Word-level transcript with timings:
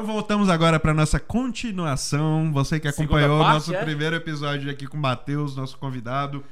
Então 0.00 0.14
voltamos 0.14 0.48
agora 0.48 0.80
para 0.80 0.94
nossa 0.94 1.20
continuação. 1.20 2.50
Você 2.54 2.80
que 2.80 2.88
acompanhou 2.88 3.38
o 3.38 3.42
nosso 3.42 3.74
é? 3.74 3.84
primeiro 3.84 4.16
episódio 4.16 4.70
aqui 4.70 4.86
com 4.86 4.96
o 4.96 5.00
Matheus, 5.00 5.54
nosso 5.54 5.76
convidado. 5.76 6.42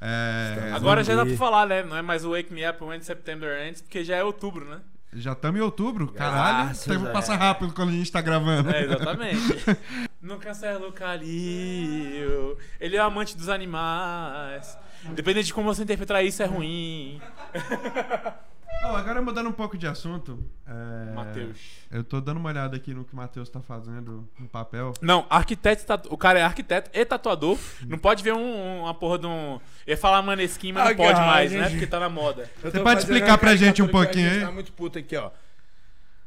É, 0.00 0.70
Agora 0.72 1.02
já 1.02 1.16
dá 1.16 1.26
pra 1.26 1.36
falar, 1.36 1.66
né? 1.66 1.82
Não 1.82 1.96
é 1.96 2.02
mais 2.02 2.24
o 2.24 2.30
Wake 2.30 2.54
Me 2.54 2.64
Up 2.68 2.80
When 2.84 3.02
September 3.02 3.66
Ends, 3.66 3.80
porque 3.82 4.04
já 4.04 4.14
é 4.14 4.22
outubro, 4.22 4.66
né? 4.66 4.78
Já 5.14 5.32
estamos 5.32 5.58
em 5.60 5.64
outubro, 5.64 6.12
caralho. 6.12 6.66
Graças 6.66 6.84
Tempo 6.84 7.08
a- 7.08 7.10
passa 7.10 7.34
rápido 7.34 7.72
quando 7.74 7.88
a 7.88 7.92
gente 7.92 8.12
tá 8.12 8.20
gravando. 8.20 8.70
É, 8.70 8.84
exatamente. 8.86 9.40
no 10.22 10.38
Cancelo 10.38 10.92
Calil, 10.92 12.56
ele 12.80 12.94
é 12.96 13.00
amante 13.00 13.36
dos 13.36 13.48
animais. 13.48 14.78
Dependendo 15.12 15.44
de 15.44 15.52
como 15.52 15.74
você 15.74 15.82
interpretar 15.82 16.24
isso, 16.24 16.40
é 16.40 16.46
ruim. 16.46 17.20
Oh, 18.84 18.96
agora 18.96 19.22
mudando 19.22 19.48
um 19.48 19.52
pouco 19.52 19.78
de 19.78 19.86
assunto. 19.86 20.42
É... 20.66 21.12
Matheus. 21.12 21.58
Eu 21.90 22.02
tô 22.02 22.20
dando 22.20 22.38
uma 22.38 22.48
olhada 22.48 22.76
aqui 22.76 22.92
no 22.92 23.04
que 23.04 23.12
o 23.12 23.16
Matheus 23.16 23.48
tá 23.48 23.60
fazendo 23.60 24.28
no 24.38 24.48
papel. 24.48 24.92
Não, 25.00 25.24
arquiteto, 25.30 25.84
tatu- 25.86 26.12
o 26.12 26.18
cara 26.18 26.40
é 26.40 26.42
arquiteto 26.42 26.90
e 26.92 27.04
tatuador. 27.04 27.56
Não 27.86 27.96
pode 27.98 28.24
ver 28.24 28.32
um- 28.34 28.80
uma 28.82 28.92
porra 28.94 29.18
de 29.20 29.26
um. 29.26 29.60
Eu 29.86 29.92
ia 29.92 29.96
falar 29.96 30.20
maneskin, 30.22 30.72
mas 30.72 30.84
não 30.84 30.90
Ah, 30.92 30.96
pode 30.96 31.12
cara, 31.14 31.26
mais, 31.26 31.52
né? 31.52 31.62
gente. 31.64 31.70
Porque 31.72 31.86
tá 31.86 32.00
na 32.00 32.08
moda. 32.08 32.50
Você 32.60 32.80
pode 32.80 33.00
explicar 33.00 33.38
pra 33.38 33.54
gente 33.54 33.80
um 33.82 33.86
que 33.86 33.90
a 33.90 33.92
pouquinho 34.00 34.30
aí? 34.30 34.40
Tá 34.40 34.50
muito 34.50 34.72
puto 34.72 34.98
aqui, 34.98 35.16
ó. 35.16 35.30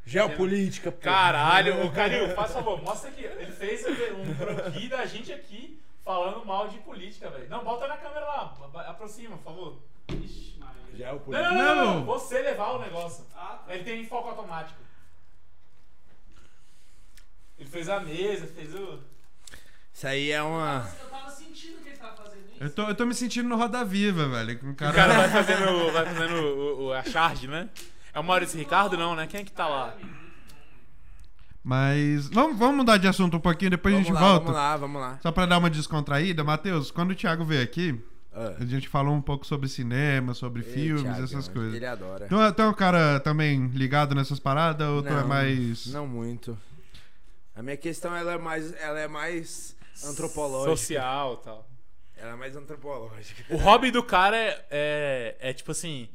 Geopolítica, 0.06 0.92
pô. 0.92 1.00
Caralho, 1.02 1.86
o 1.86 1.92
Calil, 1.92 2.30
faz 2.36 2.52
favor, 2.53 2.81
mostra 2.81 3.09
aqui. 3.09 3.23
Ele 3.23 3.52
fez 3.52 3.84
um 3.86 4.36
croquis 4.36 4.90
da 4.90 5.06
gente 5.06 5.34
aqui 5.34 5.80
falando 6.06 6.45
mal 6.45 6.67
de 6.67 6.78
política, 6.80 7.30
velho. 7.31 7.50
Não, 7.50 7.64
bota 7.64 7.88
na 7.88 7.98
câmera 7.98 8.22
lá, 8.26 8.56
aproxima, 8.88 9.36
por 9.38 9.44
favor. 9.44 9.78
Ixi, 10.23 10.45
Maria. 10.95 11.05
Não, 11.08 11.13
Geopolítica. 11.13 11.52
não, 11.53 11.75
não, 11.75 11.75
não, 11.86 11.95
Não. 12.00 12.06
você 12.06 12.42
levar 12.42 12.72
o 12.72 12.80
negócio. 12.81 13.25
Ele 13.67 13.83
tem 13.83 14.06
foco 14.06 14.30
automático. 14.30 14.80
Ele 17.58 17.69
fez 17.69 17.88
a 17.89 18.00
mesa, 18.00 18.47
fez 18.47 18.73
o. 18.75 19.00
Isso 19.94 20.08
aí 20.08 20.31
é 20.31 20.42
uma. 20.44 20.89
Eu 21.02 21.09
tava 21.09 21.30
sentindo 21.30 21.78
que 21.81 21.89
ele 21.89 21.97
tava 21.97 22.16
fazendo 22.17 22.45
isso. 22.52 22.64
Eu 22.64 22.69
tô, 22.69 22.81
eu 22.84 22.95
tô 22.95 23.06
me 23.06 23.14
sentindo 23.14 23.47
no 23.47 23.56
Roda 23.56 23.84
Viva, 23.86 24.28
velho. 24.28 24.59
O 24.64 24.69
O 24.72 24.75
cara... 24.75 24.94
cara 24.94 25.14
vai 25.28 25.30
fazendo, 25.30 25.92
vai 25.92 26.06
fazendo 26.06 26.36
o- 26.36 26.86
o- 26.88 26.94
a 26.94 27.03
charge, 27.03 27.47
né? 27.47 27.69
É 28.14 28.19
o 28.19 28.23
Maurício 28.23 28.58
Ricardo, 28.59 28.97
não, 28.97 29.16
né? 29.16 29.25
Quem 29.28 29.41
é 29.41 29.44
que 29.44 29.52
tá 29.52 29.67
lá? 29.67 29.95
Mas 31.64 32.28
vamos, 32.30 32.58
vamos 32.59 32.75
mudar 32.78 32.97
de 32.97 33.08
assunto 33.08 33.38
um 33.38 33.39
pouquinho, 33.39 33.72
depois 33.72 33.94
a 33.94 33.97
Vamos 33.97 34.08
gente 34.08 34.16
lá, 34.16 34.22
volta. 34.30 34.45
vamos 34.45 34.56
lá, 34.56 34.78
vamos 34.78 35.02
lá. 35.02 35.19
Só 35.22 35.31
pra 35.31 35.45
dar 35.47 35.58
uma 35.58 35.69
descontraída, 35.69 36.44
Matheus, 36.44 36.91
quando 36.91 37.12
o 37.12 37.16
Thiago 37.16 37.44
veio 37.44 37.64
aqui, 37.64 38.00
Ah. 38.36 38.55
a 38.59 38.66
gente 38.66 38.88
falou 38.89 39.14
um 39.16 39.22
pouco 39.22 39.45
sobre 39.45 39.69
cinema, 39.69 40.33
sobre 40.33 40.61
Ei, 40.61 40.69
filmes, 40.73 41.03
Thiago, 41.03 41.23
essas 41.23 41.47
coisas. 41.47 41.73
Ele 41.73 41.86
adora. 41.86 42.28
Tu, 42.28 42.36
é- 42.41 42.52
tu 42.52 42.61
é 42.61 42.67
um 42.67 42.73
cara 42.73 43.19
também 43.22 43.67
ligado 43.67 44.14
nessas 44.14 44.39
paradas 44.39 44.88
ou 44.88 45.02
tu 45.02 45.08
é 45.14 45.23
mais. 45.23 45.86
Não 45.88 46.05
muito. 46.05 46.58
A 47.56 47.63
minha 47.63 47.78
questão 47.78 48.13
ela 48.16 48.33
é 48.33 48.38
mais, 48.38 48.73
ela 48.81 49.00
é 49.00 49.08
mais 49.08 49.75
antropológica. 50.06 50.75
Social 50.75 51.39
e 51.41 51.45
tal. 51.45 51.69
Ela 52.17 52.31
é 52.31 52.36
mais 52.36 52.56
antropológica. 52.56 53.44
O 53.53 53.58
hobby 53.58 53.91
do 53.91 54.03
cara 54.03 54.36
é, 54.38 54.66
é, 54.69 55.38
é 55.39 55.53
tipo 55.53 55.72
assim. 55.72 56.09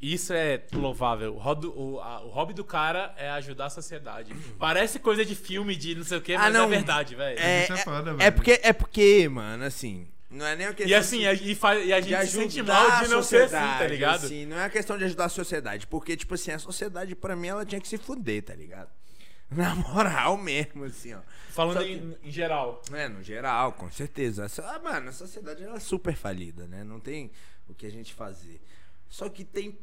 Isso 0.00 0.34
é 0.34 0.62
louvável. 0.72 1.34
O 1.34 1.38
hobby, 1.38 1.66
o, 1.66 1.98
a- 2.00 2.22
o 2.24 2.28
hobby 2.28 2.52
do 2.52 2.64
cara 2.64 3.14
é 3.16 3.30
ajudar 3.30 3.66
a 3.66 3.70
sociedade. 3.70 4.34
Parece 4.58 4.98
coisa 4.98 5.24
de 5.24 5.34
filme, 5.34 5.74
de 5.74 5.94
não 5.94 6.04
sei 6.04 6.18
o 6.18 6.20
que, 6.20 6.34
Ah, 6.34 6.38
mas 6.40 6.52
não. 6.52 6.64
é 6.64 6.68
verdade, 6.68 7.14
velho. 7.14 7.38
É, 7.38 7.62
Isso 7.64 7.72
é 7.72 7.76
é, 7.76 7.84
foda, 7.84 8.10
é 8.10 8.14
velho. 8.14 8.32
porque 8.34 8.60
é 8.62 8.72
porque, 8.72 9.28
mano, 9.30 9.64
assim, 9.64 10.06
não 10.34 10.46
é 10.46 10.56
nem 10.56 10.66
uma 10.66 10.74
questão 10.74 10.90
E 10.90 10.94
assim, 10.94 11.18
de- 11.20 11.26
a, 11.26 11.32
e, 11.32 11.54
faz, 11.54 11.86
e 11.86 11.92
a 11.92 12.00
gente 12.00 12.26
se 12.26 12.32
sente 12.36 12.62
mal 12.62 12.84
de 12.98 13.04
a 13.04 13.08
não 13.08 13.22
ser 13.22 13.42
assim, 13.44 13.50
tá 13.78 13.86
ligado? 13.86 14.24
assim, 14.26 14.44
não 14.46 14.56
é 14.58 14.62
uma 14.64 14.70
questão 14.70 14.98
de 14.98 15.04
ajudar 15.04 15.24
a 15.26 15.28
sociedade, 15.28 15.86
porque, 15.86 16.16
tipo 16.16 16.34
assim, 16.34 16.50
a 16.50 16.58
sociedade, 16.58 17.14
pra 17.14 17.34
mim, 17.34 17.48
ela 17.48 17.64
tinha 17.64 17.80
que 17.80 17.88
se 17.88 17.96
fuder, 17.96 18.42
tá 18.42 18.54
ligado? 18.54 18.90
Na 19.50 19.74
moral 19.74 20.36
mesmo, 20.36 20.84
assim, 20.84 21.14
ó. 21.14 21.20
Falando 21.50 21.78
que- 21.84 21.92
em, 21.92 22.16
em 22.24 22.30
geral. 22.30 22.82
É, 22.92 23.08
no 23.08 23.22
geral, 23.22 23.72
com 23.72 23.90
certeza. 23.90 24.46
Ah, 24.64 24.78
mano, 24.80 25.08
a 25.10 25.12
sociedade 25.12 25.62
ela 25.62 25.76
é 25.76 25.80
super 25.80 26.14
falida, 26.16 26.66
né? 26.66 26.82
Não 26.82 26.98
tem 26.98 27.30
o 27.68 27.74
que 27.74 27.86
a 27.86 27.90
gente 27.90 28.12
fazer. 28.12 28.60
Só 29.08 29.28
que 29.28 29.44
tem 29.44 29.78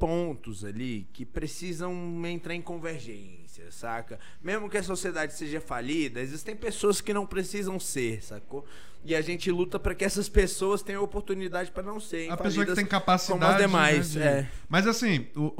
pontos 0.00 0.64
ali 0.64 1.06
que 1.12 1.26
precisam 1.26 1.92
entrar 2.26 2.54
em 2.54 2.62
convergência, 2.62 3.70
saca? 3.70 4.18
Mesmo 4.42 4.68
que 4.70 4.78
a 4.78 4.82
sociedade 4.82 5.34
seja 5.34 5.60
falida, 5.60 6.20
existem 6.20 6.56
pessoas 6.56 7.00
que 7.02 7.12
não 7.12 7.26
precisam 7.26 7.78
ser, 7.78 8.22
sacou? 8.24 8.64
E 9.04 9.14
a 9.14 9.20
gente 9.20 9.50
luta 9.50 9.78
para 9.78 9.94
que 9.94 10.04
essas 10.04 10.28
pessoas 10.28 10.82
tenham 10.82 11.02
oportunidade 11.04 11.70
para 11.70 11.82
não 11.82 12.00
serem 12.00 12.30
A 12.30 12.36
pessoa 12.36 12.64
que 12.66 12.74
tem 12.74 12.86
capacidade. 12.86 13.38
como 13.40 13.52
as 13.52 13.58
demais. 13.60 14.14
né, 14.14 14.22
de- 14.22 14.28
é. 14.40 14.48
Mas 14.68 14.86
assim, 14.86 15.26
o, 15.36 15.52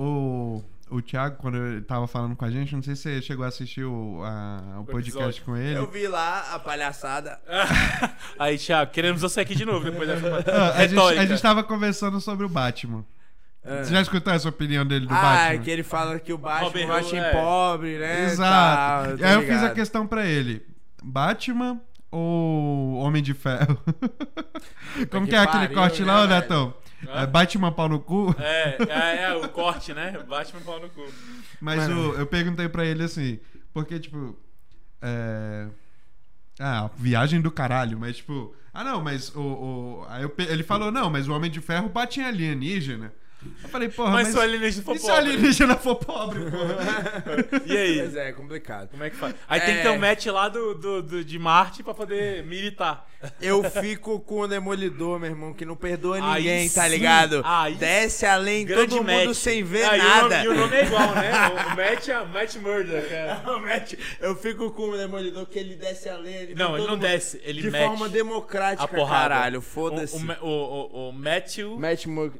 o, 0.90 0.96
o 0.96 1.02
Thiago, 1.02 1.36
quando 1.36 1.56
ele 1.56 1.80
tava 1.82 2.06
falando 2.06 2.34
com 2.36 2.44
a 2.44 2.50
gente, 2.50 2.74
não 2.74 2.82
sei 2.82 2.96
se 2.96 3.02
você 3.02 3.22
chegou 3.22 3.44
a 3.44 3.48
assistir 3.48 3.84
o, 3.84 4.22
a- 4.24 4.80
o 4.80 4.84
podcast 4.84 5.40
com 5.42 5.56
ele. 5.56 5.78
Eu 5.78 5.90
vi 5.90 6.06
lá 6.06 6.54
a 6.54 6.58
palhaçada. 6.58 7.38
Aí, 8.38 8.56
Thiago, 8.58 8.90
queremos 8.92 9.20
você 9.22 9.40
aqui 9.40 9.54
de 9.54 9.64
novo 9.64 9.84
depois 9.90 10.08
dessa 10.08 10.28
Ah, 10.50 10.78
a, 10.78 10.86
gente, 10.86 11.00
a 11.18 11.26
gente 11.26 11.42
tava 11.42 11.62
conversando 11.62 12.20
sobre 12.20 12.44
o 12.46 12.48
Batman. 12.48 13.04
É. 13.62 13.84
Você 13.84 13.92
já 13.92 14.00
escutou 14.00 14.32
essa 14.32 14.48
opinião 14.48 14.86
dele 14.86 15.06
do 15.06 15.12
Ah, 15.14 15.20
Batman? 15.20 15.62
que 15.62 15.70
ele 15.70 15.82
fala 15.82 16.18
que 16.18 16.32
o 16.32 16.38
Batman 16.38 16.66
Robin 16.66 17.16
é 17.16 17.20
um 17.20 17.24
é. 17.24 17.30
pobre, 17.32 17.98
né? 17.98 18.24
Exato. 18.24 19.10
e 19.14 19.18
tô 19.18 19.24
aí 19.24 19.34
eu 19.34 19.42
fiz 19.42 19.62
a 19.62 19.70
questão 19.70 20.06
pra 20.06 20.24
ele: 20.26 20.66
Batman 21.02 21.78
ou 22.10 22.94
Homem 22.96 23.22
de 23.22 23.34
Ferro? 23.34 23.78
Como 25.10 25.24
que 25.26 25.30
que 25.30 25.36
é 25.36 25.38
aquele 25.40 25.68
pariu, 25.68 25.76
corte 25.76 26.02
né, 26.02 26.12
lá? 26.12 26.26
Netão? 26.26 26.74
É 27.06 27.26
Batman 27.26 27.72
pau 27.72 27.88
no 27.88 28.00
cu? 28.00 28.34
É, 28.38 28.76
é, 28.88 29.22
é, 29.24 29.34
o 29.34 29.48
corte, 29.48 29.92
né? 29.94 30.18
Batman 30.28 30.60
pau 30.60 30.80
no 30.80 30.88
cu. 30.90 31.04
Mas 31.60 31.88
o- 31.88 32.14
eu 32.14 32.26
perguntei 32.26 32.68
pra 32.68 32.84
ele 32.84 33.02
assim, 33.04 33.38
porque, 33.72 33.98
tipo. 33.98 34.38
É. 35.02 35.66
Ah, 36.58 36.90
viagem 36.96 37.40
do 37.40 37.50
caralho, 37.50 37.98
mas 37.98 38.16
tipo. 38.18 38.54
Ah, 38.72 38.84
não, 38.84 39.02
mas 39.02 39.34
o. 39.34 39.40
o- 39.40 40.06
aí 40.08 40.22
eu 40.22 40.34
ele 40.38 40.62
falou, 40.62 40.90
não, 40.90 41.08
mas 41.10 41.26
o 41.28 41.32
Homem 41.32 41.50
de 41.50 41.60
Ferro 41.60 41.88
bate 41.88 42.20
em 42.20 42.24
alienígena. 42.24 43.12
Eu 43.62 43.68
falei, 43.70 43.88
porra, 43.88 44.10
Mas 44.10 44.22
mas. 44.28 44.32
se 44.34 44.38
o 44.38 44.42
alienígena 44.42 44.82
for 44.84 44.96
e 44.96 44.98
se 44.98 45.04
o 45.04 45.08
pobre? 45.08 45.22
alienígena 45.30 45.76
for 45.76 45.94
pobre, 45.96 46.40
porra? 46.50 47.62
E 47.66 47.76
aí? 47.76 47.98
Pois 48.00 48.16
é, 48.16 48.28
é 48.28 48.32
complicado. 48.32 48.88
Como 48.90 49.02
é 49.04 49.10
que 49.10 49.16
faz? 49.16 49.34
Aí 49.48 49.60
tem 49.60 49.76
que 49.76 49.82
ter 49.82 49.88
É. 49.88 49.90
um 49.90 49.98
match 49.98 50.26
lá 50.26 50.48
do, 50.48 50.74
do, 50.74 51.02
do- 51.02 51.24
de 51.24 51.38
Marte 51.38 51.82
pra 51.82 51.94
poder 51.94 52.44
militar. 52.44 53.06
Eu 53.40 53.62
fico 53.62 54.18
com 54.20 54.40
o 54.40 54.48
Demolidor, 54.48 55.18
meu 55.20 55.28
irmão, 55.30 55.52
que 55.52 55.64
não 55.66 55.76
perdoa 55.76 56.16
Aí 56.16 56.22
ninguém, 56.42 56.70
tá 56.70 56.84
sim. 56.84 56.88
ligado? 56.90 57.42
Aí 57.44 57.74
Desce 57.74 58.24
além, 58.24 58.64
Grande 58.64 58.88
todo 58.96 59.04
mundo 59.04 59.26
match. 59.26 59.34
sem 59.36 59.62
ver 59.62 59.84
Ah, 59.84 59.96
e 59.96 60.00
o 60.00 60.04
nada. 60.04 60.22
nome- 60.22 60.44
E 60.44 60.48
o 60.48 60.54
nome 60.54 60.76
é 60.76 60.84
igual, 60.86 61.14
né? 61.14 61.30
O 61.70 61.76
Matt 61.76 62.08
é 62.08 62.24
Matt 62.24 62.56
Murder, 62.56 63.08
cara. 63.10 63.42
O 63.56 63.60
Matt- 63.60 63.94
Eu 64.20 64.34
fico 64.36 64.70
com 64.70 64.88
o 64.88 64.96
Demolidor 64.96 65.44
que 65.46 65.58
ele 65.58 65.74
desce 65.74 66.08
além. 66.08 66.34
Ele 66.34 66.54
Não, 66.54 66.76
ele 66.76 66.86
não 66.86 66.94
mundo 66.94 67.02
desce, 67.02 67.40
ele 67.44 67.60
De 67.60 67.70
mete 67.70 67.84
forma 67.86 68.08
democrática, 68.08 68.84
a 68.84 68.88
porrada. 68.88 69.34
caralho. 69.34 69.60
Foda-se. 69.60 70.16
O, 70.16 70.46
o, 70.46 70.48
o, 70.48 70.90
o, 71.06 71.08
o 71.10 71.12
Matthew 71.12 71.78
Matt 71.78 72.06
Mur 72.06 72.32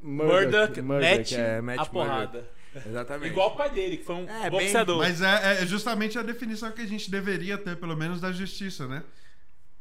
Murdock 0.92 1.16
mete 1.18 1.34
é, 1.36 1.60
Matt 1.60 1.78
a 1.78 1.84
porrada. 1.86 2.48
Exatamente. 2.86 3.32
Igual 3.32 3.48
o 3.48 3.56
pai 3.56 3.70
dele, 3.70 3.96
que 3.96 4.04
foi 4.04 4.14
um 4.14 4.28
É, 4.28 4.42
bem- 4.42 4.50
boxeador. 4.50 4.98
Mas 4.98 5.20
é, 5.20 5.62
é 5.62 5.66
justamente 5.66 6.18
a 6.18 6.22
definição 6.22 6.70
que 6.70 6.80
a 6.82 6.86
gente 6.86 7.10
deveria 7.10 7.58
ter, 7.58 7.76
pelo 7.76 7.96
menos, 7.96 8.20
da 8.20 8.30
justiça, 8.32 8.86
né? 8.86 9.02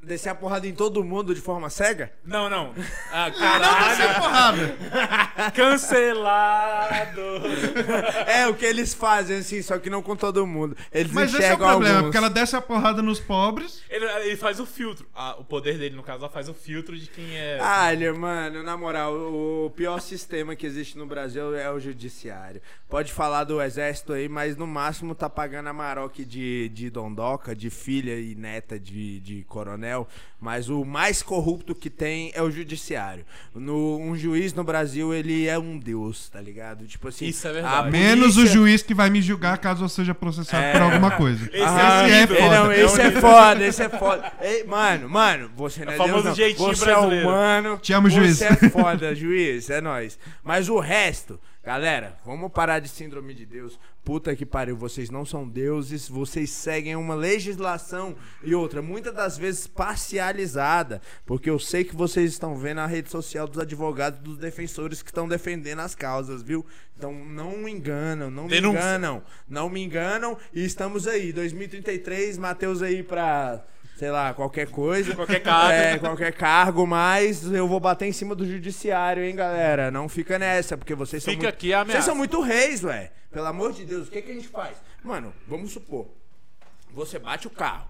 Descer 0.02 0.30
a 0.30 0.36
porrada 0.36 0.66
em 0.66 0.74
todo 0.74 1.04
mundo 1.04 1.36
de 1.36 1.42
forma 1.42 1.70
cega? 1.70 2.12
Não, 2.26 2.50
não. 2.50 2.74
Ah, 3.12 3.30
Não, 3.30 3.38
caralho. 3.38 4.16
porrada! 4.16 4.78
Cancelado. 5.54 7.22
é 8.28 8.48
o 8.48 8.54
que 8.56 8.66
eles 8.66 8.94
fazem, 8.94 9.38
assim, 9.40 9.62
só 9.62 9.78
que 9.78 9.90
não 9.90 10.02
com 10.02 10.16
todo 10.16 10.46
mundo. 10.48 10.76
Eles 10.92 11.12
Mas 11.12 11.34
esse 11.34 11.44
é 11.44 11.54
o 11.54 11.58
problema, 11.58 11.88
alguns. 11.98 12.02
porque 12.04 12.18
ela 12.18 12.30
desce 12.30 12.56
a 12.56 12.62
porrada 12.62 13.02
nos 13.02 13.20
pobres. 13.20 13.82
Ele, 13.90 14.06
ele 14.06 14.38
faz 14.38 14.60
o 14.60 14.66
filtro. 14.66 15.06
Ah, 15.14 15.36
o 15.38 15.44
poder 15.44 15.78
dele, 15.78 15.96
no 15.96 16.04
caso, 16.04 16.20
ela 16.24 16.30
faz 16.30 16.48
o 16.48 16.54
filtro 16.54 16.98
de 16.98 17.08
quem 17.08 17.36
é. 17.38 17.60
Olha, 17.62 18.14
mano, 18.14 18.64
na 18.64 18.78
moral, 18.78 19.14
o 19.14 19.70
pior 19.76 20.00
sistema 20.00 20.56
que 20.56 20.66
existe 20.66 20.98
no 20.98 21.06
Brasil 21.06 21.56
é 21.56 21.70
o 21.72 21.80
judiciário. 21.80 22.62
Pode 22.88 23.12
falar 23.12 23.44
do 23.44 23.62
exército 23.62 24.14
aí, 24.14 24.30
mas 24.30 24.56
no 24.56 24.66
máximo 24.66 25.14
tá 25.14 25.30
pagando 25.30 25.68
a 25.68 25.74
maroque 25.74 26.24
de, 26.24 26.70
de 26.70 26.90
dondoca, 26.90 27.56
de 27.56 27.70
filha 27.70 28.18
e 28.20 28.34
neta 28.36 28.80
de, 28.80 29.20
de 29.20 29.44
coronel. 29.44 29.89
Mas 30.42 30.70
o 30.70 30.86
mais 30.86 31.22
corrupto 31.22 31.76
que 31.76 31.90
tem 31.90 32.32
é 32.34 32.42
o 32.42 32.50
judiciário. 32.50 33.26
No, 33.54 33.98
um 34.00 34.16
juiz 34.16 34.54
no 34.54 34.64
Brasil, 34.64 35.14
ele 35.14 35.48
é 35.48 35.60
um 35.60 35.78
deus, 35.78 36.30
tá 36.30 36.40
ligado? 36.40 36.88
Tipo 36.88 37.10
assim. 37.10 37.26
Isso 37.28 37.46
é 37.46 37.50
a 37.50 37.54
verdade. 37.54 37.92
Menos 37.92 38.38
o 38.38 38.46
juiz 38.48 38.82
que 38.82 38.94
vai 38.94 39.10
me 39.10 39.22
julgar 39.22 39.58
caso 39.58 39.84
eu 39.84 39.90
seja 39.90 40.16
processado 40.16 40.64
É. 40.64 40.72
por 40.72 40.82
alguma 40.84 41.12
coisa. 41.12 41.44
Esse 41.52 41.62
Ah, 41.66 42.08
é 42.08 42.12
é 42.12 42.20
lindo. 42.22 42.36
foda. 42.36 42.56
Não, 42.64 42.72
esse 42.72 43.02
é 43.02 43.12
foda, 43.12 43.66
esse 43.68 43.84
é 43.84 43.90
foda. 43.90 44.32
Ei, 44.42 44.64
mano, 44.64 45.10
mano, 45.10 45.52
você 45.56 45.84
não 45.84 45.92
é, 45.92 45.96
É 45.96 46.04
Deus, 46.06 46.24
não. 46.24 46.36
jeitinho 46.36 46.68
você 46.76 46.86
brasileiro. 46.86 47.26
é 47.26 47.28
humano. 47.30 47.78
Te 47.82 47.92
amo, 47.94 48.10
você 48.10 48.16
juiz. 48.16 48.42
é 48.42 48.56
foda, 48.70 49.14
juiz, 49.16 49.70
é 49.70 49.82
nóis. 49.82 50.18
Mas 50.42 50.70
o 50.70 50.80
resto, 50.80 51.38
galera, 51.70 52.18
vamos 52.26 52.52
parar 52.52 52.80
de 52.80 52.90
síndrome 52.90 53.32
de 53.32 53.46
Deus. 53.46 53.80
Puta 54.04 54.36
que 54.36 54.44
pariu, 54.44 54.76
vocês 54.76 55.12
não 55.12 55.24
são 55.24 55.48
deuses, 55.48 56.10
vocês 56.10 56.50
seguem 56.50 56.96
uma 56.96 57.14
legislação 57.14 58.16
e 58.44 58.56
outra, 58.56 58.82
muitas 58.82 59.14
das 59.14 59.38
vezes 59.38 59.70
realizada. 60.12 61.00
Porque 61.28 61.48
eu 61.48 61.60
sei 61.60 61.84
que 61.84 61.96
vocês 61.96 62.32
estão 62.32 62.58
vendo 62.58 62.80
a 62.80 62.88
rede 62.88 63.12
social 63.12 63.48
dos 63.48 63.60
advogados, 63.60 64.20
dos 64.20 64.40
defensores 64.40 65.04
que 65.04 65.12
estão 65.12 65.28
defendendo 65.28 65.82
as 65.82 65.94
causas, 65.94 66.42
viu? 66.42 66.66
Então 66.98 67.14
não 67.14 67.56
me 67.60 67.72
enganam, 67.72 68.32
não 68.32 68.48
Denúncia. 68.48 68.72
me 68.72 68.78
enganam. 68.80 69.24
Não 69.48 69.70
me 69.70 69.84
enganam. 69.84 70.38
E 70.52 70.66
estamos 70.66 71.08
aí, 71.08 71.32
2033, 71.32 72.40
Matheus 72.40 72.82
aí 72.82 73.04
pra. 73.04 73.64
Sei 74.00 74.10
lá, 74.10 74.34
qualquer 74.34 74.72
coisa. 74.72 75.14
Qualquer 75.14 75.44
cargo. 75.44 75.74
É, 75.74 76.00
qualquer 76.00 76.32
cargo, 76.32 76.88
mas 76.88 77.44
eu 77.52 77.68
vou 77.68 77.82
bater 77.82 78.06
em 78.06 78.14
cima 78.14 78.34
do 78.34 78.46
judiciário, 78.46 79.22
hein, 79.22 79.36
galera? 79.36 79.92
Não 79.92 80.08
fica 80.08 80.40
nessa, 80.40 80.78
porque 80.78 80.96
vocês 80.96 81.22
são 81.22 81.34
Fica 81.34 81.44
muito... 81.44 81.54
aqui 81.54 81.74
a 81.74 81.82
ameaça. 81.82 81.98
Vocês 81.98 82.06
são 82.06 82.16
muito 82.16 82.40
reis, 82.40 82.82
ué. 82.82 83.12
Pelo 83.30 83.48
amor 83.48 83.74
de 83.74 83.84
Deus, 83.84 84.08
o 84.08 84.12
que, 84.12 84.22
que 84.22 84.32
a 84.32 84.34
gente 84.34 84.48
faz? 84.48 84.78
Mano, 85.04 85.34
vamos 85.46 85.74
supor. 85.74 86.08
Você 86.94 87.20
bate 87.20 87.48
o 87.48 87.50
carro. 87.50 87.90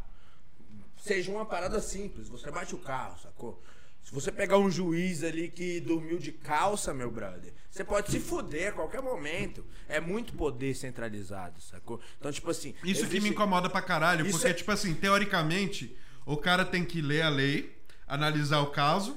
Seja 0.98 1.32
uma 1.32 1.46
parada 1.46 1.80
simples. 1.80 2.28
Você 2.28 2.50
bate 2.50 2.74
o 2.74 2.80
carro, 2.80 3.16
sacou? 3.22 3.62
Se 4.10 4.16
você 4.16 4.32
pegar 4.32 4.58
um 4.58 4.72
juiz 4.72 5.24
ali 5.24 5.50
que 5.50 5.80
dormiu 5.80 6.18
de 6.18 6.32
calça, 6.32 6.92
meu 6.96 7.12
brother, 7.12 7.54
você 7.70 7.84
pode 7.84 8.10
se 8.10 8.20
fuder 8.20 8.70
a 8.70 8.72
qualquer 8.72 9.04
momento. 9.04 9.64
É 9.88 10.00
muito 10.00 10.34
poder 10.34 10.74
centralizado, 10.74 11.62
sacou? 11.62 12.02
Então, 12.18 12.32
tipo 12.32 12.50
assim. 12.50 12.70
Isso 12.84 13.02
que 13.02 13.18
existe- 13.18 13.22
me 13.22 13.30
incomoda 13.30 13.70
pra 13.70 13.84
caralho, 13.84 14.26
Isso 14.26 14.32
porque, 14.40 14.48
é- 14.48 14.54
tipo 14.54 14.72
assim, 14.72 14.96
teoricamente, 14.96 15.96
o 16.26 16.36
cara 16.36 16.66
tem 16.66 16.84
que 16.84 17.04
ler 17.04 17.22
a 17.22 17.30
lei, 17.30 17.78
analisar 18.08 18.62
o 18.62 18.72
caso. 18.72 19.16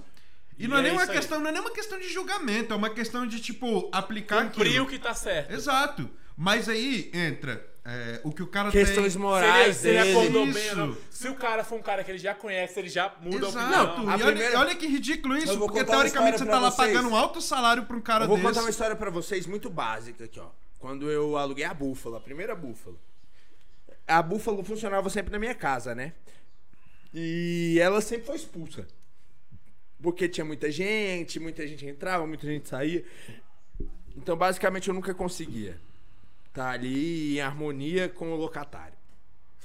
E, 0.58 0.64
E 0.66 0.68
não 0.68 0.76
é, 0.76 0.80
é 0.80 0.82
nem 0.82 0.92
uma 0.92 1.02
isso 1.04 1.10
aí. 1.10 1.16
questão, 1.16 1.40
não 1.40 1.48
é 1.48 1.52
nem 1.52 1.62
uma 1.62 1.70
questão 1.72 1.98
de 1.98 2.08
julgamento, 2.12 2.74
é 2.74 2.76
uma 2.76 2.90
questão 2.90 3.26
de, 3.26 3.40
tipo, 3.40 3.88
aplicar 3.92 4.44
Cumprir 4.50 4.66
aquilo. 4.72 4.84
o 4.84 4.88
que 4.88 4.98
tá 4.98 5.14
certo. 5.14 5.54
Exato. 5.54 6.10
Mas 6.36 6.68
aí 6.68 7.10
entra 7.14 7.66
é, 7.84 8.20
o 8.22 8.30
que 8.30 8.42
o 8.42 8.46
cara 8.46 8.70
Questões 8.70 9.14
tem. 9.14 9.22
morais 9.22 9.76
Se 9.76 9.88
ele, 9.88 9.98
se 10.02 10.06
ele 10.08 10.14
dele. 10.14 10.18
acordou 10.18 10.46
bem 10.54 10.74
não. 10.76 10.96
Se 11.10 11.28
o 11.28 11.34
cara 11.34 11.64
for 11.64 11.78
um 11.78 11.82
cara 11.82 12.04
que 12.04 12.10
ele 12.12 12.18
já 12.18 12.34
conhece, 12.34 12.78
ele 12.78 12.88
já 12.88 13.12
muda 13.20 13.48
Exato. 13.48 13.58
a 13.74 13.82
opinião. 13.82 14.08
a 14.10 14.16
e 14.18 14.22
olha, 14.22 14.26
primeira- 14.32 14.58
olha 14.60 14.74
que 14.76 14.86
ridículo 14.86 15.36
isso, 15.36 15.58
vou 15.58 15.68
porque 15.68 15.84
teoricamente 15.84 16.38
você 16.38 16.46
tá 16.46 16.60
lá 16.60 16.70
vocês. 16.70 16.88
pagando 16.88 17.08
um 17.08 17.16
alto 17.16 17.40
salário 17.40 17.84
pra 17.84 17.96
um 17.96 18.00
cara 18.00 18.24
Eu 18.24 18.28
vou 18.28 18.36
desse. 18.36 18.48
contar 18.48 18.60
uma 18.60 18.70
história 18.70 18.94
pra 18.94 19.10
vocês 19.10 19.46
muito 19.46 19.68
básica 19.68 20.24
aqui, 20.24 20.38
ó. 20.38 20.48
Quando 20.78 21.10
eu 21.10 21.36
aluguei 21.36 21.64
a 21.64 21.74
Búfalo, 21.74 22.16
a 22.16 22.20
primeira 22.20 22.54
Búfalo. 22.54 22.98
A 24.06 24.20
Búfalo 24.22 24.62
funcionava 24.64 25.08
sempre 25.10 25.30
na 25.32 25.38
minha 25.38 25.54
casa, 25.54 25.94
né? 25.94 26.12
E 27.14 27.78
ela 27.80 28.00
sempre 28.00 28.26
foi 28.26 28.36
expulsa. 28.36 28.86
Porque 30.00 30.28
tinha 30.28 30.44
muita 30.44 30.70
gente, 30.70 31.38
muita 31.38 31.66
gente 31.66 31.86
entrava, 31.86 32.26
muita 32.26 32.46
gente 32.46 32.68
saía. 32.68 33.04
Então, 34.16 34.36
basicamente, 34.36 34.88
eu 34.88 34.94
nunca 34.94 35.14
conseguia 35.14 35.78
estar 36.52 36.70
ali 36.70 37.38
em 37.38 37.40
harmonia 37.40 38.08
com 38.08 38.32
o 38.32 38.36
locatário. 38.36 38.96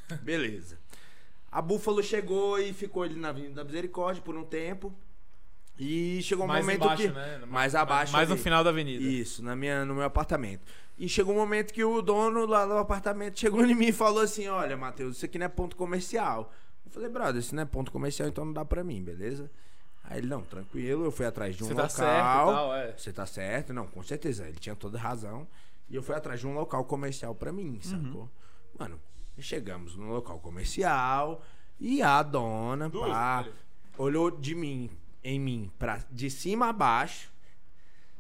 Beleza. 0.24 0.80
A 1.51 1.62
Búfalo 1.62 2.01
chegou 2.01 2.60
e 2.60 2.74
ficou 2.74 3.04
ali 3.04 3.16
na 3.16 3.30
Avenida 3.30 3.56
da 3.56 3.63
Misericórdia 3.63 4.22
por 4.24 4.36
um 4.36 4.44
tempo. 4.44 4.94
E 5.78 6.22
chegou 6.24 6.45
um 6.45 6.48
mais 6.48 6.66
momento 6.66 6.84
embaixo, 6.84 7.04
que. 7.04 7.10
né? 7.10 7.42
Mais 7.48 7.75
abaixo. 7.75 8.12
Mais 8.12 8.28
no 8.28 8.34
ali. 8.34 8.44
final 8.44 8.63
da 8.63 8.72
avenida. 8.72 9.04
Isso, 9.04 9.44
na 9.44 9.56
minha, 9.56 9.86
no 9.86 9.94
meu 9.94 10.06
apartamento. 10.06 10.62
E 10.98 11.07
chegou 11.07 11.36
um 11.36 11.38
momento 11.38 11.72
que 11.72 11.84
o 11.84 12.01
dono 12.01 12.48
lá 12.48 12.66
do 12.66 12.74
apartamento 12.74 13.39
chegou 13.39 13.63
em 13.63 13.75
mim 13.75 13.88
e 13.88 13.92
falou 13.92 14.22
assim: 14.24 14.48
Olha, 14.48 14.75
Matheus, 14.75 15.18
isso 15.18 15.25
aqui 15.25 15.38
não 15.38 15.45
é 15.45 15.50
ponto 15.50 15.75
comercial. 15.75 16.51
Eu 16.84 16.92
falei, 16.92 17.10
brother, 17.10 17.39
isso 17.39 17.54
não 17.54 17.62
é 17.63 17.66
ponto 17.66 17.92
comercial, 17.92 18.28
então 18.30 18.45
não 18.45 18.54
dá 18.54 18.66
pra 18.66 18.84
mim, 18.84 19.04
beleza? 19.04 19.51
Aí 20.04 20.19
ele, 20.19 20.28
não, 20.28 20.42
tranquilo, 20.42 21.04
eu 21.06 21.12
fui 21.12 21.25
atrás 21.25 21.56
de 21.56 21.63
um 21.63 21.68
Você 21.68 21.75
tá 21.75 21.84
local. 21.84 21.95
certo 21.98 22.10
e 22.10 22.56
tal, 22.56 22.75
é. 22.75 22.92
Você 22.98 23.13
tá 23.13 23.25
certo? 23.25 23.74
Não, 23.74 23.86
com 23.88 24.01
certeza, 24.01 24.48
ele 24.48 24.57
tinha 24.57 24.75
toda 24.75 24.98
razão. 24.98 25.45
E 25.89 25.95
eu 25.95 26.04
fui 26.04 26.16
atrás 26.16 26.39
de 26.39 26.48
um 26.48 26.54
local 26.54 26.84
comercial 26.86 27.34
pra 27.34 27.51
mim, 27.51 27.80
sacou? 27.81 28.30
Mano, 28.78 29.00
chegamos 29.39 29.95
no 29.95 30.07
local 30.07 30.39
comercial 30.39 31.42
e 31.80 32.01
a 32.01 32.22
dona, 32.24 32.89
Duas, 32.89 33.10
pá, 33.10 33.48
olhou 33.98 34.30
de 34.31 34.54
mim, 34.54 34.89
em 35.24 35.39
mim, 35.39 35.72
pra, 35.78 36.04
de 36.12 36.30
cima 36.30 36.69
a 36.69 36.74
baixo. 36.74 37.31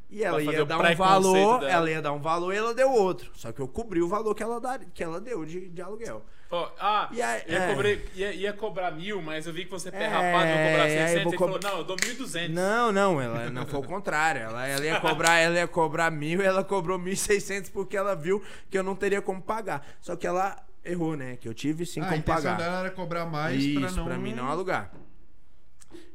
E 0.09 0.23
ela 0.23 0.41
ia 0.41 0.63
dar 0.65 0.79
um 0.79 0.95
valor, 0.95 1.59
dela. 1.59 1.71
ela 1.71 1.91
ia 1.91 2.01
dar 2.01 2.13
um 2.13 2.19
valor 2.21 2.53
e 2.53 2.57
ela 2.57 2.73
deu 2.73 2.89
outro. 2.91 3.29
Só 3.35 3.51
que 3.51 3.59
eu 3.59 3.67
cobri 3.67 4.01
o 4.01 4.07
valor 4.07 4.33
que 4.33 4.41
ela, 4.41 4.59
dar, 4.59 4.79
que 4.93 5.03
ela 5.03 5.19
deu 5.19 5.43
de, 5.45 5.67
de 5.69 5.81
aluguel. 5.81 6.23
Ó, 6.49 6.69
ah, 6.79 7.09
E 7.11 7.21
aí- 7.21 7.43
ia, 7.45 7.57
é. 7.57 7.73
cobrar, 7.73 7.89
ia, 8.15 8.31
ia 8.33 8.53
cobrar 8.53 8.91
mil, 8.91 9.21
mas 9.21 9.45
eu 9.45 9.51
vi 9.51 9.65
que 9.65 9.71
você 9.71 9.89
é 9.89 10.03
É, 10.03 10.07
rapado, 10.07 10.47
vou 10.47 10.57
cobrar 10.57 10.83
aí 10.83 10.93
eu 10.93 11.07
600. 11.07 11.23
vou 11.23 11.31
Ele 11.33 11.37
cobrar- 11.37 11.61
falou, 11.61 11.73
não, 11.75 11.79
eu 11.79 11.83
dou 11.83 11.97
1.200. 11.97 12.53
Não, 12.53 12.91
não, 12.93 13.21
ela 13.21 13.49
não 13.49 13.65
foi 13.65 13.79
o 13.81 13.83
contrário. 13.83 14.41
Ela, 14.43 14.65
ela 14.65 14.85
ia 14.85 14.99
cobrar, 15.01 15.37
ela 15.39 15.55
ia 15.57 15.67
cobrar 15.67 16.09
mil 16.09 16.41
e 16.41 16.45
ela 16.45 16.63
cobrou 16.63 16.97
mil 16.97 17.11
e 17.11 17.17
seiscentos 17.17 17.69
porque 17.69 17.97
ela 17.97 18.15
viu 18.15 18.41
que 18.71 18.77
eu 18.77 18.83
não 18.83 18.95
teria 18.95 19.21
como 19.21 19.41
pagar. 19.41 19.85
Só 19.99 20.15
que 20.15 20.25
ela 20.25 20.55
errou, 20.85 21.17
né? 21.17 21.35
Que 21.35 21.49
eu 21.49 21.53
tive 21.53 21.85
sim 21.85 21.99
Ah, 21.99 22.03
a 22.03 22.07
como 22.07 22.19
intenção 22.19 22.43
pagar. 22.53 22.57
dela 22.63 22.79
era 22.79 22.91
cobrar 22.91 23.25
mais 23.25 23.61
isso, 23.61 23.81
pra 23.81 23.91
não. 23.91 24.05
pra 24.05 24.17
mim 24.17 24.33
não 24.33 24.47
alugar. 24.49 24.89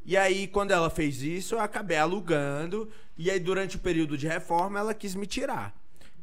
E 0.04 0.16
aí, 0.16 0.46
quando 0.48 0.70
ela 0.72 0.90
fez 0.90 1.22
isso, 1.22 1.54
eu 1.54 1.60
acabei 1.60 1.96
alugando. 1.96 2.88
E 3.16 3.30
aí, 3.30 3.38
durante 3.38 3.76
o 3.76 3.78
período 3.78 4.16
de 4.18 4.26
reforma, 4.26 4.78
ela 4.78 4.94
quis 4.94 5.14
me 5.14 5.26
tirar. 5.26 5.74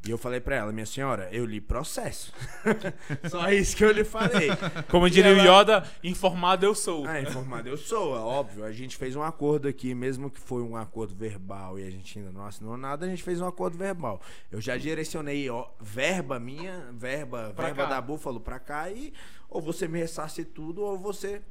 E 0.07 0.11
eu 0.11 0.17
falei 0.17 0.39
pra 0.39 0.55
ela, 0.55 0.71
minha 0.71 0.85
senhora, 0.85 1.27
eu 1.29 1.45
li 1.45 1.59
processo. 1.59 2.31
Só 3.29 3.51
isso 3.51 3.75
que 3.75 3.83
eu 3.83 3.91
lhe 3.91 4.05
falei. 4.05 4.47
Como 4.89 5.09
diria 5.09 5.31
E 5.31 5.35
o 5.35 5.39
ela- 5.39 5.59
Yoda, 5.61 5.91
informado 6.01 6.65
eu 6.65 6.73
sou. 6.73 7.05
Ah, 7.05 7.19
informado 7.19 7.67
eu 7.67 7.75
sou, 7.77 8.15
é 8.15 8.19
óbvio. 8.19 8.63
A 8.63 8.71
gente 8.71 8.95
fez 8.95 9.13
um 9.17 9.21
acordo 9.21 9.67
aqui, 9.67 9.93
mesmo 9.93 10.29
que 10.29 10.39
foi 10.39 10.61
um 10.61 10.77
acordo 10.77 11.13
verbal 11.13 11.77
e 11.77 11.83
a 11.85 11.89
gente 11.89 12.17
ainda 12.17 12.31
não 12.31 12.45
assinou 12.45 12.77
nada, 12.77 13.05
a 13.05 13.09
gente 13.09 13.21
fez 13.23 13.41
um 13.41 13.45
acordo 13.47 13.77
verbal. 13.77 14.21
Eu 14.49 14.61
já 14.61 14.77
direcionei 14.77 15.49
ó, 15.49 15.67
verba 15.81 16.39
minha, 16.39 16.85
verba, 16.93 17.51
Pra 17.53 17.65
verba 17.65 17.83
cá. 17.83 17.89
da 17.89 18.01
Búfalo 18.01 18.39
pra 18.39 18.57
cá 18.57 18.89
e 18.89 19.11
ou 19.49 19.61
você 19.61 19.85
me 19.85 19.99
ressarce 19.99 20.45
tudo 20.45 20.81
ou 20.81 20.97
você. 20.97 21.41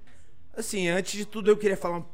Assim, 0.56 0.88
antes 0.88 1.12
de 1.12 1.26
tudo 1.26 1.50
eu 1.50 1.56
queria 1.58 1.76
falar 1.76 1.98
um, 1.98 2.04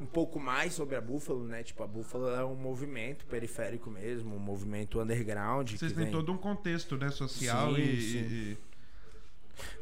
um 0.00 0.06
pouco 0.06 0.40
mais 0.40 0.72
sobre 0.72 0.96
a 0.96 1.00
Búfalo, 1.00 1.44
né? 1.46 1.62
Tipo, 1.62 1.82
a 1.82 1.86
Búfalo 1.86 2.28
é 2.28 2.44
um 2.44 2.54
movimento 2.54 3.24
periférico 3.26 3.90
mesmo, 3.90 4.34
um 4.34 4.38
movimento 4.38 5.00
underground. 5.00 5.70
Vocês 5.70 5.92
têm 5.92 6.04
vem... 6.04 6.12
todo 6.12 6.32
um 6.32 6.36
contexto, 6.36 6.96
né, 6.96 7.10
social 7.10 7.74
Sim, 7.74 7.80
e, 7.80 8.00
sim. 8.00 8.18
e- 8.18 8.58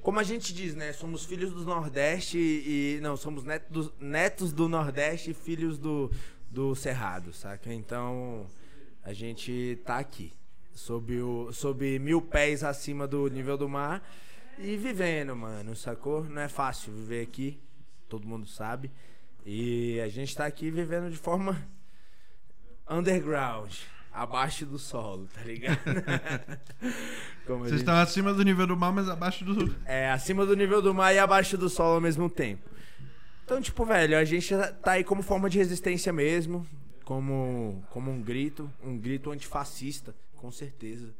Como 0.03 0.19
a 0.21 0.23
gente 0.23 0.53
diz, 0.53 0.75
né? 0.75 0.93
Somos 0.93 1.25
filhos 1.25 1.53
do 1.53 1.65
Nordeste 1.65 2.39
e. 2.39 2.99
Não, 3.03 3.17
somos 3.17 3.45
netos 3.45 3.71
do, 3.71 3.95
netos 4.01 4.53
do 4.53 4.69
Nordeste 4.69 5.31
e 5.31 5.35
filhos 5.35 5.79
do, 5.79 6.11
do 6.51 6.75
Cerrado, 6.75 7.33
saca? 7.33 7.73
Então, 7.73 8.47
a 9.03 9.13
gente 9.13 9.79
tá 9.85 9.99
aqui. 9.99 10.33
Sob, 10.75 11.21
o, 11.21 11.53
sob 11.53 11.99
mil 11.99 12.23
pés 12.23 12.65
acima 12.65 13.07
do 13.07 13.29
nível 13.29 13.59
do 13.59 13.69
mar 13.69 14.03
e 14.59 14.77
vivendo, 14.77 15.37
mano, 15.37 15.77
sacou? 15.77 16.25
Não 16.25 16.41
é 16.41 16.49
fácil 16.49 16.93
viver 16.93 17.23
aqui, 17.23 17.61
todo 18.09 18.27
mundo 18.27 18.47
sabe. 18.47 18.91
E 19.45 20.01
a 20.01 20.09
gente 20.09 20.37
tá 20.37 20.47
aqui 20.47 20.71
vivendo 20.71 21.11
de 21.11 21.17
forma 21.17 21.61
underground, 22.89 23.75
abaixo 24.13 24.65
do 24.65 24.79
solo, 24.79 25.29
tá 25.35 25.43
ligado? 25.43 25.79
Vocês 27.47 27.71
gente 27.71 27.81
estão 27.81 27.95
acima 27.97 28.33
do 28.33 28.45
nível 28.45 28.67
do 28.67 28.77
mar, 28.77 28.93
mas 28.93 29.09
abaixo 29.09 29.45
do. 29.45 29.75
é, 29.85 30.11
acima 30.11 30.47
do 30.47 30.55
nível 30.55 30.81
do 30.81 30.95
mar 30.95 31.13
e 31.13 31.19
abaixo 31.19 31.59
do 31.59 31.69
solo 31.69 31.95
ao 31.95 32.01
mesmo 32.01 32.31
tempo. 32.31 32.71
Então, 33.45 33.61
tipo, 33.61 33.85
velho, 33.85 34.17
a 34.17 34.25
gente 34.25 34.55
tá 34.83 34.93
aí 34.93 35.05
como 35.05 35.23
forma 35.23 35.51
de 35.51 35.59
resistência 35.59 36.13
mesmo, 36.13 36.67
como, 37.05 37.85
como 37.91 38.11
um 38.11 38.23
grito, 38.23 38.71
um 38.83 38.97
grito 38.97 39.31
antifascista, 39.31 40.15
com 40.37 40.51
certeza. 40.53 41.13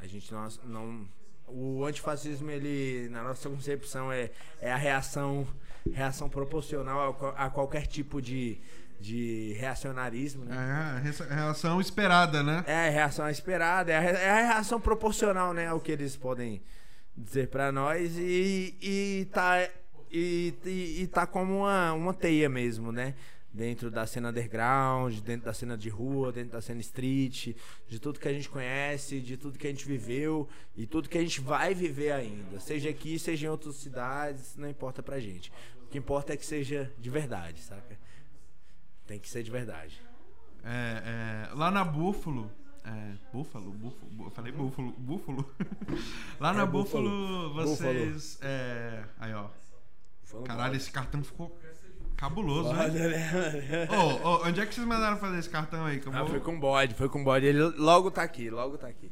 A 0.00 0.06
gente 0.06 0.32
não, 0.32 0.48
não 0.64 1.08
o 1.46 1.84
antifascismo 1.84 2.50
ele 2.50 3.08
na 3.10 3.22
nossa 3.22 3.48
concepção 3.48 4.10
é, 4.10 4.30
é 4.60 4.72
a 4.72 4.76
reação 4.76 5.46
reação 5.92 6.28
proporcional 6.28 7.16
a, 7.36 7.46
a 7.46 7.50
qualquer 7.50 7.86
tipo 7.86 8.20
de, 8.20 8.58
de 8.98 9.54
reacionarismo, 9.58 10.44
né? 10.44 10.56
É 10.56 11.32
a 11.32 11.34
reação 11.34 11.80
esperada, 11.80 12.42
né? 12.42 12.64
É 12.66 12.88
a 12.88 12.90
reação 12.90 13.28
esperada, 13.28 13.92
é 13.92 13.96
a, 13.96 14.02
é 14.02 14.30
a 14.30 14.46
reação 14.54 14.80
proporcional, 14.80 15.54
né, 15.54 15.66
ao 15.68 15.80
que 15.80 15.92
eles 15.92 16.16
podem 16.16 16.62
dizer 17.16 17.48
pra 17.48 17.70
nós 17.72 18.16
e, 18.16 18.76
e 18.80 19.28
tá 19.32 19.68
e, 20.10 20.54
e, 20.64 21.02
e 21.02 21.06
tá 21.06 21.26
como 21.26 21.58
uma, 21.60 21.92
uma 21.92 22.14
teia 22.14 22.48
mesmo, 22.48 22.90
né? 22.90 23.14
Dentro 23.52 23.90
da 23.90 24.06
cena 24.06 24.28
underground, 24.30 25.18
dentro 25.20 25.46
da 25.46 25.52
cena 25.52 25.76
de 25.76 25.88
rua, 25.88 26.30
dentro 26.30 26.52
da 26.52 26.60
cena 26.60 26.80
street, 26.80 27.56
de 27.88 27.98
tudo 27.98 28.20
que 28.20 28.28
a 28.28 28.32
gente 28.32 28.48
conhece, 28.48 29.20
de 29.20 29.36
tudo 29.36 29.58
que 29.58 29.66
a 29.66 29.70
gente 29.70 29.84
viveu 29.86 30.48
e 30.76 30.86
tudo 30.86 31.08
que 31.08 31.18
a 31.18 31.20
gente 31.20 31.40
vai 31.40 31.74
viver 31.74 32.12
ainda. 32.12 32.60
Seja 32.60 32.88
aqui, 32.90 33.18
seja 33.18 33.46
em 33.46 33.50
outras 33.50 33.74
cidades, 33.76 34.56
não 34.56 34.68
importa 34.70 35.02
pra 35.02 35.18
gente. 35.18 35.52
O 35.82 35.88
que 35.88 35.98
importa 35.98 36.32
é 36.32 36.36
que 36.36 36.46
seja 36.46 36.92
de 36.96 37.10
verdade, 37.10 37.60
saca? 37.60 37.98
Tem 39.04 39.18
que 39.18 39.28
ser 39.28 39.42
de 39.42 39.50
verdade. 39.50 40.00
É, 40.62 41.48
é, 41.50 41.54
lá 41.54 41.70
na 41.72 41.82
Búfalo. 41.84 42.48
É, 42.82 43.12
búfalo, 43.32 43.72
búfalo, 43.72 44.30
falei 44.30 44.52
búfalo, 44.52 44.92
búfalo. 44.92 45.54
lá 46.40 46.52
na 46.54 46.62
É, 46.62 46.66
búfalo, 46.66 47.50
búfalo. 47.50 47.66
vocês. 47.76 48.38
É, 48.40 49.04
aí, 49.18 49.34
ó. 49.34 49.50
Caralho, 50.44 50.76
esse 50.76 50.90
cartão 50.90 51.22
ficou 51.22 51.54
cabuloso, 52.20 52.68
Foda, 52.68 52.88
né? 52.90 53.08
né? 53.08 53.88
Ô, 53.96 54.28
ô, 54.28 54.46
onde 54.46 54.60
é 54.60 54.66
que 54.66 54.74
vocês 54.74 54.86
mandaram 54.86 55.16
fazer 55.16 55.38
esse 55.38 55.48
cartão 55.50 55.86
aí? 55.86 56.00
Eu 56.04 56.12
Ah, 56.14 56.18
vou- 56.20 56.28
foi 56.28 56.40
com 56.40 56.60
bode, 56.60 56.94
foi 56.94 57.08
com 57.08 57.24
bode. 57.24 57.46
Ele 57.46 57.58
logo 57.62 58.10
tá 58.10 58.22
aqui, 58.22 58.50
logo 58.50 58.76
tá 58.78 58.86
aqui. 58.88 59.10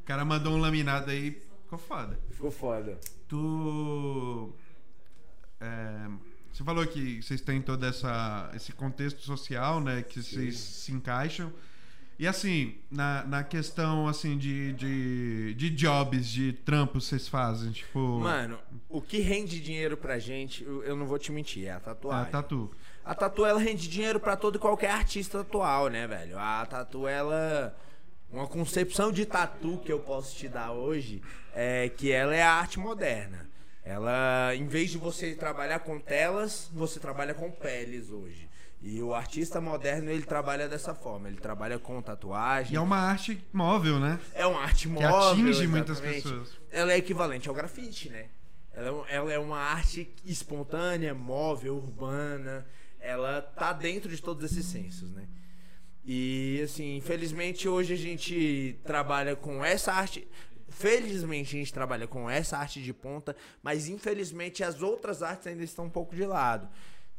O 0.00 0.04
cara 0.04 0.24
mandou 0.24 0.52
um 0.54 0.60
laminado 0.60 1.10
aí, 1.10 1.32
ficou 1.64 1.78
foda. 1.78 2.18
Ficou 2.30 2.50
foda. 2.50 2.98
Tu. 3.28 4.52
é, 5.60 6.08
você 6.52 6.62
falou 6.64 6.86
que 6.86 7.22
vocês 7.22 7.40
têm 7.40 7.60
todo 7.62 7.84
essa, 7.86 8.50
esse 8.54 8.72
contexto 8.72 9.20
social, 9.22 9.80
né? 9.80 10.02
Que 10.02 10.22
vocês 10.22 10.58
se 10.58 10.92
encaixam. 10.92 11.52
E 12.18 12.26
assim, 12.26 12.76
na, 12.90 13.24
na 13.24 13.42
questão 13.42 14.06
assim 14.06 14.38
de, 14.38 14.72
de, 14.74 15.54
de 15.54 15.70
jobs, 15.70 16.28
de 16.28 16.52
trampos 16.52 17.06
vocês 17.06 17.26
fazem, 17.26 17.72
tipo. 17.72 17.98
Mano, 18.20 18.58
o 18.88 19.00
que 19.00 19.20
rende 19.20 19.60
dinheiro 19.60 19.96
pra 19.96 20.18
gente, 20.18 20.62
eu 20.64 20.94
não 20.94 21.06
vou 21.06 21.18
te 21.18 21.32
mentir, 21.32 21.66
é 21.66 21.70
a 21.72 21.76
a 21.76 21.80
tatuagem. 21.80 22.30
tatu. 22.30 22.70
A 23.04 23.14
tatu 23.14 23.44
ela 23.44 23.58
rende 23.58 23.88
dinheiro 23.88 24.20
pra 24.20 24.36
todo 24.36 24.56
e 24.56 24.58
qualquer 24.58 24.90
artista 24.90 25.40
atual, 25.40 25.88
né, 25.88 26.06
velho? 26.06 26.38
A 26.38 26.64
tatu 26.66 27.08
ela 27.08 27.74
uma 28.32 28.46
concepção 28.46 29.12
de 29.12 29.26
tatu 29.26 29.78
que 29.84 29.92
eu 29.92 30.00
posso 30.00 30.34
te 30.34 30.48
dar 30.48 30.72
hoje 30.72 31.20
é 31.54 31.90
que 31.90 32.10
ela 32.10 32.34
é 32.34 32.40
a 32.40 32.52
arte 32.52 32.78
moderna. 32.78 33.46
Ela, 33.84 34.54
em 34.54 34.66
vez 34.66 34.90
de 34.90 34.96
você 34.96 35.34
trabalhar 35.34 35.80
com 35.80 35.98
telas, 35.98 36.70
você 36.72 36.98
trabalha 36.98 37.34
com 37.34 37.50
peles 37.50 38.10
hoje. 38.10 38.48
E 38.82 39.00
o 39.00 39.14
artista 39.14 39.60
moderno 39.60 40.10
ele 40.10 40.24
trabalha 40.24 40.68
dessa 40.68 40.92
forma, 40.92 41.28
ele 41.28 41.36
trabalha 41.36 41.78
com 41.78 42.02
tatuagem. 42.02 42.72
E 42.72 42.76
é 42.76 42.80
uma 42.80 42.96
arte 42.96 43.40
móvel, 43.52 44.00
né? 44.00 44.18
É 44.34 44.44
uma 44.44 44.60
arte 44.60 44.88
Que 44.88 44.94
móvel. 44.94 45.16
atinge 45.30 45.66
muitas 45.68 45.98
exatamente. 45.98 46.22
pessoas. 46.24 46.50
Ela 46.70 46.92
é 46.92 46.96
equivalente 46.96 47.48
ao 47.48 47.54
grafite, 47.54 48.10
né? 48.10 48.26
Ela 48.72 49.06
é, 49.08 49.14
ela 49.16 49.32
é 49.32 49.38
uma 49.38 49.58
arte 49.58 50.12
espontânea, 50.24 51.14
móvel, 51.14 51.76
urbana. 51.76 52.66
Ela 52.98 53.40
tá 53.40 53.72
dentro 53.72 54.10
de 54.10 54.20
todos 54.20 54.50
esses 54.50 54.66
sensos, 54.66 55.12
né? 55.12 55.28
E 56.04 56.60
assim, 56.64 56.96
infelizmente 56.96 57.68
hoje 57.68 57.94
a 57.94 57.96
gente 57.96 58.80
trabalha 58.84 59.36
com 59.36 59.64
essa 59.64 59.92
arte. 59.92 60.26
Felizmente 60.68 61.54
a 61.54 61.58
gente 61.60 61.72
trabalha 61.72 62.08
com 62.08 62.28
essa 62.28 62.56
arte 62.56 62.82
de 62.82 62.92
ponta, 62.92 63.36
mas 63.62 63.88
infelizmente 63.88 64.64
as 64.64 64.82
outras 64.82 65.22
artes 65.22 65.46
ainda 65.46 65.62
estão 65.62 65.84
um 65.84 65.90
pouco 65.90 66.16
de 66.16 66.24
lado. 66.24 66.68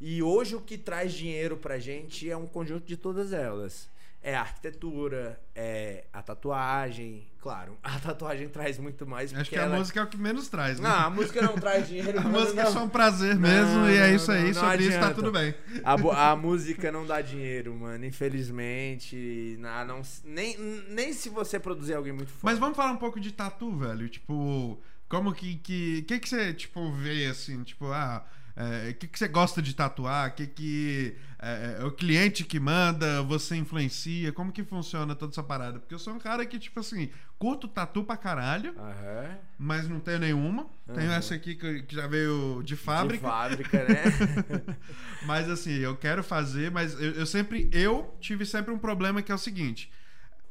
E 0.06 0.22
hoje 0.22 0.54
o 0.54 0.60
que 0.60 0.76
traz 0.76 1.14
dinheiro 1.14 1.56
pra 1.56 1.78
gente 1.78 2.28
é 2.28 2.36
um 2.36 2.46
conjunto 2.46 2.84
de 2.86 2.94
todas 2.94 3.32
elas. 3.32 3.88
É 4.22 4.34
a 4.34 4.40
arquitetura, 4.40 5.38
é 5.54 6.04
a 6.12 6.22
tatuagem, 6.22 7.26
claro, 7.40 7.76
a 7.84 7.98
tatuagem 7.98 8.48
traz 8.48 8.78
muito 8.78 9.06
mais 9.06 9.32
Acho 9.34 9.48
que 9.50 9.56
a 9.56 9.62
ela- 9.62 9.76
música 9.76 10.00
é 10.00 10.02
o 10.02 10.06
que 10.06 10.16
menos 10.16 10.48
traz, 10.48 10.78
né? 10.80 10.88
Não, 10.88 10.96
a 10.96 11.10
música 11.10 11.42
não 11.42 11.54
traz 11.54 11.88
dinheiro. 11.88 12.18
a 12.18 12.22
música 12.22 12.60
é 12.60 12.64
não. 12.64 12.72
só 12.72 12.84
um 12.84 12.88
prazer 12.88 13.34
Não, 13.34 13.42
mesmo, 13.42 13.86
e 13.88 13.96
é 13.96 14.08
não, 14.08 14.16
isso 14.16 14.30
aí. 14.32 14.40
não, 14.44 14.46
não 14.48 14.54
Sobre 14.70 14.82
isso 14.84 14.90
tá 14.92 14.96
adianta. 14.98 15.14
tudo 15.14 15.30
bem. 15.32 15.54
A, 15.82 16.30
a 16.32 16.36
música 16.36 16.90
não 16.92 17.06
dá 17.06 17.20
dinheiro, 17.20 17.74
mano. 17.74 18.04
Infelizmente, 18.04 19.56
na- 19.58 19.84
não, 19.84 20.02
nem, 20.24 20.56
nem 20.88 21.12
se 21.12 21.28
você 21.28 21.58
produzir 21.58 21.94
alguém 21.94 22.12
muito 22.12 22.30
forte. 22.30 22.44
Mas 22.44 22.58
vamos 22.58 22.76
falar 22.76 22.92
um 22.92 22.96
pouco 22.98 23.20
de 23.20 23.32
tatu, 23.32 23.76
velho. 23.76 24.08
Tipo, 24.08 24.78
como 25.08 25.32
que. 25.34 25.56
que 25.56 26.02
que, 26.02 26.18
que 26.18 26.28
você, 26.28 26.52
tipo, 26.54 26.92
vê 26.92 27.26
assim? 27.26 27.62
Tipo, 27.62 27.86
ah. 27.92 28.24
O 28.56 28.94
que, 28.94 29.08
que 29.08 29.18
você 29.18 29.26
gosta 29.26 29.60
de 29.60 29.74
tatuar? 29.74 30.30
O 30.30 30.32
que, 30.34 30.46
que 30.46 31.16
é, 31.40 31.78
é 31.80 31.84
o 31.84 31.90
cliente 31.90 32.44
que 32.44 32.60
manda? 32.60 33.20
Você 33.22 33.56
influencia? 33.56 34.32
Como 34.32 34.52
que 34.52 34.62
funciona 34.62 35.14
toda 35.14 35.32
essa 35.32 35.42
parada? 35.42 35.80
Porque 35.80 35.92
eu 35.94 35.98
sou 35.98 36.14
um 36.14 36.20
cara 36.20 36.46
que, 36.46 36.56
tipo 36.58 36.78
assim, 36.78 37.10
curto 37.36 37.66
tatu 37.66 38.04
pra 38.04 38.16
caralho, 38.16 38.72
Aham. 38.78 39.36
mas 39.58 39.88
não 39.88 39.98
tenho 39.98 40.20
nenhuma. 40.20 40.66
Tenho 40.86 41.08
Aham. 41.08 41.16
essa 41.16 41.34
aqui 41.34 41.56
que, 41.56 41.82
que 41.82 41.96
já 41.96 42.06
veio 42.06 42.62
de 42.62 42.74
De 42.74 42.76
fábrica. 42.76 43.26
fábrica, 43.26 43.84
né? 43.84 44.04
Mas 45.26 45.48
assim, 45.50 45.72
eu 45.72 45.96
quero 45.96 46.22
fazer, 46.22 46.70
mas 46.70 46.94
eu, 47.00 47.12
eu 47.12 47.26
sempre. 47.26 47.68
Eu 47.72 48.14
tive 48.20 48.44
sempre 48.44 48.72
um 48.72 48.78
problema 48.78 49.22
que 49.22 49.32
é 49.32 49.34
o 49.34 49.38
seguinte: 49.38 49.90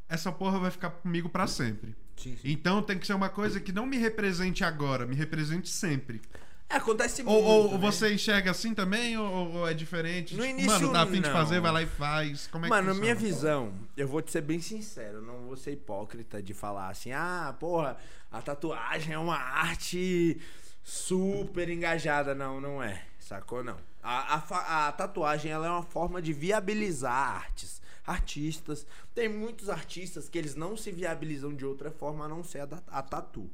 essa 0.10 0.32
porra 0.32 0.60
vai 0.60 0.72
ficar 0.72 0.90
comigo 0.90 1.30
pra 1.30 1.48
sempre. 1.48 1.96
Sim, 2.18 2.36
sim. 2.36 2.52
Então 2.52 2.82
tem 2.82 2.98
que 2.98 3.06
ser 3.08 3.14
uma 3.14 3.30
coisa 3.30 3.60
que 3.60 3.72
não 3.72 3.86
me 3.86 3.98
represente 3.98 4.64
agora, 4.64 5.06
me 5.06 5.16
represente 5.16 5.70
sempre. 5.70 6.22
É, 6.70 6.76
acontece 6.78 7.22
Ou, 7.24 7.28
muito. 7.34 7.48
ou 7.48 7.72
né? 7.74 7.78
você 7.78 8.14
enxerga 8.14 8.52
assim 8.52 8.74
também, 8.74 9.18
ou, 9.18 9.54
ou 9.54 9.68
é 9.68 9.74
diferente? 9.74 10.36
No 10.36 10.42
Tipo, 10.44 10.54
início, 10.60 10.72
mano, 10.72 10.92
tá 10.94 11.02
afim 11.04 11.22
de 11.22 11.28
não. 11.28 11.32
fazer, 11.32 11.60
vai 11.60 11.72
lá 11.72 11.82
e 11.84 11.86
faz. 11.86 12.48
Como 12.48 12.66
é 12.66 12.70
Mano, 12.70 12.94
que 12.96 13.00
minha 13.02 13.14
visão, 13.16 13.74
eu 13.96 14.08
vou 14.08 14.22
te 14.22 14.32
ser 14.32 14.42
bem 14.42 14.60
sincero, 14.60 15.22
não 15.22 15.46
vou 15.46 15.56
ser 15.56 15.72
hipócrita 15.72 16.42
de 16.42 16.54
falar 16.54 16.90
assim, 16.90 17.12
ah, 17.12 17.56
porra, 17.60 17.98
a 18.32 18.42
tatuagem 18.42 19.14
é 19.14 19.20
uma 19.20 19.38
arte 19.38 20.40
super 20.84 21.70
engajada. 21.70 22.34
Não, 22.34 22.60
não 22.60 22.82
é. 22.82 23.06
Sacou? 23.20 23.64
Não. 23.64 23.78
A, 24.02 24.36
a, 24.36 24.88
a 24.88 24.92
tatuagem 24.92 25.52
ela 25.52 25.68
é 25.68 25.70
uma 25.70 25.84
forma 25.84 26.22
de 26.22 26.34
viabilizar 26.34 27.14
artes. 27.14 27.82
Artistas. 28.06 28.86
Tem 29.16 29.30
muitos 29.30 29.70
artistas 29.70 30.28
que 30.28 30.38
eles 30.38 30.56
não 30.56 30.76
se 30.76 30.92
viabilizam 30.92 31.54
de 31.54 31.66
outra 31.66 31.90
forma 31.92 32.26
a 32.26 32.28
não 32.28 32.44
ser 32.44 32.62
a, 32.62 32.68
a 32.88 33.02
tatu. 33.02 33.50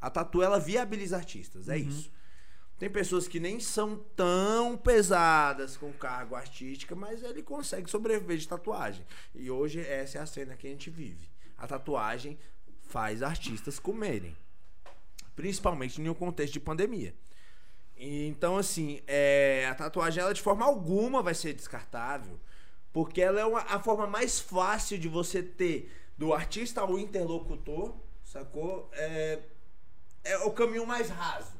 A 0.00 0.10
tatu 0.10 0.42
ela 0.42 0.58
viabiliza 0.58 1.16
artistas, 1.16 1.68
é 1.68 1.78
isso. 1.78 2.10
Tem 2.78 2.90
pessoas 2.90 3.28
que 3.28 3.38
nem 3.38 3.60
são 3.60 3.96
tão 4.16 4.76
pesadas 4.76 5.76
com 5.76 5.92
cargo 5.92 6.34
artística, 6.34 6.94
mas 6.94 7.22
ele 7.22 7.42
consegue 7.42 7.88
sobreviver 7.88 8.36
de 8.36 8.48
tatuagem. 8.48 9.06
E 9.34 9.50
hoje 9.50 9.80
essa 9.80 10.18
é 10.18 10.20
a 10.20 10.26
cena 10.26 10.56
que 10.56 10.66
a 10.66 10.70
gente 10.70 10.90
vive. 10.90 11.28
A 11.56 11.66
tatuagem 11.66 12.36
faz 12.82 13.22
artistas 13.22 13.78
comerem. 13.78 14.36
Principalmente 15.36 16.00
em 16.00 16.08
um 16.08 16.14
contexto 16.14 16.52
de 16.54 16.60
pandemia. 16.60 17.14
Então, 17.96 18.56
assim, 18.58 19.00
é, 19.06 19.66
a 19.70 19.74
tatuagem, 19.74 20.20
ela 20.22 20.34
de 20.34 20.42
forma 20.42 20.64
alguma 20.64 21.22
vai 21.22 21.34
ser 21.34 21.52
descartável. 21.52 22.40
Porque 22.92 23.20
ela 23.20 23.40
é 23.40 23.44
uma- 23.44 23.62
a 23.62 23.80
forma 23.80 24.06
mais 24.06 24.40
fácil 24.40 24.98
de 24.98 25.08
você 25.08 25.42
ter 25.42 25.92
do 26.18 26.32
artista 26.32 26.80
ao 26.80 26.98
interlocutor, 26.98 27.94
sacou? 28.24 28.88
É, 28.94 29.40
é 30.24 30.38
o 30.38 30.50
caminho 30.52 30.86
mais 30.86 31.08
raso. 31.08 31.52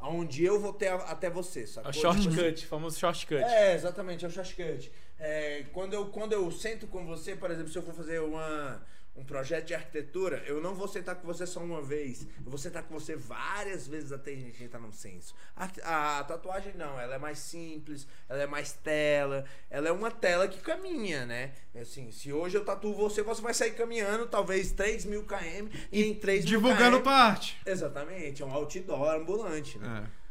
Onde 0.00 0.44
eu 0.44 0.60
vou 0.60 0.72
ter 0.72 0.88
até 0.88 1.28
você, 1.30 1.62
É 1.62 1.66
sacou? 1.66 1.90
o 1.90 1.92
Tipo 1.92 2.08
assim, 2.08 2.22
shortcut, 2.22 2.66
famoso 2.66 2.98
shortcut. 2.98 3.42
é, 3.42 3.74
exatamente, 3.74 4.24
é 4.24 4.28
o 4.28 4.30
shortcut. 4.30 4.92
É, 5.18 5.64
quando, 5.72 5.94
eu, 5.94 6.06
quando 6.06 6.32
eu 6.32 6.50
sento 6.50 6.86
com 6.86 7.04
você, 7.06 7.34
por 7.34 7.50
exemplo, 7.50 7.70
se 7.72 7.78
eu 7.78 7.82
for 7.82 7.94
fazer 7.94 8.20
uma, 8.20 8.80
um 9.16 9.24
projeto 9.24 9.66
de 9.66 9.74
arquitetura, 9.74 10.42
eu 10.46 10.60
não 10.60 10.74
vou 10.74 10.86
sentar 10.86 11.16
com 11.16 11.26
você 11.26 11.46
só 11.46 11.60
uma 11.60 11.80
vez. 11.80 12.26
Eu 12.44 12.50
vou 12.50 12.58
sentar 12.58 12.82
com 12.82 12.92
você 12.92 13.16
várias 13.16 13.86
vezes 13.86 14.12
até 14.12 14.32
a 14.32 14.36
gente 14.36 14.62
entrar 14.62 14.78
num 14.78 14.92
senso. 14.92 15.34
A, 15.56 16.18
a 16.18 16.24
tatuagem 16.24 16.74
não, 16.74 17.00
ela 17.00 17.14
é 17.14 17.18
mais 17.18 17.38
simples, 17.38 18.06
ela 18.28 18.42
é 18.42 18.46
mais 18.46 18.72
tela, 18.72 19.44
ela 19.70 19.88
é 19.88 19.92
uma 19.92 20.10
tela 20.10 20.46
que 20.46 20.58
caminha, 20.60 21.24
né? 21.24 21.52
Assim, 21.74 22.10
se 22.10 22.32
hoje 22.32 22.56
eu 22.56 22.64
tatuo 22.64 22.94
você, 22.94 23.22
você 23.22 23.40
vai 23.40 23.54
sair 23.54 23.72
caminhando 23.72 24.26
talvez 24.26 24.72
3 24.72 25.06
mil 25.06 25.24
km 25.24 25.68
e 25.90 26.04
em 26.04 26.14
3 26.14 26.44
mil 26.44 26.60
Divulgando 26.60 26.98
km... 26.98 27.02
tua 27.04 27.14
arte. 27.14 27.58
Exatamente, 27.64 28.42
é 28.42 28.46
um 28.46 28.52
outdoor 28.52 29.14
ambulante, 29.14 29.78
né? 29.78 30.04
É. 30.04 30.26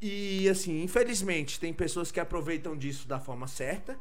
E 0.00 0.48
assim, 0.48 0.82
infelizmente, 0.82 1.58
tem 1.58 1.72
pessoas 1.72 2.12
que 2.12 2.20
aproveitam 2.20 2.76
disso 2.76 3.08
da 3.08 3.18
forma 3.18 3.48
certa, 3.48 3.98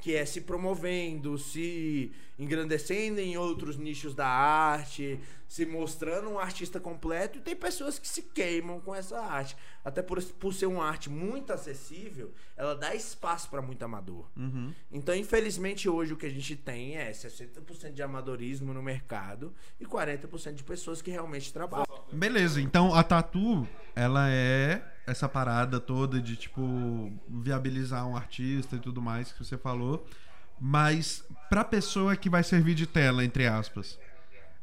que 0.00 0.14
é 0.14 0.24
se 0.24 0.40
promovendo, 0.40 1.36
se 1.38 2.12
engrandecendo 2.38 3.20
em 3.20 3.36
outros 3.36 3.76
nichos 3.76 4.14
da 4.14 4.26
arte, 4.26 5.18
se 5.50 5.66
mostrando 5.66 6.30
um 6.30 6.38
artista 6.38 6.78
completo, 6.78 7.38
e 7.38 7.40
tem 7.40 7.56
pessoas 7.56 7.98
que 7.98 8.06
se 8.06 8.22
queimam 8.22 8.78
com 8.78 8.94
essa 8.94 9.18
arte. 9.18 9.56
Até 9.84 10.00
por, 10.00 10.22
por 10.22 10.54
ser 10.54 10.66
uma 10.66 10.84
arte 10.84 11.10
muito 11.10 11.52
acessível, 11.52 12.32
ela 12.56 12.76
dá 12.76 12.94
espaço 12.94 13.50
para 13.50 13.60
muito 13.60 13.82
amador. 13.84 14.30
Uhum. 14.36 14.72
Então, 14.92 15.12
infelizmente, 15.12 15.88
hoje 15.88 16.12
o 16.12 16.16
que 16.16 16.26
a 16.26 16.30
gente 16.30 16.54
tem 16.54 16.96
é 16.96 17.10
60% 17.10 17.92
de 17.92 18.00
amadorismo 18.00 18.72
no 18.72 18.80
mercado 18.80 19.52
e 19.80 19.84
40% 19.84 20.54
de 20.54 20.62
pessoas 20.62 21.02
que 21.02 21.10
realmente 21.10 21.52
trabalham. 21.52 21.84
Beleza, 22.12 22.60
então 22.60 22.94
a 22.94 23.02
tatu, 23.02 23.66
ela 23.96 24.30
é 24.30 24.80
essa 25.04 25.28
parada 25.28 25.80
toda 25.80 26.20
de, 26.20 26.36
tipo, 26.36 26.62
viabilizar 27.28 28.06
um 28.06 28.16
artista 28.16 28.76
e 28.76 28.78
tudo 28.78 29.02
mais 29.02 29.32
que 29.32 29.44
você 29.44 29.58
falou. 29.58 30.06
Mas 30.60 31.24
pra 31.48 31.64
pessoa 31.64 32.14
que 32.14 32.30
vai 32.30 32.44
servir 32.44 32.74
de 32.74 32.86
tela, 32.86 33.24
entre 33.24 33.48
aspas, 33.48 33.98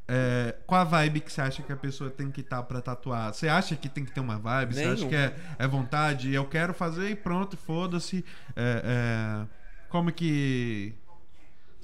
é, 0.07 0.55
qual 0.65 0.81
a 0.81 0.83
vibe 0.85 1.19
que 1.19 1.31
você 1.31 1.41
acha 1.41 1.61
que 1.61 1.71
a 1.71 1.75
pessoa 1.75 2.09
tem 2.09 2.31
que 2.31 2.39
estar 2.41 2.63
pra 2.63 2.81
tatuar? 2.81 3.33
Você 3.33 3.49
acha 3.49 3.75
que 3.75 3.89
tem 3.89 4.05
que 4.05 4.11
ter 4.11 4.21
uma 4.21 4.39
vibe? 4.39 4.73
Você 4.73 4.83
acha 4.85 5.07
que 5.07 5.15
é, 5.15 5.35
é 5.59 5.67
vontade? 5.67 6.33
Eu 6.33 6.45
quero 6.45 6.73
fazer 6.73 7.09
e 7.09 7.15
pronto, 7.15 7.57
foda-se. 7.57 8.23
É, 8.55 8.81
é, 8.85 9.47
como 9.89 10.11
que. 10.11 10.95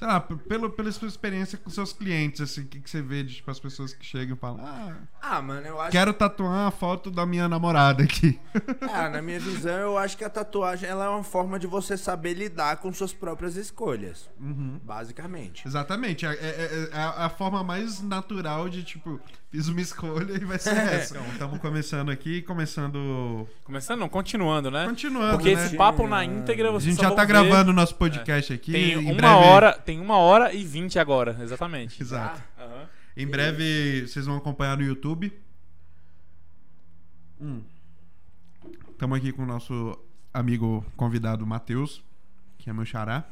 Sei 0.04 0.12
lá, 0.12 0.20
pelo, 0.20 0.70
pela 0.70 0.92
sua 0.92 1.08
experiência 1.08 1.58
com 1.58 1.70
seus 1.70 1.94
clientes, 1.94 2.42
assim, 2.42 2.64
o 2.64 2.66
que, 2.68 2.82
que 2.82 2.90
você 2.90 3.02
vê 3.02 3.24
de 3.24 3.36
tipo, 3.36 3.50
as 3.50 3.58
pessoas 3.58 3.94
que 3.94 4.06
chegam 4.06 4.36
e 4.36 4.38
falam, 4.38 4.60
ah, 4.62 4.98
Ah, 5.22 5.42
mano, 5.42 5.66
eu 5.66 5.80
acho 5.80 5.92
Quero 5.94 6.14
tatuar 6.14 6.68
a 6.68 6.72
foto 6.72 7.10
da 7.10 7.26
minha 7.26 7.48
namorada 7.48 8.04
aqui. 8.04 8.38
Ah, 8.94 9.08
na 9.10 9.22
minha 9.22 9.40
visão, 9.40 9.72
eu 9.80 9.98
acho 9.98 10.18
que 10.18 10.26
a 10.26 10.30
tatuagem 10.30 10.90
ela 10.90 11.06
é 11.06 11.08
uma 11.08 11.24
forma 11.24 11.58
de 11.58 11.68
você 11.68 11.96
saber 11.96 12.34
lidar 12.34 12.78
com 12.78 12.92
suas 12.92 13.14
próprias 13.14 13.56
escolhas. 13.56 14.30
Uhum. 14.38 14.78
Basicamente. 14.84 15.66
Exatamente. 15.66 16.26
É, 16.26 16.34
é- 16.34 16.90
é 16.92 16.98
a, 16.98 17.26
a 17.28 17.30
forma 17.30 17.64
mais 17.64 18.02
natural 18.02 18.68
de, 18.68 18.84
tipo, 18.84 19.22
fiz 19.54 19.68
uma 19.68 19.82
escolha 19.82 20.34
e 20.34 20.46
vai 20.46 20.58
ser 20.58 20.76
essa. 20.76 21.16
Então, 21.16 21.32
estamos 21.32 21.60
começando 21.60 22.10
aqui, 22.10 22.42
começando. 22.42 23.48
Começando, 23.64 24.00
não, 24.00 24.10
continuando, 24.10 24.72
né? 24.72 24.88
Continuando, 24.88 25.38
Porque 25.38 25.56
né? 25.56 25.64
esse 25.64 25.78
papo 25.78 26.08
na 26.08 26.26
íntegra 26.26 26.70
A 26.70 26.72
vocês 26.72 26.96
gente 26.96 27.04
só 27.04 27.12
já 27.12 27.16
tá 27.16 27.24
gravando 27.24 27.70
o 27.70 27.74
nosso 27.74 27.94
podcast 27.94 28.52
aqui. 28.52 28.72
Tem 28.72 28.94
em 28.94 28.98
uma 28.98 29.14
breve... 29.14 29.36
hora, 29.36 29.74
tem 29.74 30.00
uma 30.00 30.18
hora 30.18 30.52
e 30.52 30.64
vinte 30.64 30.98
agora, 30.98 31.38
exatamente. 31.40 32.02
Exato. 32.02 32.42
Aham. 32.60 32.90
Em 33.16 33.28
breve 33.28 34.08
vocês 34.08 34.26
vão 34.26 34.38
acompanhar 34.38 34.76
no 34.76 34.84
YouTube. 34.84 35.32
Hum. 37.40 37.62
Estamos 38.92 39.16
aqui 39.20 39.32
com 39.32 39.44
o 39.44 39.46
nosso 39.46 39.96
amigo 40.34 40.84
convidado 40.98 41.46
Matheus, 41.46 42.02
que 42.58 42.72
é 42.72 42.74
meu 42.74 42.86
xará. 42.86 43.24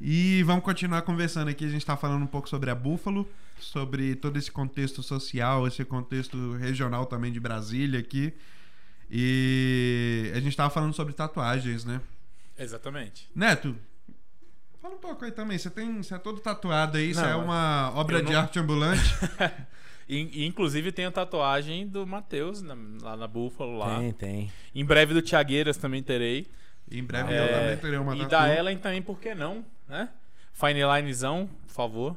E 0.00 0.42
vamos 0.44 0.64
continuar 0.64 1.02
conversando 1.02 1.48
aqui. 1.48 1.66
A 1.66 1.68
gente 1.68 1.82
está 1.82 1.94
falando 1.94 2.22
um 2.22 2.26
pouco 2.26 2.48
sobre 2.48 2.70
a 2.70 2.74
Búfalo, 2.74 3.28
sobre 3.64 4.14
todo 4.16 4.36
esse 4.38 4.50
contexto 4.50 5.02
social, 5.02 5.66
esse 5.66 5.84
contexto 5.84 6.52
regional 6.54 7.06
também 7.06 7.32
de 7.32 7.40
Brasília 7.40 8.00
aqui. 8.00 8.32
E 9.14 10.30
a 10.34 10.36
gente 10.40 10.48
estava 10.48 10.70
falando 10.70 10.94
sobre 10.94 11.12
tatuagens, 11.12 11.84
né? 11.84 12.00
Exatamente. 12.58 13.28
Neto, 13.34 13.76
fala 14.80 14.94
um 14.94 14.98
pouco 14.98 15.24
aí 15.24 15.30
também. 15.32 15.58
Você 15.58 15.68
tem, 15.68 16.02
você 16.02 16.14
é 16.14 16.18
todo 16.18 16.40
tatuado 16.40 16.96
aí, 16.96 17.14
você 17.14 17.24
é 17.24 17.34
uma 17.34 17.92
obra 17.94 18.18
eu 18.18 18.24
de 18.24 18.32
não- 18.32 18.40
arte 18.40 18.58
ambulante. 18.58 19.02
E, 20.08 20.44
inclusive 20.44 20.90
tem 20.92 21.04
a 21.06 21.10
tatuagem 21.12 21.86
do 21.86 22.04
Matheus 22.06 22.60
na- 22.60 22.76
lá 23.00 23.16
na 23.16 23.26
Búfalo 23.26 23.78
lá. 23.78 23.98
Tem, 24.00 24.12
tem. 24.12 24.52
Em 24.74 24.84
breve 24.84 25.14
do 25.14 25.22
Tiagueiras 25.22 25.76
também 25.76 26.02
terei. 26.02 26.46
em 26.90 27.02
breve 27.04 27.32
eu 27.32 27.42
É, 27.42 27.48
também 27.60 27.76
terei 27.78 27.98
uma 27.98 28.16
e 28.16 28.26
da 28.26 28.52
Ellen 28.54 28.76
também, 28.78 29.00
por 29.00 29.18
que 29.20 29.32
não? 29.34 29.64
Né? 29.88 30.08
Fine 30.52 30.80
linezão, 30.84 31.48
por 31.66 31.72
favor. 31.72 32.16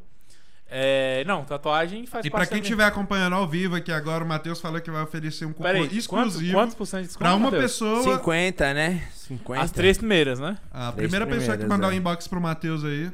É, 0.77 1.23
não, 1.25 1.45
tatuagem 1.45 2.05
faz 2.05 2.25
E 2.25 2.29
pra 2.29 2.39
parte 2.39 2.49
quem 2.49 2.57
da 2.57 2.61
minha- 2.63 2.63
estiver 2.69 2.83
acompanhando 2.85 3.33
ao 3.33 3.47
vivo 3.47 3.75
aqui 3.77 3.93
agora, 3.93 4.23
o 4.25 4.27
Matheus 4.27 4.59
falou 4.59 4.81
que 4.81 4.91
vai 4.91 5.01
oferecer 5.03 5.45
um 5.45 5.53
cupom 5.53 5.63
Peraí, 5.63 5.81
quantos, 5.83 5.97
exclusivo 5.97 6.53
quantos 6.53 6.75
por 6.75 6.85
cento 6.85 7.01
de 7.03 7.07
desconto, 7.07 7.23
pra 7.23 7.33
uma 7.35 7.45
Matheus? 7.49 7.63
pessoa. 7.71 8.03
50, 8.03 8.73
né? 8.73 9.07
50. 9.13 9.61
As 9.63 9.71
três 9.71 9.97
primeiras, 9.97 10.37
né? 10.39 10.57
A 10.71 10.91
Três 10.91 11.09
primeira 11.09 11.25
pessoa 11.25 11.57
que 11.57 11.65
mandar 11.65 11.87
o 11.87 11.91
é. 11.91 11.95
inbox 11.95 12.27
pro 12.27 12.41
Matheus 12.41 12.83
aí. 12.83 13.09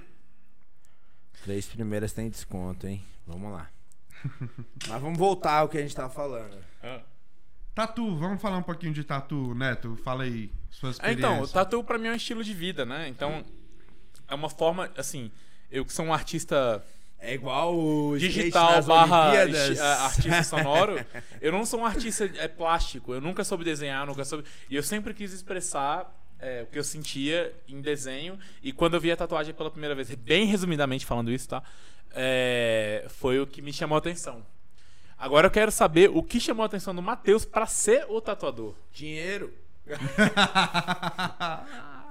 Três 1.43 1.65
primeiras 1.67 2.11
tem 2.13 2.29
desconto, 2.29 2.87
hein? 2.87 3.03
Vamos 3.27 3.51
lá. 3.51 3.69
Mas 4.87 5.01
vamos 5.01 5.17
voltar 5.19 5.59
ao 5.59 5.69
que 5.69 5.77
a 5.77 5.81
gente 5.81 5.95
tava 5.95 6.09
falando. 6.11 6.57
Tatu, 7.73 8.15
vamos 8.17 8.41
falar 8.41 8.57
um 8.57 8.63
pouquinho 8.63 8.93
de 8.93 9.03
tatu, 9.03 9.55
Neto. 9.55 9.95
Fala 10.03 10.23
aí 10.23 10.51
suas 10.69 10.99
É, 10.99 11.11
experiências. 11.11 11.31
então, 11.31 11.43
o 11.43 11.47
tatu 11.47 11.83
pra 11.83 11.97
mim 11.97 12.07
é 12.07 12.11
um 12.11 12.15
estilo 12.15 12.43
de 12.43 12.53
vida, 12.53 12.85
né? 12.85 13.07
Então, 13.07 13.43
é 14.27 14.35
uma 14.35 14.49
forma, 14.49 14.89
assim, 14.97 15.31
eu 15.71 15.85
que 15.85 15.93
sou 15.93 16.05
um 16.05 16.13
artista 16.13 16.83
É 17.23 17.35
igual 17.35 17.77
o 17.77 18.17
digital 18.17 18.81
barra 18.81 19.31
artista 20.05 20.41
sonoro, 20.57 21.05
eu 21.39 21.51
não 21.51 21.63
sou 21.65 21.81
um 21.81 21.85
artista 21.85 22.29
é, 22.35 22.47
plástico, 22.47 23.13
eu 23.13 23.21
nunca 23.21 23.43
soube 23.43 23.63
desenhar, 23.63 24.07
nunca 24.07 24.25
soube. 24.25 24.43
E 24.67 24.75
eu 24.75 24.81
sempre 24.81 25.13
quis 25.13 25.31
expressar 25.31 26.11
é, 26.39 26.63
o 26.63 26.65
que 26.65 26.79
eu 26.79 26.83
sentia 26.83 27.53
em 27.67 27.79
desenho. 27.79 28.39
E 28.63 28.73
quando 28.73 28.95
eu 28.95 28.99
vi 28.99 29.11
a 29.11 29.15
tatuagem 29.15 29.53
pela 29.53 29.69
primeira 29.69 29.93
vez, 29.93 30.09
bem 30.15 30.45
resumidamente 30.47 31.05
falando 31.05 31.31
isso, 31.31 31.47
tá? 31.47 31.61
É, 32.13 33.05
foi 33.07 33.39
o 33.39 33.45
que 33.45 33.61
me 33.61 33.71
chamou 33.71 33.95
a 33.95 33.99
atenção. 33.99 34.43
Agora 35.15 35.45
eu 35.45 35.51
quero 35.51 35.69
saber 35.69 36.09
o 36.09 36.23
que 36.23 36.39
chamou 36.39 36.63
a 36.63 36.65
atenção 36.65 36.95
do 36.95 37.03
Matheus 37.03 37.45
pra 37.45 37.67
ser 37.67 38.07
o 38.09 38.19
tatuador. 38.19 38.73
Dinheiro. 38.91 39.53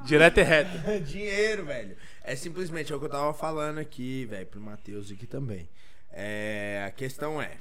Direto 0.04 0.38
e 0.38 0.42
reto. 0.44 0.78
Dinheiro, 1.04 1.66
velho. 1.66 1.96
É 2.22 2.36
simplesmente 2.36 2.92
é 2.92 2.96
o 2.96 2.98
que 2.98 3.06
eu 3.06 3.10
tava 3.10 3.32
falando 3.32 3.78
aqui, 3.78 4.24
velho, 4.26 4.46
pro 4.46 4.60
Matheus 4.60 5.10
aqui 5.10 5.26
também. 5.26 5.68
É, 6.10 6.84
a 6.86 6.90
questão 6.90 7.40
é, 7.40 7.56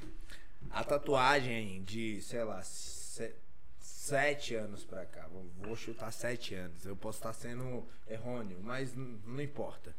a 0.70 0.84
tatuagem 0.84 1.82
de, 1.82 2.20
sei 2.22 2.44
lá, 2.44 2.62
se- 2.62 3.34
sete 3.80 4.54
anos 4.54 4.84
pra 4.84 5.04
cá, 5.06 5.26
vou, 5.62 5.74
chutar 5.76 6.12
sete 6.12 6.54
anos, 6.54 6.84
eu 6.84 6.96
posso 6.96 7.18
estar 7.18 7.32
sendo 7.32 7.86
errôneo, 8.08 8.58
mas 8.62 8.94
não 8.94 9.40
importa. 9.40 9.94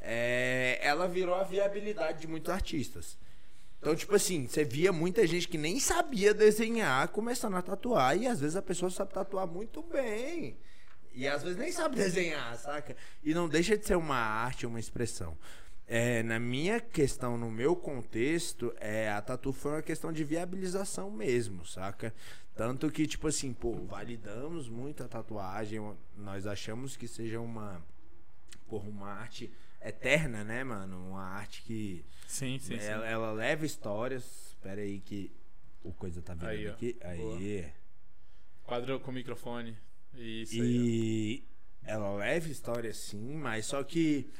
É, 0.00 0.78
ela 0.82 1.08
virou 1.08 1.34
a 1.34 1.44
viabilidade 1.44 2.20
de 2.20 2.26
muitos 2.26 2.52
artistas. 2.52 3.16
Então, 3.78 3.94
tipo 3.94 4.14
assim, 4.14 4.46
você 4.46 4.64
via 4.64 4.92
muita 4.92 5.26
gente 5.26 5.46
que 5.48 5.56
nem 5.58 5.78
sabia 5.78 6.34
desenhar 6.34 7.08
começando 7.08 7.54
a 7.56 7.62
tatuar, 7.62 8.16
e 8.16 8.26
às 8.26 8.40
vezes 8.40 8.56
a 8.56 8.62
pessoa 8.62 8.90
sabe 8.90 9.12
tatuar 9.12 9.46
muito 9.46 9.82
bem. 9.82 10.58
E 11.14 11.28
às 11.28 11.42
vezes 11.42 11.56
nem 11.56 11.70
sabe 11.70 11.96
desenhar, 11.96 12.56
saca? 12.58 12.96
E 13.22 13.32
não 13.32 13.48
deixa 13.48 13.76
de 13.78 13.86
ser 13.86 13.96
uma 13.96 14.16
arte, 14.16 14.66
uma 14.66 14.80
expressão. 14.80 15.38
É, 15.86 16.22
na 16.22 16.38
minha 16.38 16.80
questão, 16.80 17.36
no 17.36 17.50
meu 17.50 17.76
contexto, 17.76 18.74
é, 18.80 19.10
a 19.10 19.20
tatu 19.20 19.52
foi 19.52 19.72
uma 19.72 19.82
questão 19.82 20.12
de 20.12 20.24
viabilização 20.24 21.10
mesmo, 21.10 21.64
saca? 21.64 22.12
Tanto 22.54 22.90
que, 22.90 23.06
tipo 23.06 23.28
assim, 23.28 23.52
pô, 23.52 23.74
validamos 23.74 24.68
muito 24.68 25.02
a 25.02 25.08
tatuagem, 25.08 25.80
nós 26.16 26.46
achamos 26.46 26.96
que 26.96 27.06
seja 27.06 27.40
uma, 27.40 27.84
porra, 28.66 28.88
uma 28.88 29.08
arte 29.08 29.52
eterna, 29.80 30.42
né, 30.42 30.64
mano? 30.64 31.10
Uma 31.10 31.22
arte 31.22 31.62
que 31.62 32.04
Sim, 32.26 32.58
sim, 32.58 32.78
sim. 32.78 32.86
ela, 32.86 33.06
ela 33.06 33.32
leva 33.32 33.64
histórias. 33.64 34.48
Espera 34.48 34.80
aí 34.80 35.00
que 35.00 35.30
o 35.82 35.92
coisa 35.92 36.22
tá 36.22 36.34
vindo 36.34 36.68
ó. 36.68 36.72
aqui. 36.72 36.94
Boa. 37.16 37.36
Aí. 37.36 37.72
Quadro 38.64 38.98
com 39.00 39.12
microfone. 39.12 39.76
Isso 40.16 40.54
aí. 40.54 40.62
E 40.62 41.44
ela 41.82 42.14
leva 42.14 42.48
história 42.48 42.92
sim, 42.92 43.34
mas 43.36 43.66
só 43.66 43.82
que 43.82 44.30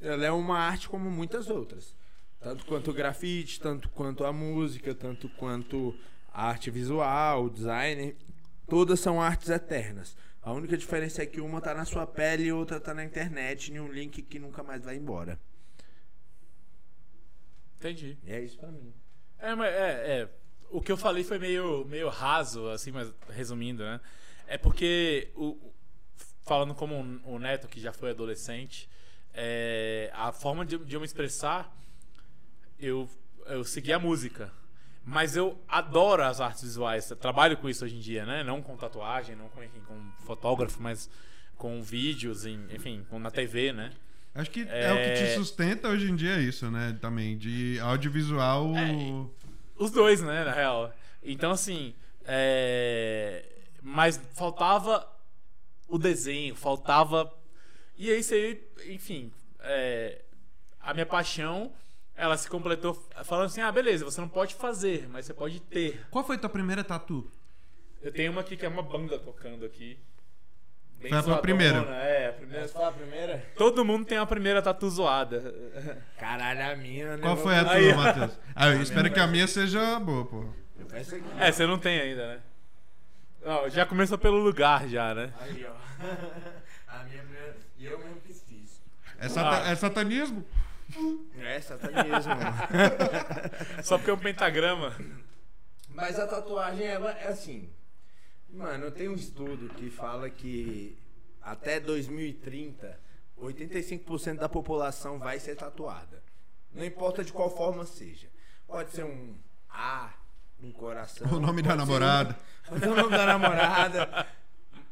ela 0.00 0.24
é 0.24 0.30
uma 0.30 0.58
arte 0.58 0.88
como 0.88 1.10
muitas 1.10 1.48
outras. 1.48 1.96
Tanto 2.40 2.64
quanto 2.66 2.90
o 2.90 2.94
grafite, 2.94 3.60
tanto 3.60 3.88
quanto 3.88 4.24
a 4.24 4.32
música, 4.32 4.94
tanto 4.94 5.28
quanto 5.30 5.98
a 6.32 6.46
arte 6.48 6.70
visual, 6.70 7.44
o 7.44 7.50
design, 7.50 8.14
todas 8.68 9.00
são 9.00 9.20
artes 9.20 9.48
eternas. 9.48 10.16
A 10.42 10.52
única 10.52 10.76
diferença 10.76 11.22
é 11.22 11.26
que 11.26 11.40
uma 11.40 11.60
tá 11.60 11.72
na 11.72 11.86
sua 11.86 12.06
pele 12.06 12.44
e 12.44 12.52
outra 12.52 12.78
tá 12.78 12.92
na 12.92 13.02
internet, 13.02 13.72
em 13.72 13.80
um 13.80 13.90
link 13.90 14.20
que 14.20 14.38
nunca 14.38 14.62
mais 14.62 14.84
vai 14.84 14.96
embora. 14.96 15.40
Entendi. 17.78 18.18
E 18.22 18.32
é 18.32 18.42
isso 18.42 18.58
pra 18.58 18.70
mim. 18.70 18.92
É, 19.38 19.54
mas 19.54 19.74
é, 19.74 20.20
é, 20.20 20.28
o 20.70 20.82
que 20.82 20.92
eu 20.92 20.96
falei 20.96 21.24
foi 21.24 21.38
meio, 21.38 21.84
meio 21.86 22.08
raso, 22.10 22.68
assim, 22.68 22.90
mas 22.90 23.12
resumindo, 23.30 23.82
né? 23.82 24.00
É 24.46 24.58
porque, 24.58 25.30
o, 25.34 25.72
falando 26.42 26.74
como 26.74 26.96
o 27.24 27.38
Neto, 27.38 27.68
que 27.68 27.80
já 27.80 27.92
foi 27.92 28.10
adolescente, 28.10 28.88
é, 29.32 30.10
a 30.14 30.32
forma 30.32 30.64
de, 30.64 30.78
de 30.78 30.94
eu 30.94 31.00
me 31.00 31.06
expressar, 31.06 31.74
eu, 32.78 33.08
eu 33.46 33.64
segui 33.64 33.92
a 33.92 33.98
música. 33.98 34.52
Mas 35.06 35.36
eu 35.36 35.58
adoro 35.68 36.22
as 36.22 36.40
artes 36.40 36.62
visuais, 36.62 37.10
eu 37.10 37.16
trabalho 37.16 37.58
com 37.58 37.68
isso 37.68 37.84
hoje 37.84 37.94
em 37.96 38.00
dia, 38.00 38.24
né? 38.24 38.42
Não 38.42 38.62
com 38.62 38.74
tatuagem, 38.74 39.36
não 39.36 39.48
com, 39.50 39.62
enfim, 39.62 39.80
com 39.86 40.00
fotógrafo, 40.24 40.80
mas 40.82 41.10
com 41.56 41.82
vídeos, 41.82 42.46
enfim, 42.46 43.04
com, 43.10 43.18
na 43.18 43.30
TV, 43.30 43.70
né? 43.72 43.92
Acho 44.34 44.50
que 44.50 44.62
é... 44.62 44.92
o 44.92 44.96
que 44.96 45.12
te 45.14 45.22
É. 45.24 45.34
sustenta 45.34 45.88
hoje 45.88 46.10
em 46.10 46.16
dia 46.16 46.40
isso, 46.40 46.70
né? 46.70 46.96
Também, 47.00 47.36
de 47.36 47.78
audiovisual. 47.80 48.72
É, 48.76 48.92
Os 49.76 49.90
dois, 49.90 50.22
né, 50.22 50.42
na 50.42 50.52
real. 50.52 50.92
Então, 51.22 51.50
assim, 51.50 51.94
é... 52.24 53.44
mas 53.84 54.18
faltava 54.32 55.06
o 55.86 55.98
desenho, 55.98 56.56
faltava. 56.56 57.30
E 57.98 58.10
aí, 58.10 58.22
você, 58.22 58.66
enfim, 58.88 59.30
é, 59.60 60.22
a 60.80 60.94
minha 60.94 61.04
paixão, 61.04 61.70
ela 62.16 62.34
se 62.38 62.48
completou 62.48 62.94
falando 63.24 63.46
assim: 63.46 63.60
ah, 63.60 63.70
beleza, 63.70 64.02
você 64.02 64.22
não 64.22 64.28
pode 64.28 64.54
fazer, 64.54 65.06
mas 65.10 65.26
você 65.26 65.34
pode 65.34 65.60
ter. 65.60 66.00
Qual 66.10 66.24
foi 66.24 66.38
tua 66.38 66.48
primeira 66.48 66.82
tatu? 66.82 67.30
Eu 68.00 68.10
tenho 68.10 68.32
uma 68.32 68.40
aqui 68.40 68.56
que 68.56 68.64
é 68.64 68.68
uma 68.68 68.82
banda 68.82 69.18
tocando 69.18 69.66
aqui. 69.66 69.98
Bem 70.98 71.10
Foi 71.22 71.34
a 71.34 71.38
primeira? 71.38 71.78
É, 71.96 72.28
a 72.28 72.32
primeira. 72.32 72.68
foi 72.68 72.84
a 72.84 72.92
primeira? 72.92 73.46
Todo 73.56 73.84
mundo 73.84 74.06
tem 74.06 74.16
a 74.16 74.24
primeira 74.24 74.62
tatu 74.62 74.88
zoada. 74.88 75.54
Caralho, 76.18 76.72
a 76.72 76.76
minha, 76.76 77.18
né? 77.18 77.22
Qual 77.22 77.36
foi 77.36 77.54
a 77.54 77.64
tua, 77.64 77.74
Aí. 77.74 77.94
Matheus? 77.94 78.40
Ah, 78.54 78.68
eu 78.68 78.80
espero 78.80 79.12
que 79.12 79.20
a 79.20 79.26
minha 79.26 79.46
seja 79.46 80.00
boa, 80.00 80.24
pô. 80.24 80.48
É, 81.38 81.52
você 81.52 81.66
não 81.66 81.78
tem 81.78 82.00
ainda, 82.00 82.26
né? 82.36 82.42
Não, 83.44 83.68
já 83.68 83.84
começou 83.84 84.16
pelo 84.18 84.38
lugar, 84.38 84.88
já, 84.88 85.14
né? 85.14 85.32
Aí, 85.40 85.64
ó. 85.66 85.74
A 86.88 87.04
minha 87.04 87.22
primeira. 87.22 87.56
E 87.76 87.84
eu 87.86 87.98
mesmo 87.98 88.20
que 88.20 88.32
fiz. 88.32 88.80
É, 89.18 89.28
sata- 89.28 89.64
Ah. 89.64 89.70
é 89.70 89.76
satanismo? 89.76 90.44
É, 91.38 91.60
satanismo. 91.60 92.32
Só 93.82 93.98
porque 93.98 94.10
é 94.10 94.14
um 94.14 94.18
pentagrama. 94.18 94.94
Mas 95.88 96.18
a 96.18 96.26
tatuagem, 96.26 96.86
ela 96.86 97.10
é 97.12 97.28
assim. 97.28 97.70
Mano, 98.48 98.90
tem 98.90 99.08
um 99.08 99.14
estudo 99.14 99.68
que 99.74 99.90
fala 99.90 100.30
que 100.30 100.96
até 101.42 101.78
2030, 101.80 102.98
85% 103.38 104.36
da 104.38 104.48
população 104.48 105.18
vai 105.18 105.38
ser 105.38 105.56
tatuada. 105.56 106.22
Não 106.72 106.84
importa 106.84 107.22
de 107.24 107.32
qual 107.32 107.54
forma 107.54 107.84
seja. 107.84 108.28
Pode 108.66 108.90
ser 108.92 109.04
um 109.04 109.34
A, 109.68 110.12
um 110.64 110.72
coração. 110.72 111.26
O 111.32 111.38
nome 111.40 111.62
da 111.62 111.74
um- 111.74 111.76
namorada. 111.76 112.38
Ser 112.78 112.88
o 112.88 112.94
nome 112.94 113.10
da 113.10 113.26
namorada. 113.26 114.26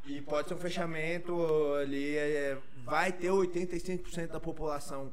E 0.06 0.20
pode 0.20 0.48
ser 0.48 0.54
um 0.54 0.58
fechamento 0.58 1.74
ali. 1.74 2.16
é, 2.16 2.58
vai 2.84 3.12
ter 3.12 3.28
85% 3.28 4.28
da 4.28 4.40
população 4.40 5.12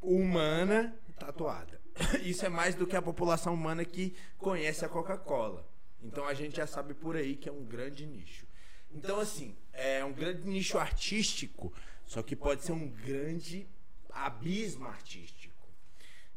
humana 0.00 0.94
tatuada. 1.18 1.80
Isso 2.24 2.44
é 2.44 2.48
mais 2.48 2.74
do 2.74 2.86
que 2.86 2.96
a 2.96 3.02
população 3.02 3.54
humana 3.54 3.84
que 3.84 4.16
conhece 4.38 4.84
a 4.84 4.88
Coca-Cola. 4.88 5.66
Então 6.02 6.26
a 6.26 6.34
gente 6.34 6.56
já 6.56 6.66
sabe 6.66 6.94
por 6.94 7.16
aí 7.16 7.36
que 7.36 7.48
é 7.48 7.52
um 7.52 7.64
grande 7.64 8.04
nicho. 8.06 8.46
Então, 8.90 9.20
assim, 9.20 9.56
é 9.72 10.04
um 10.04 10.12
grande 10.12 10.46
nicho 10.46 10.76
artístico, 10.78 11.72
só 12.04 12.22
que 12.22 12.36
pode 12.36 12.62
ser 12.62 12.72
um 12.72 12.88
grande 12.88 13.66
abismo 14.10 14.86
artístico. 14.86 15.54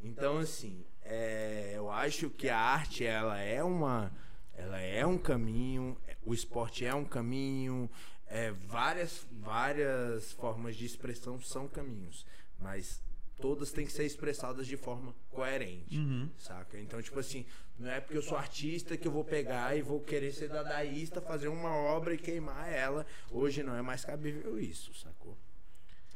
Então, 0.01 0.37
assim, 0.37 0.85
é, 1.05 1.73
eu 1.75 1.89
acho 1.91 2.29
que 2.29 2.49
a 2.49 2.57
arte 2.57 3.05
ela 3.05 3.39
é 3.39 3.63
uma 3.63 4.11
Ela 4.57 4.79
é 4.81 5.05
um 5.05 5.17
caminho, 5.17 5.97
o 6.25 6.33
esporte 6.33 6.85
é 6.85 6.93
um 6.93 7.03
caminho, 7.05 7.89
é, 8.27 8.51
várias, 8.51 9.25
várias 9.31 10.31
formas 10.33 10.75
de 10.75 10.85
expressão 10.85 11.39
são 11.41 11.67
caminhos, 11.67 12.25
mas 12.59 13.01
todas 13.37 13.71
têm 13.71 13.85
que 13.85 13.91
ser 13.91 14.05
expressadas 14.05 14.65
de 14.65 14.77
forma 14.77 15.13
coerente, 15.29 15.95
saca? 16.37 16.79
Então, 16.79 17.01
tipo 17.01 17.19
assim, 17.19 17.45
não 17.77 17.89
é 17.91 17.99
porque 17.99 18.17
eu 18.17 18.21
sou 18.21 18.37
artista 18.37 18.95
que 18.97 19.05
eu 19.07 19.11
vou 19.11 19.25
pegar 19.25 19.75
e 19.77 19.81
vou 19.81 19.99
querer 19.99 20.31
ser 20.31 20.47
dadaísta, 20.47 21.21
fazer 21.21 21.49
uma 21.49 21.75
obra 21.75 22.13
e 22.13 22.17
queimar 22.17 22.71
ela. 22.71 23.05
Hoje 23.29 23.61
não 23.61 23.75
é 23.75 23.81
mais 23.81 24.05
cabível 24.05 24.57
isso, 24.57 24.93
sacou? 24.95 25.37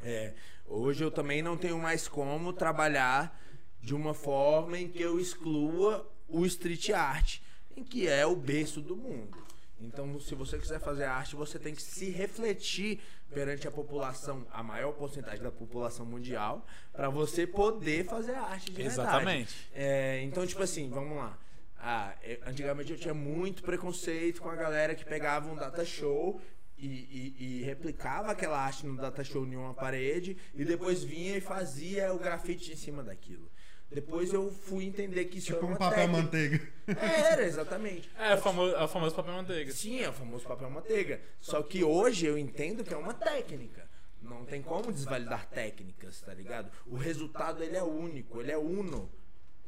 É, 0.02 0.34
hoje 0.66 1.04
eu 1.04 1.12
também 1.12 1.42
não 1.42 1.58
tenho 1.58 1.78
mais 1.78 2.08
como 2.08 2.54
trabalhar 2.54 3.38
de 3.82 3.94
uma 3.96 4.14
forma 4.14 4.78
em 4.78 4.88
que 4.88 5.02
eu 5.02 5.20
exclua 5.20 6.10
o 6.28 6.46
street 6.46 6.90
art, 6.92 7.40
em 7.76 7.84
que 7.84 8.08
é 8.08 8.26
o 8.26 8.36
berço 8.36 8.82
do 8.82 8.96
mundo. 8.96 9.38
Então, 9.82 10.20
se 10.20 10.36
você 10.36 10.58
quiser 10.58 10.80
fazer 10.80 11.06
arte, 11.06 11.36
você 11.36 11.58
tem 11.58 11.74
que 11.74 11.82
se 11.82 12.10
refletir 12.10 13.00
perante 13.34 13.66
a 13.68 13.72
população, 13.72 14.46
a 14.52 14.62
maior 14.62 14.92
porcentagem 14.92 15.42
da 15.42 15.52
população 15.52 16.06
mundial, 16.06 16.66
para 16.92 17.10
você 17.10 17.48
poder 17.48 18.06
fazer 18.06 18.34
arte 18.34 18.66
de 18.66 18.72
verdade. 18.74 19.00
Exatamente. 19.00 19.56
É, 19.74 20.22
então, 20.24 20.46
tipo 20.46 20.62
assim, 20.62 20.90
vamos 20.90 21.16
lá. 21.18 21.38
Ah, 21.78 22.14
eu- 22.24 22.40
antigamente 22.46 22.92
eu 22.92 22.98
tinha 23.00 23.14
muito 23.14 23.64
preconceito 23.64 24.42
com 24.42 24.50
a 24.50 24.56
galera 24.56 24.94
que 24.94 25.06
pegava 25.06 25.50
um 25.50 25.56
data 25.56 25.86
show 25.86 26.42
e, 26.78 26.86
e- 26.88 27.36
e 27.60 27.64
replicava 27.64 28.32
aquela 28.32 28.60
arte 28.60 28.86
no 28.86 28.98
data 28.98 29.24
show 29.24 29.46
em 29.46 29.56
uma 29.56 29.74
parede 29.74 30.36
e 30.54 30.66
depois 30.66 31.04
vinha 31.06 31.38
e 31.38 31.42
fazia 31.42 32.14
o 32.14 32.20
grafite 32.20 32.74
em 32.74 32.76
cima 32.76 33.02
daquilo. 33.02 33.50
Depois 33.92 34.32
eu 34.32 34.52
fui 34.52 34.86
entender 34.86 35.26
que 35.26 35.40
isso 35.40 35.48
Tipo 35.48 35.58
era 35.58 35.66
um 35.66 35.70
uma 35.70 35.78
papel 35.78 35.98
técnica. 36.08 36.22
manteiga. 36.24 36.74
Era, 36.88 37.44
exatamente. 37.44 38.10
É 38.20 38.36
o 38.36 38.38
famoso, 38.38 38.76
é 38.76 38.84
o 38.84 38.88
famoso 38.88 39.16
papel 39.16 39.34
manteiga. 39.34 39.72
Sim, 39.72 40.00
é 40.02 40.10
o 40.10 40.14
famoso 40.14 40.46
papel 40.46 40.70
manteiga. 40.70 41.20
Só 41.42 41.64
que 41.64 41.84
hoje 41.84 42.26
eu 42.28 42.38
entendo 42.38 42.84
que 42.84 42.94
é 42.94 42.98
uma 42.98 43.14
técnica. 43.14 43.90
Não 44.22 44.46
tem 44.46 44.62
como 44.62 44.92
desvalidar 44.92 45.48
técnicas, 45.48 46.22
tá 46.22 46.34
ligado? 46.34 46.70
O 46.86 46.98
resultado 46.98 47.64
ele 47.64 47.76
é 47.78 47.84
único, 47.84 48.40
ele 48.42 48.52
é 48.52 48.58
uno. 48.58 49.10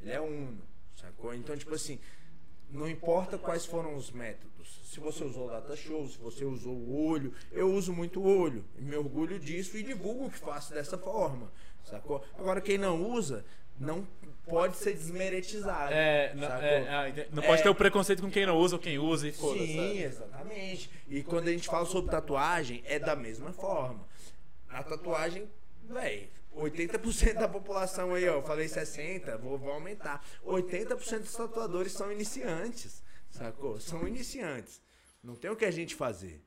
Ele 0.01 0.11
é 0.11 0.19
uno, 0.21 0.61
sacou? 0.95 1.33
Então, 1.33 1.55
tipo 1.57 1.73
assim, 1.73 1.97
não 2.69 2.87
importa 2.87 3.37
quais 3.37 3.65
foram 3.65 3.95
os 3.95 4.11
métodos. 4.11 4.81
Se 4.85 4.99
você 4.99 5.23
usou 5.23 5.47
o 5.47 5.49
data 5.51 5.75
show, 5.75 6.07
se 6.07 6.17
você 6.17 6.43
usou 6.45 6.73
o 6.75 7.07
olho, 7.07 7.33
eu 7.51 7.71
uso 7.73 7.91
muito 7.93 8.19
o 8.19 8.39
olho. 8.39 8.63
E 8.77 8.81
me 8.83 8.95
orgulho 8.95 9.39
disso 9.39 9.77
e 9.77 9.83
divulgo 9.83 10.25
o 10.25 10.29
que 10.31 10.37
faço 10.37 10.73
dessa 10.73 10.97
forma, 10.97 11.51
sacou? 11.83 12.23
Agora, 12.37 12.59
quem 12.61 12.77
não 12.77 13.09
usa, 13.11 13.45
não 13.81 14.07
pode 14.45 14.77
ser 14.77 14.93
desmeretizado. 14.93 15.93
É, 15.93 16.33
não, 16.35 16.47
é, 16.47 16.87
ah, 16.89 17.25
não 17.31 17.43
pode 17.43 17.61
É. 17.61 17.63
ter 17.63 17.69
o 17.69 17.75
preconceito 17.75 18.21
com 18.21 18.29
quem 18.29 18.45
não 18.45 18.57
usa 18.57 18.75
ou 18.75 18.81
quem 18.81 18.97
usa 18.99 19.27
e 19.27 19.31
foda-se. 19.31 19.67
Sim, 19.67 19.97
exatamente. 19.99 20.89
E 21.07 21.23
quando 21.23 21.47
a 21.47 21.51
gente 21.51 21.67
fala 21.67 21.85
sobre 21.85 22.11
tatuagem, 22.11 22.83
é 22.85 22.99
da 22.99 23.15
mesma 23.15 23.51
forma. 23.53 24.05
A 24.69 24.83
tatuagem, 24.83 25.49
véi, 25.89 26.29
80% 26.55 27.33
da 27.35 27.47
população 27.47 28.13
aí, 28.13 28.27
ó, 28.27 28.35
eu 28.35 28.43
falei 28.43 28.67
60, 28.67 29.37
vou, 29.37 29.57
vou 29.57 29.71
aumentar. 29.71 30.23
80% 30.45 31.19
dos 31.19 31.33
tatuadores 31.33 31.91
são 31.93 32.11
iniciantes, 32.11 33.01
sacou? 33.29 33.79
São 33.79 34.07
iniciantes. 34.07 34.81
Não 35.23 35.35
tem 35.35 35.51
o 35.51 35.55
que 35.55 35.65
a 35.65 35.71
gente 35.71 35.95
fazer. 35.95 36.41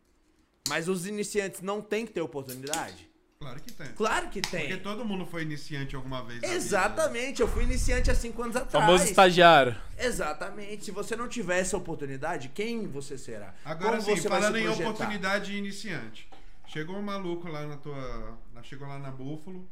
Mas 0.68 0.88
os 0.88 1.07
iniciantes 1.07 1.61
não 1.61 1.81
têm 1.83 2.07
que 2.07 2.12
ter 2.12 2.20
oportunidade? 2.23 3.09
Claro 3.44 3.61
que 3.61 3.72
tem. 3.72 3.87
Claro 3.88 4.28
que 4.30 4.40
Porque 4.40 4.57
tem. 4.68 4.78
todo 4.80 5.04
mundo 5.04 5.26
foi 5.26 5.42
iniciante 5.42 5.94
alguma 5.94 6.22
vez. 6.24 6.40
né? 6.40 6.54
Exatamente, 6.54 7.42
eu 7.42 7.48
fui 7.48 7.64
iniciante 7.64 8.11
há 8.11 8.14
5 8.14 8.42
anos 8.42 8.57
atrás. 8.57 8.85
Famoso 8.87 9.04
estagiário. 9.04 9.76
Exatamente. 9.98 10.87
Se 10.87 10.90
você 10.90 11.14
não 11.14 11.28
tiver 11.28 11.59
essa 11.59 11.76
oportunidade, 11.76 12.48
quem 12.54 12.87
você 12.88 13.18
será? 13.18 13.54
Agora 13.64 13.98
Como 13.98 14.02
sim, 14.02 14.16
você 14.16 14.28
vai 14.28 14.40
falando 14.40 14.54
se 14.57 14.61
em 14.62 14.64
projetar? 14.64 14.90
oportunidade 14.90 15.57
iniciante. 15.57 16.28
Chegou 16.66 16.96
um 16.96 17.02
maluco 17.02 17.46
lá 17.48 17.66
na 17.66 17.76
tua. 17.76 18.38
Chegou 18.62 18.88
lá 18.88 18.98
na 18.98 19.11
Búfalo 19.11 19.68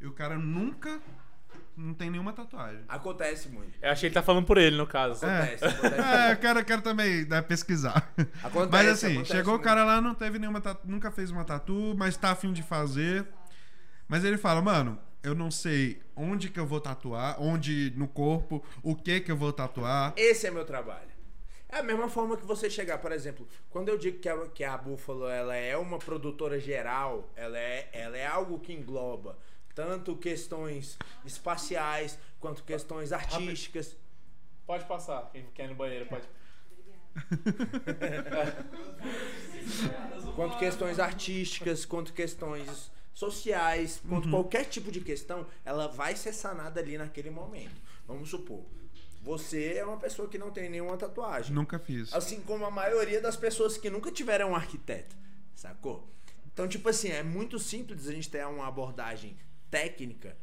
e 0.00 0.06
o 0.06 0.12
cara 0.12 0.36
nunca. 0.36 1.00
Não 1.76 1.92
tem 1.92 2.08
nenhuma 2.08 2.32
tatuagem. 2.32 2.82
Acontece 2.88 3.48
muito. 3.48 3.76
Eu 3.82 3.90
achei 3.90 4.08
que 4.08 4.16
ele 4.16 4.20
tá 4.20 4.22
falando 4.22 4.46
por 4.46 4.58
ele, 4.58 4.76
no 4.76 4.86
caso. 4.86 5.26
Acontece, 5.26 5.64
acontece. 5.64 6.00
É, 6.00 6.32
eu 6.32 6.36
quero, 6.36 6.58
eu 6.60 6.64
quero 6.64 6.82
também 6.82 7.24
né, 7.24 7.42
pesquisar. 7.42 8.12
Acontece, 8.42 8.70
mas 8.70 8.88
assim, 8.88 9.12
acontece 9.14 9.32
chegou 9.32 9.54
o 9.54 9.56
muito. 9.56 9.64
cara 9.64 9.84
lá, 9.84 10.00
não 10.00 10.14
teve 10.14 10.38
nenhuma 10.38 10.60
tatu, 10.60 10.80
nunca 10.88 11.10
fez 11.10 11.30
uma 11.30 11.44
tatu, 11.44 11.94
mas 11.96 12.16
tá 12.16 12.30
afim 12.30 12.52
de 12.52 12.62
fazer. 12.62 13.26
Mas 14.06 14.24
ele 14.24 14.38
fala, 14.38 14.62
mano, 14.62 14.98
eu 15.22 15.34
não 15.34 15.50
sei 15.50 16.00
onde 16.14 16.48
que 16.48 16.60
eu 16.60 16.66
vou 16.66 16.80
tatuar, 16.80 17.40
onde 17.42 17.92
no 17.96 18.06
corpo, 18.06 18.62
o 18.82 18.94
que 18.94 19.20
que 19.20 19.32
eu 19.32 19.36
vou 19.36 19.52
tatuar. 19.52 20.12
Esse 20.16 20.46
é 20.46 20.50
meu 20.50 20.64
trabalho. 20.64 21.14
É 21.68 21.78
a 21.78 21.82
mesma 21.82 22.08
forma 22.08 22.36
que 22.36 22.46
você 22.46 22.70
chegar, 22.70 22.98
por 22.98 23.10
exemplo, 23.10 23.48
quando 23.68 23.88
eu 23.88 23.98
digo 23.98 24.20
que 24.20 24.28
a, 24.28 24.46
que 24.46 24.62
a 24.62 24.78
Buffalo 24.78 25.26
ela 25.28 25.56
é 25.56 25.76
uma 25.76 25.98
produtora 25.98 26.60
geral, 26.60 27.28
ela 27.34 27.58
é, 27.58 27.88
ela 27.92 28.16
é 28.16 28.24
algo 28.24 28.60
que 28.60 28.72
engloba 28.72 29.36
tanto 29.74 30.16
questões 30.16 30.96
espaciais 31.24 32.18
quanto 32.40 32.62
questões 32.62 33.12
artísticas. 33.12 33.96
Pode 34.66 34.84
passar, 34.86 35.30
quem 35.32 35.44
quer 35.54 35.64
ir 35.64 35.68
no 35.68 35.74
banheiro 35.74 36.06
pode. 36.06 36.26
quanto 40.34 40.58
questões 40.58 40.98
artísticas, 40.98 41.84
quanto 41.84 42.12
questões 42.12 42.90
sociais, 43.12 44.02
quanto 44.08 44.28
qualquer 44.28 44.64
tipo 44.64 44.90
de 44.90 45.00
questão, 45.00 45.46
ela 45.64 45.86
vai 45.86 46.16
ser 46.16 46.32
sanada 46.32 46.80
ali 46.80 46.98
naquele 46.98 47.30
momento. 47.30 47.80
Vamos 48.06 48.30
supor, 48.30 48.64
você 49.22 49.74
é 49.74 49.84
uma 49.84 49.96
pessoa 49.96 50.28
que 50.28 50.36
não 50.36 50.50
tem 50.50 50.68
nenhuma 50.68 50.96
tatuagem. 50.96 51.54
Nunca 51.54 51.78
fiz. 51.78 52.12
Assim 52.12 52.40
como 52.42 52.66
a 52.66 52.70
maioria 52.70 53.20
das 53.20 53.36
pessoas 53.36 53.78
que 53.78 53.88
nunca 53.88 54.10
tiveram 54.10 54.50
um 54.50 54.56
arquiteto, 54.56 55.16
sacou? 55.54 56.08
Então, 56.52 56.68
tipo 56.68 56.88
assim, 56.88 57.08
é 57.08 57.22
muito 57.22 57.58
simples 57.58 58.06
a 58.06 58.12
gente 58.12 58.28
ter 58.28 58.46
uma 58.46 58.66
abordagem 58.66 59.36
técnica 59.74 60.36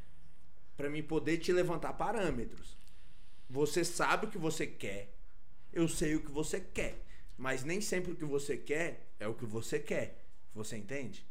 pra 0.75 0.89
mim 0.89 1.01
poder 1.01 1.37
te 1.37 1.53
levantar 1.53 1.93
parâmetros. 1.93 2.75
Você 3.49 3.85
sabe 3.85 4.25
o 4.25 4.29
que 4.29 4.37
você 4.37 4.67
quer, 4.67 5.13
eu 5.71 5.87
sei 5.87 6.15
o 6.15 6.21
que 6.21 6.29
você 6.31 6.59
quer, 6.59 7.01
mas 7.37 7.63
nem 7.63 7.79
sempre 7.79 8.11
o 8.11 8.15
que 8.15 8.25
você 8.25 8.57
quer 8.57 9.07
é 9.17 9.27
o 9.27 9.33
que 9.33 9.45
você 9.45 9.79
quer. 9.79 10.21
Você 10.53 10.75
entende? 10.75 11.25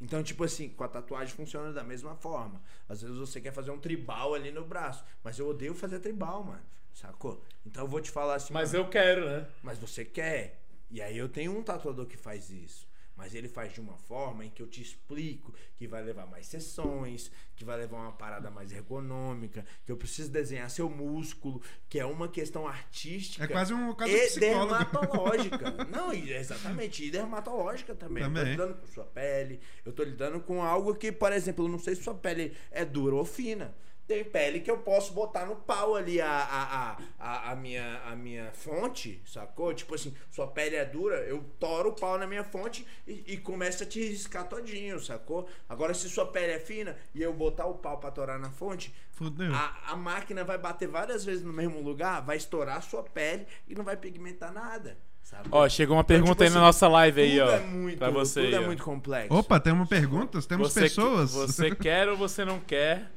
Então, 0.00 0.24
tipo 0.24 0.42
assim, 0.42 0.68
com 0.70 0.82
a 0.82 0.88
tatuagem 0.88 1.34
funciona 1.36 1.72
da 1.72 1.84
mesma 1.84 2.16
forma. 2.16 2.60
Às 2.88 3.02
vezes 3.02 3.16
você 3.16 3.40
quer 3.40 3.52
fazer 3.52 3.70
um 3.70 3.78
tribal 3.78 4.34
ali 4.34 4.50
no 4.50 4.64
braço, 4.64 5.04
mas 5.22 5.38
eu 5.38 5.48
odeio 5.48 5.72
fazer 5.72 6.00
tribal, 6.00 6.42
mano. 6.42 6.62
Sacou? 6.92 7.40
Então 7.64 7.84
eu 7.84 7.88
vou 7.88 8.00
te 8.00 8.10
falar 8.10 8.34
assim, 8.34 8.52
Mas 8.52 8.72
mano, 8.72 8.84
eu 8.84 8.90
quero, 8.90 9.24
né? 9.24 9.46
mas 9.62 9.78
você 9.78 10.04
quer. 10.04 10.60
E 10.90 11.00
aí 11.00 11.16
eu 11.16 11.28
tenho 11.28 11.56
um 11.56 11.62
tatuador 11.62 12.06
que 12.06 12.16
faz 12.16 12.50
isso. 12.50 12.85
Mas 13.16 13.34
ele 13.34 13.48
faz 13.48 13.72
de 13.72 13.80
uma 13.80 13.96
forma 13.96 14.44
em 14.44 14.50
que 14.50 14.62
eu 14.62 14.66
te 14.66 14.82
explico 14.82 15.54
que 15.74 15.86
vai 15.88 16.02
levar 16.02 16.26
mais 16.26 16.46
sessões, 16.46 17.30
que 17.56 17.64
vai 17.64 17.76
levar 17.78 17.96
uma 17.98 18.12
parada 18.12 18.50
mais 18.50 18.70
ergonômica, 18.72 19.64
que 19.84 19.90
eu 19.90 19.96
preciso 19.96 20.30
desenhar 20.30 20.68
seu 20.70 20.90
músculo, 20.90 21.62
que 21.88 21.98
é 21.98 22.04
uma 22.04 22.28
questão 22.28 22.68
artística. 22.68 23.44
É 23.44 23.48
quase 23.48 23.72
um 23.72 23.94
caso 23.94 24.12
e 24.12 24.26
psicólogo. 24.26 24.68
dermatológica. 24.74 25.84
Não, 25.90 26.12
exatamente, 26.12 27.04
e 27.04 27.10
dermatológica 27.10 27.94
também. 27.94 28.22
Eu 28.22 28.28
tô 28.28 28.34
Também. 28.34 28.50
lidando 28.52 28.74
com 28.74 28.86
sua 28.86 29.04
pele, 29.04 29.60
eu 29.84 29.92
tô 29.92 30.02
lidando 30.02 30.40
com 30.40 30.62
algo 30.62 30.94
que, 30.94 31.10
por 31.10 31.32
exemplo, 31.32 31.64
eu 31.64 31.68
não 31.68 31.78
sei 31.78 31.94
se 31.94 32.02
sua 32.02 32.14
pele 32.14 32.54
é 32.70 32.84
dura 32.84 33.14
ou 33.16 33.24
fina. 33.24 33.74
Tem 34.06 34.22
pele 34.22 34.60
que 34.60 34.70
eu 34.70 34.78
posso 34.78 35.12
botar 35.12 35.44
no 35.46 35.56
pau 35.56 35.96
ali 35.96 36.20
a, 36.20 36.30
a, 36.30 36.62
a, 36.92 36.98
a, 37.18 37.50
a 37.50 37.56
minha, 37.56 38.00
a 38.06 38.14
minha 38.14 38.52
fonte, 38.52 39.20
sacou? 39.26 39.74
Tipo 39.74 39.96
assim, 39.96 40.14
sua 40.30 40.46
pele 40.46 40.76
é 40.76 40.84
dura, 40.84 41.16
eu 41.24 41.42
toro 41.58 41.88
o 41.88 41.92
pau 41.92 42.16
na 42.16 42.24
minha 42.24 42.44
fonte 42.44 42.86
e, 43.04 43.24
e 43.26 43.36
começa 43.36 43.82
a 43.82 43.86
te 43.86 44.00
riscar 44.00 44.48
todinho, 44.48 45.00
sacou? 45.00 45.48
Agora, 45.68 45.92
se 45.92 46.08
sua 46.08 46.24
pele 46.26 46.52
é 46.52 46.60
fina 46.60 46.96
e 47.12 47.20
eu 47.20 47.32
botar 47.32 47.66
o 47.66 47.74
pau 47.74 47.98
pra 47.98 48.12
torar 48.12 48.38
na 48.38 48.48
fonte, 48.50 48.94
Fudeu. 49.10 49.52
a, 49.52 49.74
a 49.88 49.96
máquina 49.96 50.44
vai 50.44 50.56
bater 50.56 50.86
várias 50.86 51.24
vezes 51.24 51.42
no 51.42 51.52
mesmo 51.52 51.82
lugar, 51.82 52.22
vai 52.22 52.36
estourar 52.36 52.76
a 52.76 52.82
sua 52.82 53.02
pele 53.02 53.44
e 53.66 53.74
não 53.74 53.82
vai 53.82 53.96
pigmentar 53.96 54.52
nada. 54.52 54.96
Sabe? 55.20 55.48
Ó, 55.50 55.68
chegou 55.68 55.96
uma 55.96 56.04
pergunta 56.04 56.34
tipo 56.34 56.44
aí 56.44 56.50
na 56.50 56.56
assim, 56.58 56.64
nossa 56.66 56.86
live 56.86 57.20
aí, 57.20 57.40
ó. 57.40 57.50
É 57.50 57.58
muito, 57.58 57.98
pra 57.98 58.10
você 58.10 58.42
tudo 58.44 58.54
aí, 58.54 58.54
é 58.54 58.60
ó. 58.60 58.66
muito 58.66 58.84
complexo. 58.84 59.34
Opa, 59.34 59.58
temos 59.58 59.88
perguntas, 59.88 60.46
temos 60.46 60.72
Você, 60.72 60.82
pessoas. 60.82 61.32
Você 61.32 61.74
quer 61.74 62.08
ou 62.08 62.16
você 62.16 62.44
não 62.44 62.60
quer? 62.60 63.10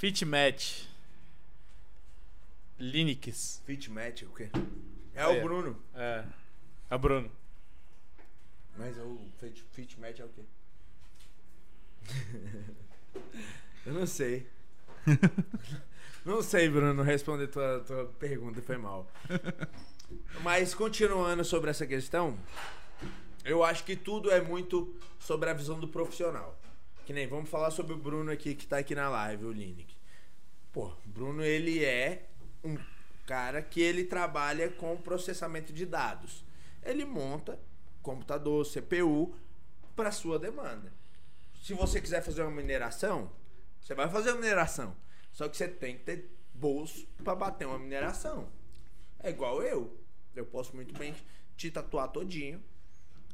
Fit 0.00 0.24
match. 0.24 0.84
Linux. 2.78 3.60
Fit 3.66 3.90
match, 3.90 4.22
o 4.22 4.30
quê? 4.30 4.48
É 5.14 5.26
o 5.26 5.38
ó. 5.38 5.42
Bruno. 5.42 5.76
É. 5.94 6.24
É 6.88 6.94
o 6.94 6.98
Bruno. 6.98 7.30
Mas 8.78 8.96
o 8.96 9.18
fit, 9.38 9.62
fit 9.72 10.00
match 10.00 10.20
é 10.20 10.24
o 10.24 10.28
quê? 10.30 10.42
Eu 13.84 13.92
não 13.92 14.06
sei. 14.06 14.46
não 16.24 16.40
sei, 16.40 16.70
Bruno, 16.70 17.02
responder 17.02 17.48
tua, 17.48 17.80
tua 17.80 18.06
pergunta, 18.18 18.62
foi 18.62 18.78
mal. 18.78 19.06
Mas 20.42 20.72
continuando 20.72 21.44
sobre 21.44 21.68
essa 21.68 21.86
questão, 21.86 22.38
eu 23.44 23.62
acho 23.62 23.84
que 23.84 23.94
tudo 23.96 24.30
é 24.30 24.40
muito 24.40 24.98
sobre 25.18 25.50
a 25.50 25.52
visão 25.52 25.78
do 25.78 25.88
profissional. 25.88 26.58
Que 27.10 27.14
nem 27.14 27.26
vamos 27.26 27.50
falar 27.50 27.72
sobre 27.72 27.92
o 27.92 27.96
Bruno 27.96 28.30
aqui 28.30 28.54
que 28.54 28.68
tá 28.68 28.78
aqui 28.78 28.94
na 28.94 29.08
live, 29.08 29.44
o 29.46 29.50
Lineker. 29.50 29.96
Pô, 30.72 30.92
Bruno 31.04 31.42
ele 31.42 31.84
é 31.84 32.28
um 32.62 32.78
cara 33.26 33.60
que 33.60 33.80
ele 33.80 34.04
trabalha 34.04 34.70
com 34.70 34.96
processamento 34.96 35.72
de 35.72 35.84
dados. 35.84 36.44
Ele 36.84 37.04
monta 37.04 37.58
computador, 38.00 38.64
CPU 38.64 39.34
para 39.96 40.12
sua 40.12 40.38
demanda. 40.38 40.92
Se 41.60 41.74
você 41.74 42.00
quiser 42.00 42.22
fazer 42.22 42.42
uma 42.42 42.52
mineração, 42.52 43.32
você 43.80 43.92
vai 43.92 44.08
fazer 44.08 44.30
uma 44.30 44.42
mineração. 44.42 44.96
Só 45.32 45.48
que 45.48 45.56
você 45.56 45.66
tem 45.66 45.96
que 45.98 46.04
ter 46.04 46.30
bolso 46.54 47.08
para 47.24 47.34
bater 47.34 47.66
uma 47.66 47.80
mineração. 47.80 48.48
É 49.18 49.30
igual 49.30 49.60
eu. 49.64 49.98
Eu 50.32 50.46
posso 50.46 50.76
muito 50.76 50.96
bem 50.96 51.12
te 51.56 51.72
tatuar 51.72 52.06
todinho, 52.12 52.62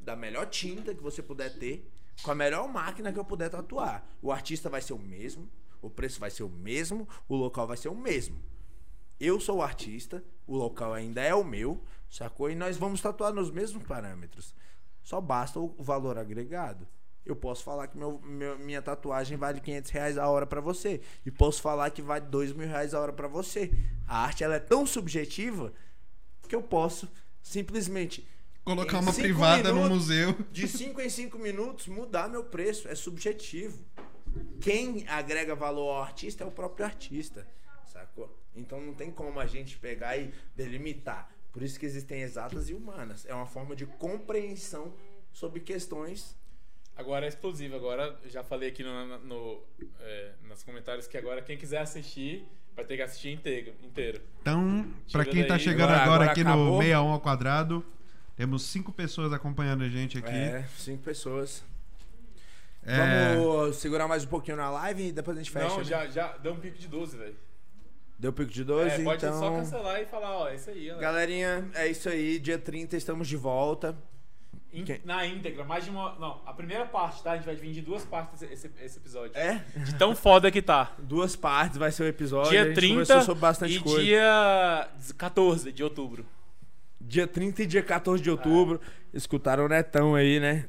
da 0.01 0.17
melhor 0.17 0.47
tinta 0.47 0.95
que 0.95 1.03
você 1.03 1.23
puder 1.23 1.59
ter, 1.59 1.87
com 2.23 2.31
a 2.31 2.35
melhor 2.35 2.69
máquina 2.69 3.13
que 3.13 3.19
eu 3.19 3.25
puder 3.25 3.49
tatuar. 3.51 4.05
O 4.23 4.33
artista 4.33 4.69
vai 4.69 4.81
ser 4.81 4.93
o 4.95 4.99
mesmo, 4.99 5.49
o 5.83 5.91
preço 5.91 6.19
vai 6.21 6.31
ser 6.31 6.43
o 6.43 6.49
mesmo, 6.49 7.09
o 7.29 7.37
local 7.37 7.67
vai 7.67 7.77
ser 7.77 7.89
o 7.89 7.95
mesmo. 7.95 8.41
Eu 9.19 9.41
sou 9.41 9.59
o 9.59 9.63
artista, 9.63 10.23
o 10.47 10.57
local 10.57 10.93
ainda 10.93 11.21
é 11.23 11.35
o 11.35 11.45
meu, 11.45 11.83
sacou? 12.11 12.51
E 12.51 12.55
nós 12.55 12.77
vamos 12.77 13.01
tatuar 13.01 13.33
nos 13.33 13.51
mesmos 13.51 13.83
parâmetros. 13.85 14.55
Só 15.03 15.21
basta 15.21 15.59
o 15.61 15.75
valor 15.79 16.19
agregado. 16.19 16.87
Eu 17.25 17.35
posso 17.35 17.65
falar 17.65 17.89
que 17.89 17.97
meu, 17.99 18.21
meu- 18.21 18.59
minha 18.59 18.81
tatuagem 18.81 19.37
vale 19.37 19.61
500 19.61 19.91
reais 19.91 20.19
a 20.19 20.29
hora 20.29 20.47
pra 20.47 20.61
você. 20.61 21.01
E 21.25 21.31
posso 21.31 21.61
falar 21.63 21.91
que 21.91 22.01
vale 22.03 22.27
2 22.27 22.53
mil 22.53 22.69
reais 22.69 22.95
a 22.95 23.01
hora 23.01 23.13
pra 23.13 23.27
você. 23.27 23.73
A 24.07 24.19
arte 24.25 24.45
ela 24.45 24.55
é 24.57 24.61
tão 24.61 24.87
subjetiva 24.87 25.73
que 26.49 26.55
eu 26.55 26.63
posso 26.63 27.09
simplesmente 27.43 28.27
Colocar 28.67 28.99
uma 28.99 29.13
privada 29.15 29.69
no 29.69 29.77
minutos- 29.77 29.97
museu. 30.09 30.37
de 30.51 30.67
5 30.67 31.01
em 31.01 31.09
5 31.09 31.39
minutos 31.39 31.87
mudar 31.87 32.29
meu 32.29 32.43
preço. 32.43 32.89
É 32.89 32.97
subjetivo. 32.97 33.79
Quem 34.61 35.07
agrega 35.09 35.55
valor 35.55 35.89
ao 35.91 36.03
artista 36.03 36.43
é 36.43 36.47
o 36.47 36.51
próprio 36.51 36.85
artista. 36.85 37.47
Sacou? 37.87 38.37
Então 38.57 38.81
não 38.81 38.93
tem 38.93 39.09
como 39.13 39.39
a 39.39 39.47
gente 39.47 39.79
pegar 39.79 40.17
e 40.17 40.33
delimitar. 40.57 41.31
Por 41.53 41.63
isso 41.63 41.79
que 41.79 41.87
existem 41.87 42.23
exatas 42.23 42.69
e 42.69 42.75
humanas. 42.75 43.25
É 43.27 43.33
uma 43.33 43.47
forma 43.47 43.77
de 43.77 43.87
compreensão 43.87 44.93
sobre 45.33 45.61
questões. 45.61 46.37
Agora 46.97 47.25
é 47.25 47.29
explosivo. 47.29 47.77
Agora, 47.77 48.19
já 48.29 48.43
falei 48.43 48.71
aqui 48.71 48.83
no, 48.83 49.19
no, 49.21 49.63
é, 50.01 50.33
nos 50.49 50.65
comentários 50.65 51.07
que 51.07 51.17
agora 51.17 51.41
quem 51.41 51.57
quiser 51.57 51.79
assistir 51.79 52.45
vai 52.75 52.85
ter 52.85 52.97
que 52.97 53.03
assistir 53.03 53.31
inteiro. 53.31 53.73
inteiro. 53.81 54.21
Então, 54.43 54.85
pra 55.13 55.23
Tira 55.23 55.33
quem 55.33 55.43
tá 55.47 55.55
daí. 55.55 55.61
chegando 55.63 55.91
Agora- 55.91 56.03
agora, 56.03 56.15
agora 56.17 56.31
aqui 56.33 56.41
acabou. 56.41 56.65
no 56.65 56.83
61 56.83 57.13
ao 57.13 57.21
quadrado, 57.21 57.87
temos 58.37 58.63
cinco 58.65 58.93
pessoas 58.93 59.33
acompanhando 59.33 59.83
a 59.85 59.89
gente 59.89 60.19
aqui. 60.19 60.31
É, 60.31 60.65
cinco 60.77 61.03
pessoas. 61.03 61.65
É, 62.85 63.35
Vamos 63.35 63.77
segurar 63.77 64.07
mais 64.07 64.25
um 64.25 64.29
pouquinho 64.29 64.57
na 64.57 64.71
live 64.71 65.09
e 65.09 65.13
depois 65.13 65.37
a 65.37 65.41
gente 65.41 65.51
fecha. 65.51 65.69
Não, 65.69 65.79
né? 65.79 65.85
já, 65.85 66.07
já 66.07 66.37
deu 66.37 66.53
um 66.53 66.61
pico 66.61 66.79
de 66.79 66.87
12, 66.87 67.17
velho. 67.17 67.37
Deu 68.19 68.33
pico 68.33 68.51
de 68.51 68.63
12, 68.65 69.01
É, 69.01 69.05
pode 69.05 69.25
então. 69.27 69.39
só 69.39 69.51
cancelar 69.51 70.01
e 70.01 70.07
falar, 70.07 70.37
ó, 70.39 70.49
é 70.49 70.55
isso 70.55 70.71
aí, 70.71 70.87
galera. 70.87 71.01
Galerinha, 71.03 71.69
é 71.75 71.89
isso 71.89 72.09
aí. 72.09 72.39
Dia 72.39 72.59
30 72.59 72.97
estamos 72.97 73.27
de 73.27 73.37
volta. 73.37 73.97
In- 74.73 74.85
quem- 74.85 75.01
Na 75.05 75.27
íntegra, 75.27 75.65
mais 75.65 75.85
de 75.85 75.91
uma. 75.91 76.15
Não, 76.19 76.41
a 76.47 76.53
primeira 76.53 76.87
parte, 76.87 77.23
tá? 77.23 77.33
A 77.33 77.37
gente 77.37 77.45
vai 77.47 77.55
dividir 77.57 77.81
em 77.81 77.85
duas 77.85 78.05
partes 78.05 78.43
esse, 78.43 78.71
esse- 78.81 78.99
episódio. 78.99 79.37
É? 79.37 79.65
De 79.85 79.95
tão 79.97 80.15
foda 80.15 80.51
que 80.51 80.63
tá. 80.63 80.93
Duas 80.99 81.35
partes 81.35 81.79
vai 81.79 81.91
ser 81.91 82.05
o 82.05 82.07
episódio. 82.07 82.49
a 82.51 82.53
Dia 82.53 82.65
gente 82.67 82.75
30 82.75 82.93
conversou 82.95 83.21
sobre 83.23 83.41
bastante 83.41 83.77
e 83.77 83.81
coisa. 83.81 84.03
dia 84.03 84.89
14 85.19 85.73
de 85.73 85.83
outubro. 85.83 86.25
Dia 87.07 87.27
30 87.27 87.63
e 87.63 87.67
dia 87.67 87.83
14 87.83 88.21
de 88.21 88.29
outubro. 88.29 88.81
Escutaram 89.15 89.65
o 89.65 89.69
Netão 89.69 90.15
aí, 90.17 90.41
né? 90.41 90.67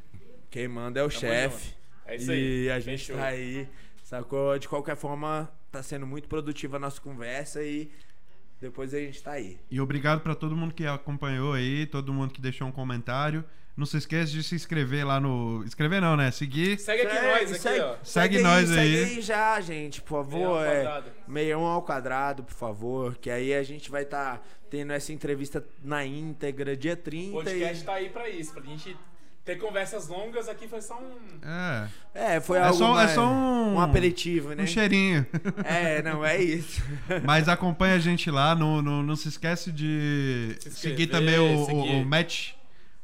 Quem 0.52 0.68
manda 0.68 1.00
é 1.00 1.04
o 1.04 1.10
chefe. 1.10 1.74
É 2.06 2.16
isso 2.16 2.32
aí. 2.32 2.66
E 2.66 2.70
a 2.70 2.80
gente 2.80 3.00
Fechou. 3.00 3.18
tá 3.18 3.26
aí. 3.26 3.68
Sacou? 4.04 4.58
De 4.58 4.68
qualquer 4.70 4.96
forma, 4.96 5.52
tá 5.72 5.82
sendo 5.82 6.06
muito 6.06 6.28
produtiva 6.30 6.78
a 6.78 6.80
nossa 6.80 7.02
conversa 7.02 7.64
e 7.64 7.92
depois 8.62 8.94
a 8.94 9.00
gente 9.00 9.22
tá 9.22 9.32
aí. 9.32 9.60
E 9.70 9.82
obrigado 9.82 10.22
pra 10.22 10.36
todo 10.36 10.56
mundo 10.56 10.74
que 10.76 10.86
acompanhou 10.86 11.54
aí, 11.54 11.88
todo 11.88 12.14
mundo 12.14 12.32
que 12.32 12.40
deixou 12.40 12.68
um 12.68 12.72
comentário. 12.72 13.44
Não 13.78 13.86
se 13.86 13.96
esqueça 13.98 14.32
de 14.32 14.42
se 14.42 14.56
inscrever 14.56 15.06
lá 15.06 15.20
no. 15.20 15.64
Inscrever 15.64 16.02
não, 16.02 16.18
né? 16.18 16.32
Seguir. 16.32 16.80
Segue 16.80 17.04
aqui 17.04 17.16
nós, 17.28 17.52
aqui, 17.52 17.60
segue, 17.62 17.80
ó. 17.82 17.96
Segue 18.04 18.40
nós 18.40 18.72
aí. 18.72 18.98
Segue 18.98 19.16
aí 19.18 19.22
já, 19.22 19.62
gente, 19.62 20.02
por 20.02 20.26
Meião 20.26 20.42
favor. 20.42 20.58
ao 20.58 20.66
É, 20.66 20.82
quadrado. 20.84 21.12
meião 21.28 21.64
ao 21.66 21.82
quadrado, 21.84 22.44
por 22.44 22.56
favor. 22.56 23.16
Que 23.18 23.30
aí 23.30 23.54
a 23.54 23.62
gente 23.62 23.92
vai 23.92 24.02
estar 24.02 24.44
tendo 24.70 24.92
essa 24.94 25.14
entrevista 25.14 25.64
na 25.84 26.04
íntegra, 26.04 26.76
dia 26.76 26.96
30. 26.96 27.30
O 27.30 27.34
podcast 27.44 27.84
e... 27.84 27.86
tá 27.86 27.94
aí 27.94 28.10
pra 28.10 28.28
isso, 28.28 28.52
pra 28.52 28.64
gente 28.64 28.98
ter 29.46 29.56
conversas 29.58 30.08
longas 30.10 30.50
aqui 30.50 30.68
foi 30.68 30.82
só 30.82 31.00
um. 31.00 31.48
É. 31.48 31.88
É, 32.36 32.40
foi 32.42 32.58
É 32.58 32.64
algo 32.64 32.78
só, 32.78 32.90
é 32.92 32.94
mais- 32.96 33.12
só 33.12 33.28
um. 33.28 33.76
um 33.76 33.80
aperitivo, 33.80 34.54
né? 34.56 34.64
Um 34.64 34.68
cheirinho. 34.68 35.26
É, 35.64 36.02
não, 36.02 36.26
é 36.26 36.42
isso. 36.42 36.82
Mas 37.24 37.48
acompanha 37.48 37.94
a 37.96 38.00
gente 38.00 38.30
lá. 38.32 38.56
Não, 38.56 38.82
não, 38.82 39.04
não 39.04 39.16
se 39.16 39.28
esquece 39.30 39.72
de 39.72 40.58
Se 40.60 40.68
inscrever, 40.70 40.98
seguir 40.98 41.08
também 41.08 41.38
o, 41.38 41.62
o- 41.62 41.66
seguir. 41.68 41.78
o 42.02 42.06
Match. 42.06 42.08
Match, 42.08 42.57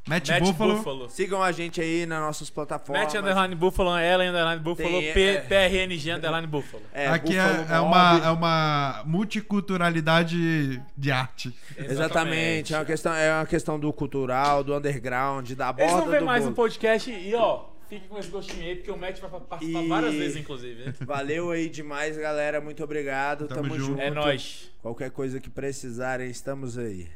Matt 0.06 0.30
Buffalo. 0.40 0.76
Buffalo. 0.76 1.10
Sigam 1.10 1.42
a 1.42 1.52
gente 1.54 1.80
aí 1.80 2.06
nas 2.06 2.20
nossas 2.20 2.50
plataformas. 2.50 3.04
Matt 3.06 3.16
Underline 3.16 3.56
Buffalo, 3.56 3.98
Ellen 3.98 4.30
Underline 4.30 4.62
Buffalo, 4.62 5.00
Tem, 5.00 5.14
P- 5.14 5.22
é. 5.22 5.42
PRNG 5.42 6.12
Underline 6.12 6.46
Buffalo. 6.48 6.84
É, 6.94 7.08
Aqui 7.08 7.38
é, 7.38 7.42
Buffalo 7.48 7.66
é 7.74 7.80
Mob. 7.80 7.88
uma, 7.88 8.22
é 8.26 8.30
uma 8.30 9.04
multiculturalidade 9.06 10.82
de 10.98 11.12
arte. 11.12 11.54
Exatamente, 11.78 12.74
é 12.74 12.78
uma, 12.78 12.86
questão, 12.86 13.14
é 13.14 13.34
uma 13.34 13.46
questão 13.46 13.80
do 13.80 13.92
cultural, 13.94 14.64
do 14.64 14.76
underground, 14.76 15.50
da 15.54 15.72
borda 15.72 15.84
Eles 15.84 15.94
vão 16.04 16.10
ver 16.12 16.20
do 16.20 16.26
mais 16.26 16.42
bolo. 16.44 16.52
um 16.52 16.56
podcast 16.56 17.10
e, 17.12 17.34
ó, 17.36 17.66
fique 17.90 18.08
com 18.08 18.18
esse 18.20 18.30
gostinho 18.30 18.64
aí, 18.66 18.76
porque 18.76 18.92
o 18.92 18.98
Matt 18.98 19.20
vai 19.20 19.30
participar 19.40 19.84
E- 19.84 19.88
várias 19.88 20.14
vezes, 20.16 20.38
inclusive. 20.38 20.94
Valeu 21.02 21.52
aí 21.52 21.70
demais, 21.70 22.18
galera. 22.18 22.60
Muito 22.60 22.84
obrigado. 22.84 23.48
Tamo 23.48 23.62
Tamo, 23.64 23.76
junto. 23.76 23.86
junto. 23.92 24.02
É 24.02 24.10
nóis. 24.12 24.70
Qualquer 24.82 25.12
coisa 25.12 25.40
que 25.40 25.50
precisarem, 25.50 26.30
estamos 26.30 26.78
aí. 26.78 27.08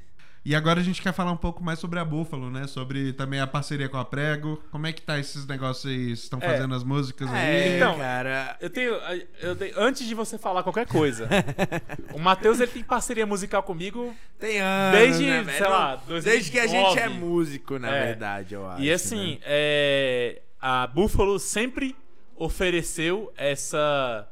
E 0.49 0.55
agora 0.55 0.79
a 0.79 0.83
gente 0.83 1.01
quer 1.01 1.12
falar 1.12 1.33
um 1.33 1.36
pouco 1.38 1.62
mais 1.62 1.77
sobre 1.77 1.99
a 1.99 2.05
Buffalo, 2.05 2.49
né? 2.49 2.67
Sobre 2.67 3.12
também 3.12 3.41
a 3.41 3.45
parceria 3.45 3.89
com 3.89 3.97
a 3.97 4.05
Prego. 4.05 4.63
Como 4.71 4.88
é 4.88 4.93
que 4.93 5.01
tá 5.01 5.19
esses 5.19 5.45
negócios 5.45 5.91
aí? 5.91 6.05
Vocês 6.05 6.19
Estão 6.23 6.39
É. 6.41 6.47
fazendo 6.47 6.73
as 6.73 6.86
músicas 6.86 7.29
aí? 7.29 7.45
É, 7.73 7.75
Então, 7.75 7.97
cara. 7.97 8.55
Eu 8.62 8.69
tenho, 8.69 8.93
eu 9.41 9.55
tenho. 9.57 9.73
Antes 9.77 10.07
de 10.07 10.15
você 10.15 10.38
falar 10.38 10.63
qualquer 10.63 10.88
coisa, 10.88 11.27
o 12.15 12.17
Matheus 12.19 12.62
ele 12.62 12.71
tem 12.71 12.81
parceria 12.81 13.25
musical 13.25 13.62
comigo. 13.62 14.15
Tem 14.39 14.62
anos, 14.62 14.97
Desde, 14.97 15.25
né, 15.25 15.43
sei 15.43 15.53
velho? 15.60 15.69
lá, 15.69 16.01
Desde 16.23 16.49
que 16.49 16.60
a 16.60 16.67
gente 16.67 16.97
é 16.97 17.10
2009. 17.10 17.19
músico, 17.19 17.77
na 17.77 17.93
É. 17.93 18.05
verdade, 18.05 18.53
eu 18.53 18.65
acho. 18.69 18.81
E 18.81 18.89
assim, 18.89 19.33
né? 19.33 19.39
é, 19.43 20.41
a 20.62 20.88
Buffalo 20.88 21.39
sempre 21.39 21.93
ofereceu 22.38 23.33
essa 23.36 24.25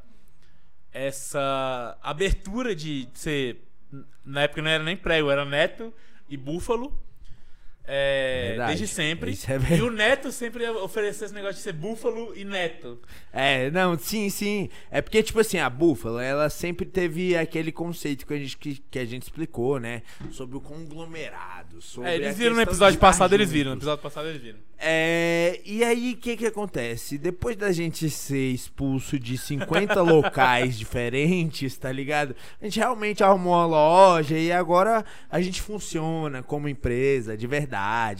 essa 0.93 1.97
abertura 2.01 2.73
de 2.73 3.10
ser 3.13 3.62
na 4.23 4.43
época 4.43 4.62
não 4.62 4.69
era 4.69 4.82
nem 4.82 4.95
prego, 4.95 5.30
era 5.30 5.43
Neto 5.43 5.93
e 6.30 6.38
Búfalo. 6.38 6.92
É, 7.88 8.56
desde 8.67 8.88
sempre. 8.88 9.32
É 9.32 9.76
e 9.78 9.82
o 9.82 9.91
Neto 9.91 10.32
sempre 10.32 10.67
ofereceu 10.67 11.26
esse 11.26 11.34
negócio 11.34 11.56
de 11.56 11.62
ser 11.62 11.74
Búfalo 11.74 12.34
e 12.36 12.43
Neto. 12.43 13.00
É, 13.32 13.69
não, 13.69 13.98
sim, 13.98 14.30
sim. 14.30 14.69
É 14.89 15.02
porque, 15.02 15.21
tipo 15.21 15.39
assim, 15.39 15.60
a 15.60 15.69
Búfala, 15.69 16.24
ela 16.24 16.50
sempre 16.50 16.86
teve 16.86 17.38
aquele 17.38 17.71
conceito 17.71 18.26
que 18.26 18.34
a 18.34 18.38
gente, 18.38 18.58
que, 18.58 18.82
que 18.89 19.00
a 19.00 19.06
gente 19.06 19.24
explicou, 19.24 19.80
né? 19.80 20.02
Sobre 20.32 20.58
o 20.58 20.62
conglomerado. 20.62 21.82
Sobre 21.82 22.10
É, 22.10 22.15
eles 22.15 22.30
a 22.30 22.34
viram 22.34 22.56
no 22.56 22.62
episódio 22.62 23.00
passado, 23.00 23.34
eles 23.34 23.50
viram. 23.50 23.71
No 23.71 23.76
juntos. 23.76 23.88
episódio 23.88 24.04
passado 24.04 24.28
eles 24.30 24.41
viram. 24.41 24.60
É, 24.78 25.62
e 25.65 25.84
aí, 25.84 26.13
o 26.13 26.17
que 26.17 26.36
que 26.36 26.45
acontece? 26.45 27.17
Depois 27.17 27.56
da 27.56 27.71
gente 27.71 28.10
ser 28.10 28.52
expulso 28.52 29.17
de 29.17 29.38
50 29.38 30.02
locais 30.04 30.78
diferentes, 30.78 31.78
tá 31.78 31.91
ligado? 31.91 32.36
A 32.62 32.65
gente 32.65 32.80
realmente 32.80 33.24
arrumou 33.24 33.54
uma 33.54 33.65
loja 33.65 34.38
e 34.38 34.52
agora 34.52 35.06
a 35.30 35.41
gente 35.41 35.62
funciona 35.62 36.43
como 36.43 36.67
empresa 36.67 37.38
de 37.38 37.48
verdade, 37.48 37.75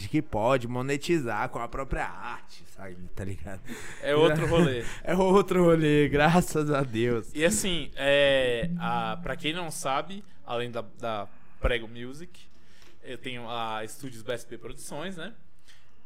que 0.08 0.20
pode 0.22 0.66
monetizar 0.68 1.48
com 1.48 1.58
a 1.58 1.68
própria 1.68 2.04
arte, 2.04 2.64
sabe? 2.74 2.96
Tá 3.14 3.24
ligado? 3.24 3.60
É 4.02 4.14
outro 4.14 4.46
rolê. 4.48 4.84
É 5.04 5.14
outro 5.14 5.64
rolê, 5.64 6.08
graças 6.08 6.70
a 6.70 6.82
Deus. 6.82 7.30
E 7.34 7.44
assim, 7.44 7.90
é, 7.96 8.70
a, 8.78 9.18
pra 9.22 9.36
quem 9.36 9.52
não 9.52 9.70
sabe, 9.70 10.24
além 10.44 10.70
da, 10.70 10.84
da 10.98 11.28
Prego 11.60 11.88
Music, 11.88 12.40
eu 13.02 13.16
tenho 13.18 13.48
a 13.48 13.84
Estúdios 13.84 14.22
BSB 14.22 14.58
Produções, 14.58 15.16
né? 15.16 15.32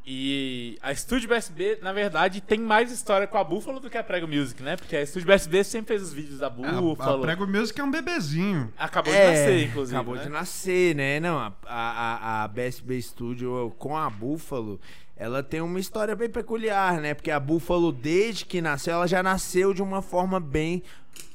E 0.04 0.78
a 0.82 0.92
Estúdio 0.92 1.28
BSB, 1.28 1.78
na 1.82 1.92
verdade, 1.92 2.40
tem 2.40 2.58
mais 2.58 2.90
história 2.90 3.26
com 3.26 3.36
a 3.36 3.44
Buffalo 3.44 3.78
do 3.78 3.90
que 3.90 3.98
a 3.98 4.02
Prego 4.02 4.26
Music, 4.26 4.62
né? 4.62 4.76
Porque 4.76 4.96
a 4.96 5.02
Estúdio 5.02 5.26
BSB 5.26 5.62
sempre 5.62 5.88
fez 5.88 6.02
os 6.02 6.12
vídeos 6.12 6.38
da 6.38 6.46
A, 6.46 6.50
Buffalo. 6.50 7.18
a 7.18 7.26
Prego 7.26 7.46
Music 7.46 7.78
é 7.78 7.84
um 7.84 7.90
bebezinho. 7.90 8.72
Acabou 8.78 9.12
de 9.12 9.18
nascer, 9.18 9.66
inclusive. 9.68 9.94
É, 9.94 9.98
Acabou 9.98 10.16
né? 10.16 10.22
de 10.22 10.28
nascer, 10.30 10.94
né? 10.94 11.20
Não, 11.20 11.38
a, 11.38 11.52
a, 11.66 12.44
a 12.44 12.48
BSB 12.48 13.00
Studio 13.02 13.74
com 13.78 13.96
a 13.96 14.08
Buffalo, 14.08 14.80
ela 15.16 15.42
tem 15.42 15.60
uma 15.60 15.78
história 15.78 16.16
bem 16.16 16.30
peculiar, 16.30 16.98
né? 17.00 17.12
Porque 17.12 17.30
a 17.30 17.38
Buffalo, 17.38 17.92
desde 17.92 18.46
que 18.46 18.62
nasceu, 18.62 18.94
ela 18.94 19.06
já 19.06 19.22
nasceu 19.22 19.74
de 19.74 19.82
uma 19.82 20.00
forma 20.00 20.40
bem 20.40 20.82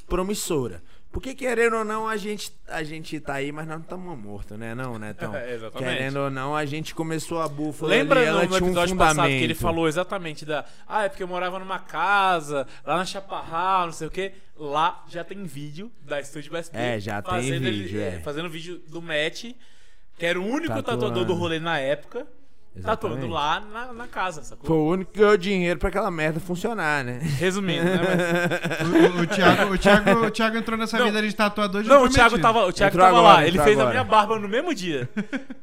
promissora. 0.08 0.82
Porque 1.16 1.34
querendo 1.34 1.78
ou 1.78 1.86
não, 1.86 2.06
a 2.10 2.18
gente, 2.18 2.52
a 2.68 2.84
gente 2.84 3.18
tá 3.22 3.36
aí, 3.36 3.50
mas 3.50 3.66
nós 3.66 3.78
não 3.78 3.84
estamos 3.84 4.20
mortos, 4.20 4.60
né? 4.60 4.76
Não, 4.76 5.00
né, 5.00 5.14
Tom? 5.14 5.32
É, 5.34 5.54
exatamente. 5.56 5.90
Querendo 5.98 6.18
ou 6.18 6.30
não, 6.30 6.54
a 6.54 6.66
gente 6.66 6.94
começou 6.94 7.42
a 7.42 7.48
búfala 7.48 7.90
Lembra 7.92 8.20
ali, 8.20 8.28
ela 8.28 8.42
no 8.42 8.48
tinha 8.50 8.62
um 8.62 8.66
episódio 8.68 8.90
fundamento. 8.90 9.16
passado 9.16 9.30
que 9.30 9.44
ele 9.46 9.56
falou 9.56 9.88
exatamente 9.88 10.44
da. 10.46 10.66
Ah, 10.86 11.04
é 11.06 11.10
porque 11.10 11.24
eu 11.24 11.28
morava 11.30 11.58
numa 11.58 11.80
casa, 11.80 12.68
lá 12.86 12.98
na 12.98 13.06
Chaparral, 13.06 13.86
não 13.86 13.94
sei 13.94 14.08
o 14.08 14.12
quê. 14.12 14.34
Lá 14.58 15.06
já 15.08 15.24
tem 15.24 15.42
vídeo 15.46 15.90
da 16.02 16.20
Estúdio 16.20 16.52
BSB. 16.52 16.78
É, 16.78 17.00
já 17.00 17.22
tem 17.22 17.32
fazendo 17.32 17.66
ele- 17.66 17.84
vídeo, 17.84 18.02
é. 18.02 18.20
Fazendo 18.20 18.50
vídeo 18.50 18.82
do 18.90 19.02
Matt, 19.02 19.46
que 20.18 20.26
era 20.26 20.38
o 20.38 20.44
único 20.46 20.68
Tatuando. 20.68 20.84
tatuador 20.84 21.24
do 21.24 21.34
rolê 21.34 21.60
na 21.62 21.80
época, 21.80 22.28
Exatamente. 22.78 23.20
tatuando 23.20 23.28
lá 23.34 23.64
na, 23.72 23.94
na 23.94 24.08
casa, 24.08 24.44
sacou? 24.44 24.66
Foi 24.68 24.76
o 24.78 24.86
único 24.90 25.12
que 25.14 25.20
ganhou 25.20 25.38
dinheiro 25.38 25.80
pra 25.80 25.90
aquela 25.90 26.12
merda 26.12 26.40
funcionar, 26.40 27.04
né? 27.04 27.20
Resumindo, 27.40 27.86
né? 27.86 28.00
Mas- 28.00 29.16
O, 29.16 29.22
o, 29.22 29.28
Thiago, 29.28 29.74
o, 29.74 29.78
Thiago, 29.78 30.26
o 30.26 30.32
Thiago 30.32 30.58
entrou 30.58 30.78
nessa 30.78 30.98
Não. 30.98 31.06
vida 31.06 31.22
de 31.22 31.34
tatuador 31.34 31.84
já 31.84 31.94
Não, 31.94 32.04
o 32.04 32.10
Thiago 32.10 32.38
tava, 32.40 32.66
o 32.66 32.74
Thiago 32.74 32.94
Entrou 32.96 33.06
tava 33.06 33.18
agora, 33.20 33.34
lá. 33.36 33.42
Ele 33.44 33.50
entrou 33.52 33.64
fez 33.66 33.78
a 33.78 33.82
agora. 33.82 33.94
minha 33.96 34.04
barba 34.04 34.40
no 34.40 34.48
mesmo 34.50 34.74
dia. 34.76 35.10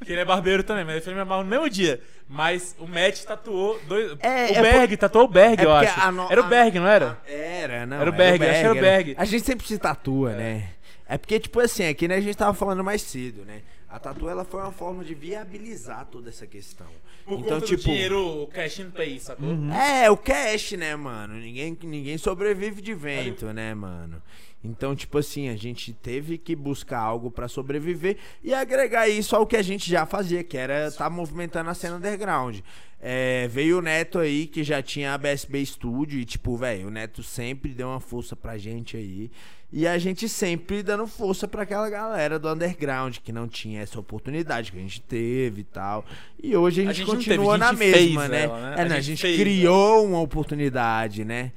que 0.05 0.11
ele 0.13 0.21
é 0.21 0.25
barbeiro 0.25 0.63
também, 0.65 0.85
mas 0.85 0.95
ele 0.95 1.05
fez 1.05 1.15
minha 1.15 1.25
barba 1.27 1.45
no 1.45 1.51
mesmo 1.51 1.69
dia. 1.69 2.01
Mas 2.29 2.75
o 2.79 2.87
Matt 2.87 3.25
tatuou 3.25 3.79
dois. 3.87 4.17
É, 4.21 4.47
o 4.53 4.55
é 4.57 4.63
Berg, 4.63 4.97
tatuou 4.97 5.25
o 5.27 5.29
Berg, 5.29 5.61
É 5.61 5.67
eu 5.67 5.71
porque 5.71 5.87
acho. 5.87 6.01
a 6.01 6.11
no- 6.13 6.27
Era 6.33 6.41
o 6.41 6.45
a- 6.45 6.49
Berg, 6.49 6.79
não 6.79 6.89
era? 6.89 7.19
Era, 7.29 7.85
não. 7.85 8.01
Era 8.01 8.09
o 8.11 8.13
Berg, 8.13 8.43
acho 8.43 8.53
que 8.61 8.65
era 8.67 8.73
o 8.73 8.81
Berg. 8.81 9.15
A 9.19 9.25
gente 9.27 9.45
sempre 9.45 9.67
se 9.67 9.77
tatua, 9.79 10.33
né? 10.33 10.65
É 11.13 11.19
porque, 11.19 11.39
tipo 11.39 11.61
assim, 11.61 11.83
é 11.83 11.93
que 11.93 12.09
nem 12.09 12.17
a 12.17 12.21
gente 12.23 12.35
tava 12.35 12.55
falando 12.55 12.83
mais 12.83 13.03
cedo, 13.03 13.45
né? 13.45 13.61
A 13.87 13.99
tatu, 13.99 14.31
ela 14.31 14.47
foi 14.47 14.61
uma 14.61 14.73
forma 14.73 15.05
de 15.05 15.15
viabilizar 15.15 16.07
toda 16.07 16.31
essa 16.31 16.47
questão. 16.47 16.87
Por 17.27 17.39
então, 17.39 17.61
tipo... 17.61 17.83
dinheiro, 17.83 18.45
o 18.45 18.47
cash 18.47 18.79
in 18.79 18.91
pay, 18.91 19.21
sacou? 19.21 19.47
É, 19.75 20.11
o 20.11 20.17
cash, 20.17 20.73
né, 20.73 20.97
mano? 20.97 21.35
Ninguém, 21.35 21.77
ninguém 21.83 22.17
sobrevive 22.17 22.81
de 22.81 22.95
vento, 22.95 23.53
né, 23.53 23.75
mano? 23.75 24.23
Então, 24.65 24.97
tipo 24.97 25.19
assim, 25.19 25.51
a 25.51 25.57
gente 25.57 25.93
teve 25.93 26.39
que 26.39 26.57
buscar 26.57 27.01
algo 27.01 27.31
pra 27.31 27.47
sobreviver 27.47 28.17
e 28.43 28.55
agregar 28.55 29.07
isso 29.07 29.37
ao 29.37 29.47
que 29.47 29.57
a 29.57 29.63
gente 29.63 29.91
já 29.91 30.07
fazia, 30.07 30.43
que 30.43 30.57
era 30.57 30.91
tá 30.91 31.11
movimentando 31.11 31.69
a 31.69 31.75
cena 31.75 31.97
underground. 31.97 32.61
É, 33.05 33.49
veio 33.49 33.79
o 33.79 33.83
Neto 33.83 34.21
aí, 34.21 34.47
que 34.47 34.63
já 34.63 34.81
tinha 34.81 35.13
a 35.13 35.19
BSB 35.19 35.67
Studio, 35.67 36.21
e 36.21 36.25
tipo, 36.25 36.57
velho, 36.57 36.87
o 36.87 36.91
Neto 36.91 37.21
sempre 37.21 37.71
deu 37.73 37.89
uma 37.89 37.99
força 37.99 38.37
pra 38.37 38.57
gente 38.57 38.97
aí. 38.97 39.29
E 39.73 39.87
a 39.89 39.99
gente 39.99 40.29
sempre 40.29 40.83
dando 40.83 41.07
força 41.07 41.49
pra 41.49 41.63
aquela 41.63 41.89
galera 41.91 42.39
do 42.39 42.49
underground 42.49 43.17
que 43.25 43.33
não 43.33 43.49
tinha 43.49 43.81
essa 43.81 43.99
oportunidade 43.99 44.71
que 44.71 44.79
a 44.79 44.83
gente 44.83 45.01
teve 45.01 45.63
e 45.63 45.65
tal. 45.65 46.05
E 46.41 46.55
hoje 46.55 46.83
a 46.83 46.91
A 46.91 46.93
gente, 46.93 46.99
gente 46.99 47.09
não 47.09 47.15
teve, 47.17 47.37
continua 47.37 47.55
a 47.55 47.59
na 47.59 47.69
gente 47.71 47.79
fez 47.79 48.05
mesma, 48.07 48.29
né? 48.29 48.43
ela, 48.45 48.61
né? 48.61 48.77
É, 48.77 48.83
A 48.83 48.85
não, 48.85 48.97
a 48.97 49.01
gente 49.01 49.05
gente 49.05 49.23
fez 49.23 49.41
criou 49.41 50.07
uma 50.07 50.21
oportunidade, 50.21 51.25
né? 51.25 51.53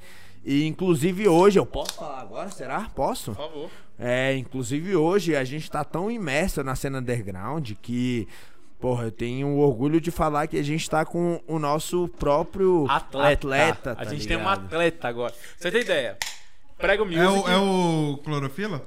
E 0.45 0.65
inclusive 0.65 1.27
hoje, 1.27 1.60
eu 1.60 1.65
posso 1.65 1.93
falar 1.95 2.21
agora? 2.21 2.49
Será? 2.49 2.89
Posso? 2.95 3.34
Por 3.34 3.38
favor. 3.38 3.69
É, 3.99 4.36
inclusive 4.36 4.95
hoje 4.95 5.36
a 5.36 5.43
gente 5.43 5.69
tá 5.69 5.84
tão 5.84 6.10
imerso 6.10 6.63
na 6.63 6.75
cena 6.75 6.99
underground 6.99 7.71
que, 7.81 8.27
porra, 8.79 9.05
eu 9.05 9.11
tenho 9.11 9.57
orgulho 9.57 9.99
de 9.99 10.11
falar 10.11 10.47
que 10.47 10.57
a 10.57 10.63
gente 10.63 10.89
tá 10.89 11.05
com 11.05 11.41
o 11.47 11.57
nosso 11.59 12.07
próprio 12.07 12.85
Atleta. 12.89 13.33
atleta 13.33 13.91
a 13.91 13.95
tá 13.95 14.05
gente 14.05 14.27
tem 14.27 14.38
um 14.38 14.41
ligado? 14.41 14.65
atleta 14.65 15.07
agora. 15.07 15.33
Você 15.57 15.71
tem 15.71 15.81
ideia? 15.81 16.17
Prego 16.77 17.05
Music. 17.05 17.21
É 17.21 17.29
o, 17.29 17.47
é 17.49 17.57
o 17.57 18.17
Clorofila? 18.23 18.85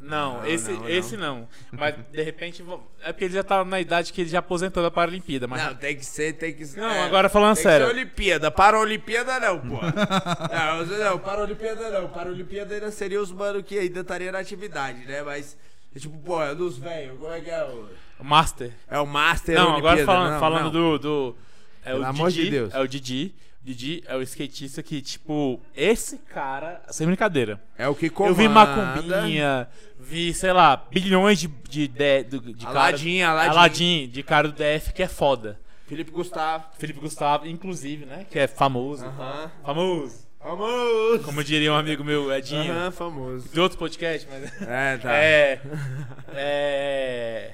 Não, 0.00 0.38
Não, 0.40 0.46
esse, 0.46 0.70
não, 0.72 0.88
esse 0.88 1.16
não. 1.16 1.48
Mas 1.70 1.94
de 2.10 2.22
repente. 2.22 2.64
É 3.02 3.12
porque 3.12 3.26
ele 3.26 3.34
já 3.34 3.44
tá 3.44 3.62
na 3.64 3.78
idade 3.78 4.12
que 4.12 4.22
ele 4.22 4.30
já 4.30 4.38
aposentou 4.38 4.82
da 4.82 4.90
Paralimpíada. 4.90 5.46
Mas 5.46 5.62
Não, 5.62 5.74
tem 5.74 5.94
que 5.94 6.06
ser, 6.06 6.32
tem 6.32 6.54
que 6.54 6.64
ser. 6.64 6.80
Não, 6.80 6.88
é, 6.88 7.02
agora 7.04 7.28
falando 7.28 7.54
tem 7.56 7.64
sério. 7.64 7.86
Que 7.86 7.92
ser 7.92 7.98
Olimpíada. 7.98 8.50
Para 8.50 8.78
a 8.78 8.80
Olimpíada 8.80 9.38
não, 9.38 9.60
pô. 9.60 9.76
não, 9.84 10.86
não, 10.86 11.18
para 11.18 11.40
a 11.40 11.44
Olimpíada 11.44 11.90
não. 11.90 12.08
Para 12.08 12.30
a 12.30 12.32
Olimpíada 12.32 12.74
ainda 12.74 12.90
seria 12.90 13.20
os 13.20 13.30
mano 13.30 13.62
que 13.62 13.78
ainda 13.78 14.00
estaria 14.00 14.32
na 14.32 14.38
atividade, 14.38 15.04
né? 15.04 15.22
Mas, 15.22 15.56
tipo, 15.98 16.16
pô, 16.18 16.42
é 16.42 16.54
dos 16.54 16.78
velhos. 16.78 17.18
Como 17.18 17.32
é 17.32 17.40
que 17.40 17.50
é 17.50 17.64
o. 17.64 17.88
o 18.20 18.24
Master. 18.24 18.72
É 18.88 18.98
o 18.98 19.06
Master 19.06 19.54
Não, 19.56 19.76
agora 19.76 20.04
falando, 20.04 20.32
não, 20.32 20.40
falando 20.40 20.64
não. 20.64 20.70
do. 20.70 20.98
do 20.98 21.36
é 21.84 21.90
Pelo 21.90 22.02
o 22.02 22.06
amor 22.06 22.30
Didi, 22.30 22.44
de 22.44 22.50
Deus. 22.50 22.74
É 22.74 22.80
o 22.80 22.86
Didi. 22.86 23.34
Didi 23.62 24.02
é 24.06 24.16
o 24.16 24.22
skatista 24.22 24.82
que, 24.82 25.02
tipo, 25.02 25.60
esse 25.76 26.16
cara. 26.18 26.80
Sem 26.90 27.06
brincadeira. 27.06 27.62
É 27.76 27.86
o 27.88 27.94
que 27.94 28.06
Eu 28.06 28.12
comanda. 28.12 28.34
vi 28.34 28.48
Macumbinha, 28.48 29.68
vi, 29.98 30.32
sei 30.32 30.52
lá, 30.52 30.76
bilhões 30.76 31.38
de. 31.38 31.48
de, 31.48 31.88
de, 31.88 32.24
de, 32.24 32.54
de 32.54 32.66
Aladim, 32.66 33.20
cara, 33.20 33.32
Aladim. 33.32 33.50
Aladim, 33.50 34.08
de 34.10 34.22
cara 34.22 34.48
do 34.48 34.54
DF 34.54 34.92
que 34.94 35.02
é 35.02 35.08
foda. 35.08 35.60
Felipe 35.86 36.10
Gustavo. 36.10 36.64
Felipe 36.78 37.00
Gustavo, 37.00 37.46
inclusive, 37.46 38.06
né? 38.06 38.24
Que 38.30 38.38
é 38.38 38.46
famoso. 38.46 39.04
Aham. 39.04 39.50
Famoso. 39.64 40.29
Famoso. 40.42 41.22
Como 41.24 41.44
diria 41.44 41.72
um 41.72 41.76
amigo 41.76 42.02
meu, 42.02 42.32
Edinho. 42.34 42.72
Aham, 42.72 42.90
famoso. 42.90 43.48
De 43.52 43.60
outro 43.60 43.76
podcast, 43.78 44.26
mas. 44.30 44.62
É, 44.68 44.96
tá. 44.98 45.12
É. 45.14 45.60
É. 46.34 47.50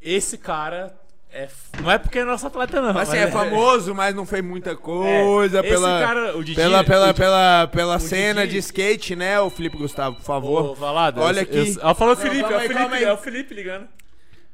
Esse 0.00 0.38
cara. 0.38 0.94
É, 1.34 1.48
não 1.82 1.90
é 1.90 1.96
porque 1.96 2.18
é 2.18 2.24
nosso 2.24 2.46
atleta, 2.46 2.78
não. 2.80 2.90
Assim, 2.90 3.12
mas 3.12 3.14
é 3.14 3.30
famoso, 3.30 3.94
mas 3.94 4.14
não 4.14 4.26
fez 4.26 4.44
muita 4.44 4.76
coisa 4.76 5.60
Esse 5.60 5.68
pela, 5.68 6.00
cara, 6.06 6.36
o 6.36 6.44
Didi- 6.44 6.56
pela, 6.56 6.84
pela, 6.84 7.08
o 7.08 7.12
Di- 7.12 7.18
pela, 7.18 7.68
pela 7.68 7.98
cena 7.98 8.42
Didi- 8.42 8.52
de 8.52 8.58
skate, 8.58 9.16
né, 9.16 9.40
o 9.40 9.48
Felipe 9.48 9.78
Gustavo, 9.78 10.16
por 10.16 10.24
favor. 10.24 10.72
Ô, 10.72 10.74
Valado, 10.74 11.22
Olha 11.22 11.38
eu- 11.38 11.42
aqui. 11.44 11.74
eu- 11.74 11.80
Ó, 11.84 11.94
falou 11.94 12.12
o 12.14 12.16
Não, 12.18 12.22
Felipe, 12.22 12.52
é 12.52 12.56
o 12.56 12.60
Felipe, 12.60 12.94
aí. 12.94 13.04
é 13.04 13.12
o 13.12 13.16
Felipe 13.16 13.54
ligando. 13.54 13.88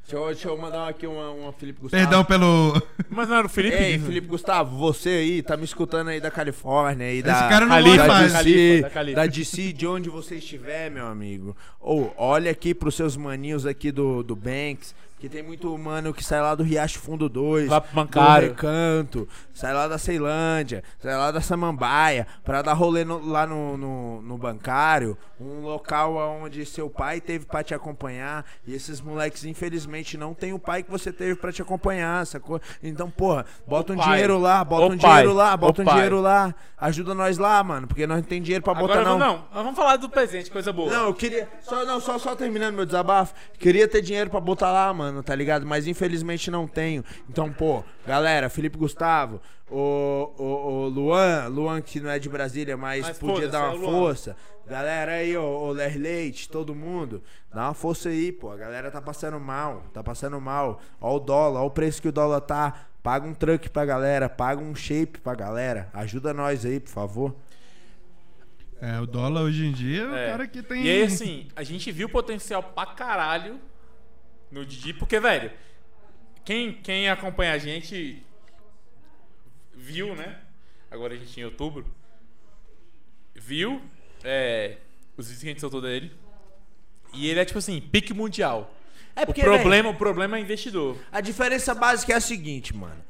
Deixa 0.09 0.17
eu, 0.17 0.27
deixa 0.29 0.49
eu 0.49 0.57
mandar 0.57 0.89
aqui 0.89 1.07
uma, 1.07 1.31
uma 1.33 1.53
Felipe 1.53 1.83
Gustavo. 1.83 2.03
Perdão 2.03 2.25
pelo. 2.25 2.83
Mas 3.11 3.29
não 3.29 3.37
era 3.37 3.47
o 3.47 3.51
Felipe? 3.51 3.77
Ei, 3.77 3.99
Felipe 3.99 4.27
Gustavo, 4.27 4.75
você 4.79 5.11
aí, 5.11 5.43
tá 5.43 5.55
me 5.55 5.65
escutando 5.65 6.09
aí 6.09 6.19
da 6.19 6.31
Califórnia 6.31 7.07
aí, 7.07 7.21
da... 7.21 7.33
Esse 7.33 7.49
cara 7.51 7.67
não 7.67 7.75
Califa, 7.75 7.97
da 7.99 8.07
mais. 8.07 8.33
DC, 8.33 8.81
da 8.81 8.91
Califa. 8.91 9.17
da 9.17 9.27
DC, 9.27 9.73
de 9.75 9.87
onde 9.87 10.09
você 10.09 10.37
estiver, 10.37 10.91
meu 10.91 11.07
amigo. 11.07 11.55
Ou 11.79 12.15
olha 12.17 12.51
aqui 12.51 12.73
pros 12.73 12.95
seus 12.95 13.19
maninhos 13.19 13.67
aqui 13.67 13.93
do, 13.93 14.23
do 14.23 14.35
Banks, 14.35 14.95
que 15.19 15.29
tem 15.29 15.43
muito 15.43 15.77
mano 15.77 16.15
que 16.15 16.25
sai 16.25 16.41
lá 16.41 16.55
do 16.55 16.63
Riacho 16.63 16.99
Fundo 17.01 17.29
2, 17.29 17.69
Vai 17.69 17.81
pro 17.81 17.91
do 17.91 17.95
Bancário. 17.95 18.49
Recanto, 18.49 19.29
sai 19.53 19.73
lá 19.75 19.89
da 19.89 19.99
Ceilândia, 19.99 20.83
sai 21.01 21.17
lá 21.17 21.31
da 21.31 21.41
Samambaia, 21.41 22.27
pra 22.45 22.63
dar 22.63 22.73
rolê 22.75 23.05
no- 23.05 23.25
lá 23.27 23.47
no, 23.47 23.77
no, 23.77 24.23
no 24.23 24.39
bancário, 24.39 25.17
um 25.41 25.63
local 25.63 26.15
onde 26.43 26.65
seu 26.67 26.89
pai 26.89 27.21
teve 27.21 27.45
pra 27.47 27.63
te 27.63 27.75
acompanhar, 27.75 28.45
e 28.67 28.75
esses 28.75 29.01
moleques, 29.01 29.45
infelizmente, 29.45 30.17
não 30.17 30.35
tem 30.35 30.53
o 30.53 30.59
pai 30.59 30.83
que 30.83 30.91
você 30.91 31.13
teve 31.13 31.35
pra 31.37 31.51
te 31.53 31.63
acompanhar, 31.63 32.27
sacou? 32.27 32.61
Então, 32.83 33.11
porra, 33.11 33.45
bota 33.67 33.93
Ô, 33.93 33.97
um 33.97 33.99
pai. 33.99 34.09
dinheiro 34.13 34.39
lá, 34.39 34.65
bota 34.65 34.83
Ô, 34.83 34.87
um 34.95 34.99
pai. 34.99 35.11
dinheiro 35.11 35.33
lá, 35.35 35.55
Ô, 35.55 35.57
bota 35.57 35.83
um 35.83 35.85
pai. 35.85 35.95
dinheiro 35.95 36.21
lá, 36.21 36.55
ajuda 36.79 37.15
nós 37.15 37.39
lá, 37.39 37.63
mano, 37.65 37.87
porque 37.87 38.07
nós 38.07 38.19
não 38.19 38.25
tem 38.25 38.41
dinheiro 38.43 38.63
pra 38.65 38.75
botar 38.75 39.01
Agora 39.01 39.09
não. 39.11 39.19
não. 39.19 39.35
Nós 39.53 39.65
vamos 39.65 39.77
falar 39.77 39.97
do 39.97 40.09
presente, 40.09 40.51
coisa 40.51 40.73
boa. 40.73 40.91
Não, 40.93 41.07
eu 41.07 41.15
queria. 41.15 41.49
Só, 41.63 41.85
não, 41.85 42.01
só, 42.01 42.19
só 42.19 42.35
terminando 42.37 42.75
meu 42.75 42.87
desabafo. 42.87 43.35
Queria 43.59 43.89
ter 43.89 44.01
dinheiro 44.03 44.31
pra 44.31 44.41
botar 44.41 44.71
lá, 44.73 44.93
mano, 44.93 45.08
tá 45.23 45.35
ligado? 45.35 45.67
Mas 45.67 45.87
infelizmente 45.87 46.51
não 46.51 46.67
tenho. 46.67 47.05
Então, 47.29 47.53
pô, 47.53 47.85
galera, 48.07 48.49
Felipe 48.49 48.77
Gustavo, 48.79 49.41
o, 49.71 50.33
o, 50.39 50.45
o 50.45 50.89
Luan, 50.89 51.47
Luan 51.49 51.81
que 51.81 52.01
não 52.01 52.11
é 52.11 52.19
de 52.19 52.29
Brasília, 52.29 52.77
mas, 52.77 53.07
Mas 53.07 53.19
podia 53.19 53.49
dar 53.49 53.73
é 53.73 53.77
uma 53.77 53.89
o 53.89 53.91
força. 53.91 54.37
Galera 54.67 55.13
aí, 55.13 55.37
ô, 55.37 55.43
ô 55.43 55.71
Ler 55.73 55.97
Leite, 55.97 56.49
todo 56.49 56.75
mundo, 56.75 57.23
dá 57.53 57.65
uma 57.69 57.75
força 57.75 58.11
aí, 58.11 58.31
pô. 58.31 58.51
A 58.51 58.57
galera 58.57 58.91
tá 58.91 59.01
passando 59.01 59.41
mal, 59.41 59.83
tá 59.95 60.03
passando 60.03 60.39
mal. 60.41 60.81
Ó 61.01 61.17
o 61.17 61.19
dólar, 61.19 61.63
ó 61.63 61.67
o 61.67 61.71
preço 61.71 62.03
que 62.03 62.09
o 62.09 62.13
dólar 62.13 62.41
tá. 62.43 62.87
Paga 63.03 63.27
um 63.27 63.33
truck 63.33 63.71
pra 63.71 63.87
galera, 63.87 64.29
paga 64.29 64.61
um 64.61 64.75
shape 64.75 65.21
pra 65.21 65.35
galera. 65.35 65.89
Ajuda 65.95 66.35
nós 66.35 66.67
aí, 66.67 66.79
por 66.81 66.91
favor. 66.91 67.35
É, 68.81 69.01
o 69.01 69.07
dólar 69.07 69.43
hoje 69.43 69.67
em 69.67 69.73
dia 69.73 70.03
é 70.03 70.07
o 70.07 70.17
É. 70.17 70.31
cara 70.31 70.47
que 70.47 70.63
tem. 70.63 70.85
E 70.85 70.91
aí, 70.91 71.03
assim, 71.03 71.49
a 71.57 71.63
gente 71.63 71.91
viu 71.91 72.09
potencial 72.09 72.63
pra 72.63 72.87
caralho 72.87 73.59
no 74.51 74.65
Didi, 74.65 74.93
porque, 74.93 75.21
velho, 75.21 75.51
quem, 76.45 76.73
quem 76.73 77.09
acompanha 77.09 77.53
a 77.53 77.59
gente 77.59 78.23
viu, 79.75 80.15
né? 80.15 80.41
Agora 80.91 81.15
a 81.15 81.17
gente 81.17 81.39
em 81.39 81.45
outubro. 81.45 81.87
Viu 83.35 83.83
é, 84.25 84.79
os 85.17 85.27
vídeos 85.27 85.43
que 85.43 85.47
a 85.47 85.51
gente 85.51 85.61
soltou 85.61 85.81
dele. 85.81 86.13
E 87.13 87.29
ele 87.29 87.41
é 87.41 87.45
tipo 87.45 87.59
assim, 87.59 87.81
pique 87.81 88.13
mundial. 88.13 88.75
É 89.15 89.23
o 89.23 89.27
porque, 89.27 89.43
problema, 89.43 89.91
o 89.91 89.95
problema 89.95 90.39
é 90.39 90.41
investidor. 90.41 90.97
A 91.11 91.21
diferença 91.21 91.75
básica 91.75 92.13
é 92.13 92.17
a 92.17 92.21
seguinte, 92.21 92.75
mano. 92.75 93.05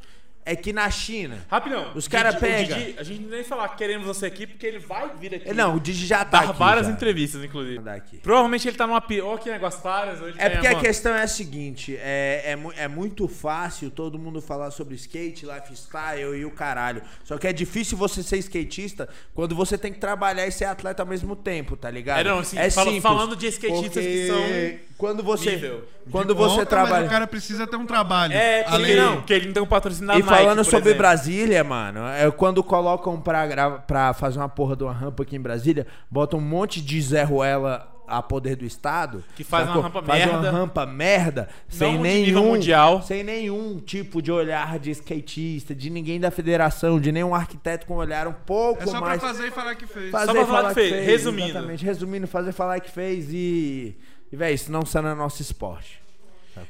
É 0.51 0.57
que 0.57 0.73
na 0.73 0.91
China. 0.91 1.39
Rapidão. 1.51 1.93
Os 1.95 2.07
o 2.07 2.11
cara 2.11 2.31
Didi- 2.31 2.39
o 2.39 2.49
pega. 2.49 2.75
Didi, 2.75 2.95
a 2.99 3.03
gente 3.03 3.21
nem 3.25 3.45
falar 3.45 3.69
queremos 3.77 4.07
você 4.07 4.27
aqui, 4.27 4.47
porque 4.47 4.67
ele 4.67 4.79
vai 4.79 5.11
vir 5.21 5.35
aqui. 5.35 5.53
Não, 5.53 5.77
o 5.77 5.81
Digi 5.81 6.07
já 6.07 6.25
tá 6.25 6.41
dar 6.41 6.51
aqui. 6.51 6.59
várias 6.59 6.87
já. 6.87 6.93
entrevistas, 6.93 7.45
inclusive. 7.45 7.81
Provavelmente 8.23 8.67
ele 8.67 8.77
tá 8.77 8.87
numa 8.87 9.01
pior 9.01 9.39
que 9.39 9.51
negócio 9.51 9.83
várias. 9.83 10.21
É 10.39 10.49
porque 10.51 10.67
a 10.67 10.75
questão 10.81 11.15
é 11.15 11.23
a 11.23 11.29
seguinte: 11.29 11.97
é, 12.01 12.57
é, 12.77 12.85
é 12.85 12.89
muito 12.89 13.29
fácil 13.29 13.91
todo 13.91 14.19
mundo 14.19 14.41
falar 14.41 14.71
sobre 14.71 14.95
skate, 14.95 15.45
lifestyle 15.45 16.35
e 16.37 16.45
o 16.45 16.51
caralho. 16.51 17.03
Só 17.25 17.37
que 17.37 17.47
é 17.47 17.53
difícil 17.53 17.99
você 17.99 18.23
ser 18.23 18.39
skatista 18.39 19.09
quando 19.35 19.55
você 19.55 19.77
tem 19.77 19.93
que 19.93 19.99
trabalhar 19.99 20.47
e 20.47 20.51
ser 20.53 20.65
atleta 20.65 21.03
ao 21.03 21.07
mesmo 21.07 21.37
tempo, 21.37 21.77
tá 21.77 21.91
ligado? 21.91 22.21
É, 22.21 22.25
não, 22.25 22.39
assim, 22.39 22.59
é 22.59 22.71
fala- 22.71 22.87
simples, 22.87 23.03
falando 23.03 23.37
de 23.37 23.47
skatistas 23.49 24.05
que 24.05 24.27
porque 24.29 24.79
são- 24.81 24.88
Quando 24.99 25.23
você. 25.23 25.53
Nível. 25.53 25.85
Quando 26.11 26.35
De 26.35 26.35
você 26.35 26.49
conta, 26.57 26.61
Mas 26.61 26.69
trabalha. 26.69 27.07
o 27.07 27.11
cara 27.11 27.27
precisa 27.27 27.67
ter 27.67 27.77
um 27.77 27.87
trabalho. 27.87 28.33
É, 28.35 28.63
porque, 28.65 28.75
Além 28.75 28.97
não, 28.97 29.17
porque 29.19 29.33
ele 29.33 29.47
não 29.47 29.53
tem 29.53 29.63
um 29.63 29.67
patrocínio 29.67 30.09
da 30.09 30.15
E 30.15 30.23
Nike, 30.23 30.29
falando 30.29 30.65
sobre 30.65 30.91
exemplo. 30.91 30.99
Brasília, 30.99 31.63
mano, 31.65 32.01
é 32.09 32.29
quando 32.33 32.63
colocam 32.65 33.21
pra, 33.21 33.71
pra 33.87 34.13
fazer 34.13 34.39
uma 34.39 34.49
porra 34.49 34.75
de 34.75 34.83
uma 34.83 34.93
rampa 34.93 35.23
aqui 35.23 35.37
em 35.37 35.41
Brasília, 35.41 35.87
botam 36.11 36.41
um 36.41 36.43
monte 36.43 36.81
de 36.83 37.01
Zé 37.01 37.23
Ruela 37.23 37.95
a 38.09 38.23
poder 38.23 38.57
do 38.57 38.65
Estado. 38.65 39.23
Que 39.37 39.45
faz 39.45 39.65
uma 39.67 39.75
sacou? 39.75 39.83
rampa 39.83 40.03
faz 40.03 40.25
merda. 40.25 40.39
uma 40.41 40.51
rampa 40.51 40.87
merda, 40.87 41.49
sem 41.69 41.99
nenhum. 41.99 42.43
mundial. 42.47 43.03
Sem 43.03 43.23
nenhum 43.23 43.79
tipo 43.79 44.21
de 44.23 44.33
olhar 44.33 44.79
de 44.79 44.91
skatista, 44.91 45.75
de 45.75 45.91
ninguém 45.91 46.19
da 46.19 46.31
federação, 46.31 46.99
de 46.99 47.13
nenhum 47.13 47.35
arquiteto 47.35 47.87
com 47.87 47.95
olhar 47.97 48.27
um 48.27 48.33
pouco 48.33 48.83
É 48.83 48.87
só 48.87 48.99
pra 48.99 49.09
mais. 49.11 49.21
fazer 49.21 49.47
e 49.49 49.51
falar 49.51 49.75
que 49.75 49.87
fez. 49.87 50.11
fazer 50.11 50.27
Só 50.27 50.33
pra 50.33 50.43
e 50.43 50.47
falar 50.47 50.69
que 50.71 50.75
fez, 50.75 51.07
resumindo. 51.07 51.51
Exatamente, 51.51 51.85
resumindo, 51.85 52.27
fazer 52.27 52.53
falar 52.53 52.81
que 52.81 52.91
fez 52.91 53.29
e. 53.33 53.97
E, 54.31 54.37
véi, 54.37 54.55
isso 54.55 54.71
não 54.71 54.81
está 54.81 55.01
no 55.01 55.15
nosso 55.15 55.41
esporte. 55.41 56.03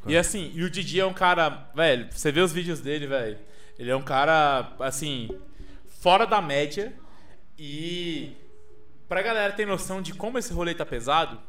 E 0.07 0.17
assim, 0.17 0.53
e 0.55 0.63
o 0.63 0.71
Didi 0.71 1.01
é 1.01 1.07
um 1.07 1.15
cara, 1.15 1.71
velho, 1.75 2.09
você 2.11 2.31
vê 2.31 2.41
os 2.41 2.53
vídeos 2.53 2.81
dele, 2.81 3.07
velho. 3.07 3.39
Ele 3.79 3.91
é 3.91 3.97
um 3.97 4.03
cara, 4.03 4.75
assim, 4.81 5.29
fora 6.01 6.27
da 6.27 6.41
média. 6.41 6.93
E 7.59 8.37
pra 9.09 9.23
galera 9.23 9.53
ter 9.53 9.67
noção 9.67 10.03
de 10.03 10.15
como 10.15 10.39
esse 10.39 10.53
rolê 10.53 10.75
tá 10.75 10.85
pesado, 10.85 11.41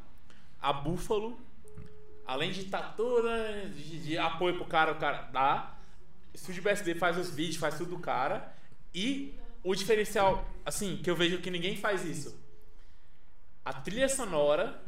a 0.62 0.74
Buffalo, 0.74 1.40
além 2.26 2.52
de 2.52 2.62
estar 2.62 2.96
toda 2.96 3.68
de, 3.70 4.00
de 4.00 4.18
apoio 4.18 4.56
pro 4.56 4.66
cara, 4.66 4.92
o 4.92 4.96
cara 4.96 5.30
dá. 5.32 5.76
Estúdio 6.34 6.64
BSB 6.64 6.96
faz 6.96 7.18
os 7.18 7.30
vídeos, 7.30 7.58
faz 7.58 7.78
tudo 7.78 7.92
do 7.92 8.00
cara. 8.00 8.54
E 8.94 9.36
o 9.64 9.76
diferencial, 9.76 10.48
assim, 10.66 10.98
que 10.98 11.10
eu 11.10 11.16
vejo 11.16 11.40
que 11.40 11.52
ninguém 11.52 11.76
faz 11.76 12.06
isso. 12.06 12.40
A 13.64 13.74
trilha 13.74 14.08
sonora 14.08 14.82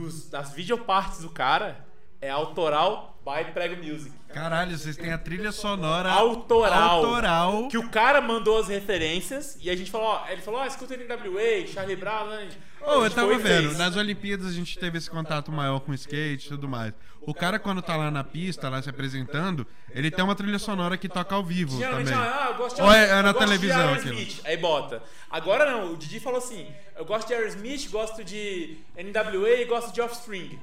dos, 0.00 0.28
das 0.28 0.52
videopartes 0.52 1.20
do 1.20 1.30
cara 1.30 1.86
é 2.20 2.30
autoral 2.30 3.18
by 3.24 3.52
Prego 3.52 3.82
Music. 3.84 4.12
Caralho, 4.32 4.76
vocês 4.78 4.96
têm 4.96 5.12
a 5.12 5.18
trilha 5.18 5.50
sonora 5.52 6.08
Autoral. 6.10 7.04
autoral. 7.04 7.68
Que 7.68 7.76
o 7.76 7.88
cara 7.90 8.20
mandou 8.20 8.58
as 8.58 8.68
referências 8.68 9.58
e 9.60 9.68
a 9.68 9.76
gente 9.76 9.90
falou, 9.90 10.06
ó, 10.06 10.28
ele 10.28 10.40
falou, 10.40 10.60
ó, 10.60 10.66
escuta 10.66 10.96
NWA, 10.96 11.66
Charlie 11.66 11.96
Brown, 11.96 12.26
né? 12.28 12.48
Ô, 12.80 12.90
A 13.00 13.04
eu 13.04 13.10
tava 13.10 13.36
vendo, 13.36 13.68
fez. 13.68 13.78
nas 13.78 13.96
Olimpíadas 13.96 14.46
a 14.46 14.52
gente 14.52 14.78
teve 14.78 14.96
esse 14.98 15.10
contato 15.10 15.50
maior 15.52 15.80
com 15.80 15.92
o 15.92 15.94
skate 15.94 16.46
e 16.46 16.48
tudo 16.50 16.68
mais. 16.68 16.92
O 17.22 17.34
cara, 17.34 17.58
quando 17.58 17.82
tá 17.82 17.96
lá 17.96 18.10
na 18.10 18.24
pista, 18.24 18.68
lá 18.70 18.80
se 18.80 18.88
apresentando, 18.88 19.66
ele 19.90 20.10
tem 20.10 20.24
uma 20.24 20.34
trilha 20.34 20.58
sonora 20.58 20.96
que 20.96 21.08
toca 21.08 21.34
ao 21.34 21.44
vivo 21.44 21.76
Geralmente, 21.76 22.10
também. 22.10 22.24
ah, 22.24 22.46
eu 22.50 22.54
gosto 22.56 22.76
de 22.76 22.82
Ou 22.82 22.92
é- 22.92 23.18
é 23.18 23.22
na 23.22 23.34
televisão. 23.34 23.96
Aí 24.44 24.56
bota. 24.56 25.02
Agora 25.28 25.70
não, 25.70 25.92
o 25.92 25.96
Didi 25.96 26.18
falou 26.20 26.38
assim: 26.38 26.66
eu 26.96 27.04
gosto 27.04 27.26
de 27.28 27.34
Aerosmith, 27.34 27.90
gosto 27.90 28.24
de 28.24 28.78
NWA 28.96 29.50
e 29.60 29.64
gosto 29.66 29.92
de 29.92 30.00
Offspring. 30.00 30.58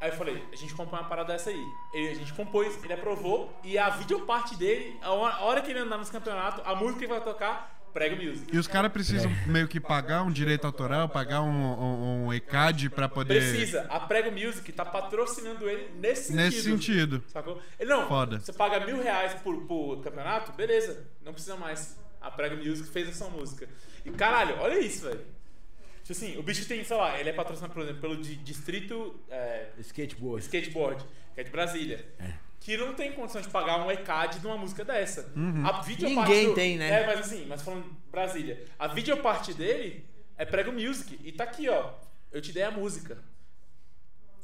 Aí 0.00 0.08
eu 0.10 0.16
falei, 0.16 0.42
a 0.52 0.56
gente 0.56 0.72
compõe 0.74 0.98
uma 0.98 1.08
parada 1.08 1.32
dessa 1.32 1.50
aí. 1.50 1.62
Ele- 1.92 2.08
a 2.08 2.14
gente 2.14 2.32
compôs, 2.32 2.82
ele 2.82 2.92
aprovou, 2.92 3.52
e 3.62 3.76
a 3.76 3.90
videoparte 3.90 4.56
dele, 4.56 4.98
a 5.02 5.10
hora, 5.12 5.34
a 5.34 5.40
hora 5.42 5.60
que 5.60 5.70
ele 5.70 5.80
andar 5.80 5.98
nos 5.98 6.08
campeonatos, 6.10 6.62
a 6.64 6.74
música 6.74 7.00
que 7.00 7.06
vai 7.06 7.20
tocar, 7.22 7.78
prega 7.92 8.16
music. 8.16 8.46
E 8.54 8.58
os 8.58 8.66
caras 8.66 8.90
precisam 8.92 9.30
meio 9.46 9.68
que 9.68 9.78
pagar 9.80 10.22
um 10.22 10.30
direito 10.30 10.64
autoral, 10.64 11.08
pagar 11.08 11.42
um, 11.42 11.50
um, 11.50 12.26
um 12.26 12.32
ECAD 12.32 12.88
pra 12.90 13.08
poder. 13.08 13.34
Precisa. 13.52 13.84
A 13.90 13.98
Prego 14.00 14.30
Music 14.30 14.72
tá 14.72 14.84
patrocinando 14.84 15.68
ele 15.68 15.90
nesse 15.96 16.28
sentido. 16.28 16.36
Nesse 16.40 16.62
sentido. 16.62 17.24
Sacou? 17.26 17.60
Ele 17.78 17.90
não, 17.90 18.06
Foda. 18.08 18.38
você 18.40 18.52
paga 18.52 18.80
mil 18.86 19.02
reais 19.02 19.34
por, 19.42 19.56
por 19.66 20.00
campeonato, 20.02 20.52
beleza, 20.52 21.04
não 21.22 21.32
precisa 21.32 21.56
mais. 21.56 21.98
A 22.20 22.30
Prego 22.30 22.56
Music 22.64 22.88
fez 22.90 23.08
essa 23.08 23.28
música. 23.28 23.68
E 24.06 24.10
caralho, 24.12 24.56
olha 24.60 24.78
isso, 24.78 25.04
velho. 25.06 25.20
Tipo 26.10 26.24
assim, 26.24 26.36
o 26.38 26.42
bicho 26.42 26.66
tem, 26.66 26.82
sei 26.82 26.96
lá, 26.96 27.20
ele 27.20 27.28
é 27.30 27.32
patrocinado, 27.32 27.72
por 27.72 27.82
exemplo, 27.84 28.00
pelo 28.00 28.16
di- 28.16 28.34
Distrito 28.36 29.20
é, 29.30 29.68
Skateboard. 29.78 30.42
Skateboard, 30.42 31.04
que 31.34 31.40
é 31.40 31.44
de 31.44 31.50
Brasília. 31.50 32.04
Que 32.58 32.76
não 32.76 32.94
tem 32.94 33.12
condição 33.12 33.40
de 33.40 33.48
pagar 33.48 33.78
um 33.86 33.88
ECAD 33.90 34.40
de 34.40 34.46
uma 34.46 34.56
música 34.58 34.84
dessa. 34.84 35.32
A 35.64 35.80
videoparte 35.82 36.28
Ninguém 36.30 36.46
do- 36.48 36.54
tem, 36.54 36.76
né? 36.76 37.02
É, 37.02 37.06
mas 37.06 37.20
assim, 37.20 37.46
mas 37.46 37.62
falando 37.62 37.86
Brasília. 38.10 38.64
A 38.76 38.88
videoparte 38.88 39.54
dele 39.54 40.04
é 40.36 40.44
Prego 40.44 40.72
Music. 40.72 41.16
E 41.24 41.30
tá 41.30 41.44
aqui, 41.44 41.68
ó. 41.68 41.92
Eu 42.32 42.40
te 42.42 42.52
dei 42.52 42.64
a 42.64 42.70
música. 42.72 43.16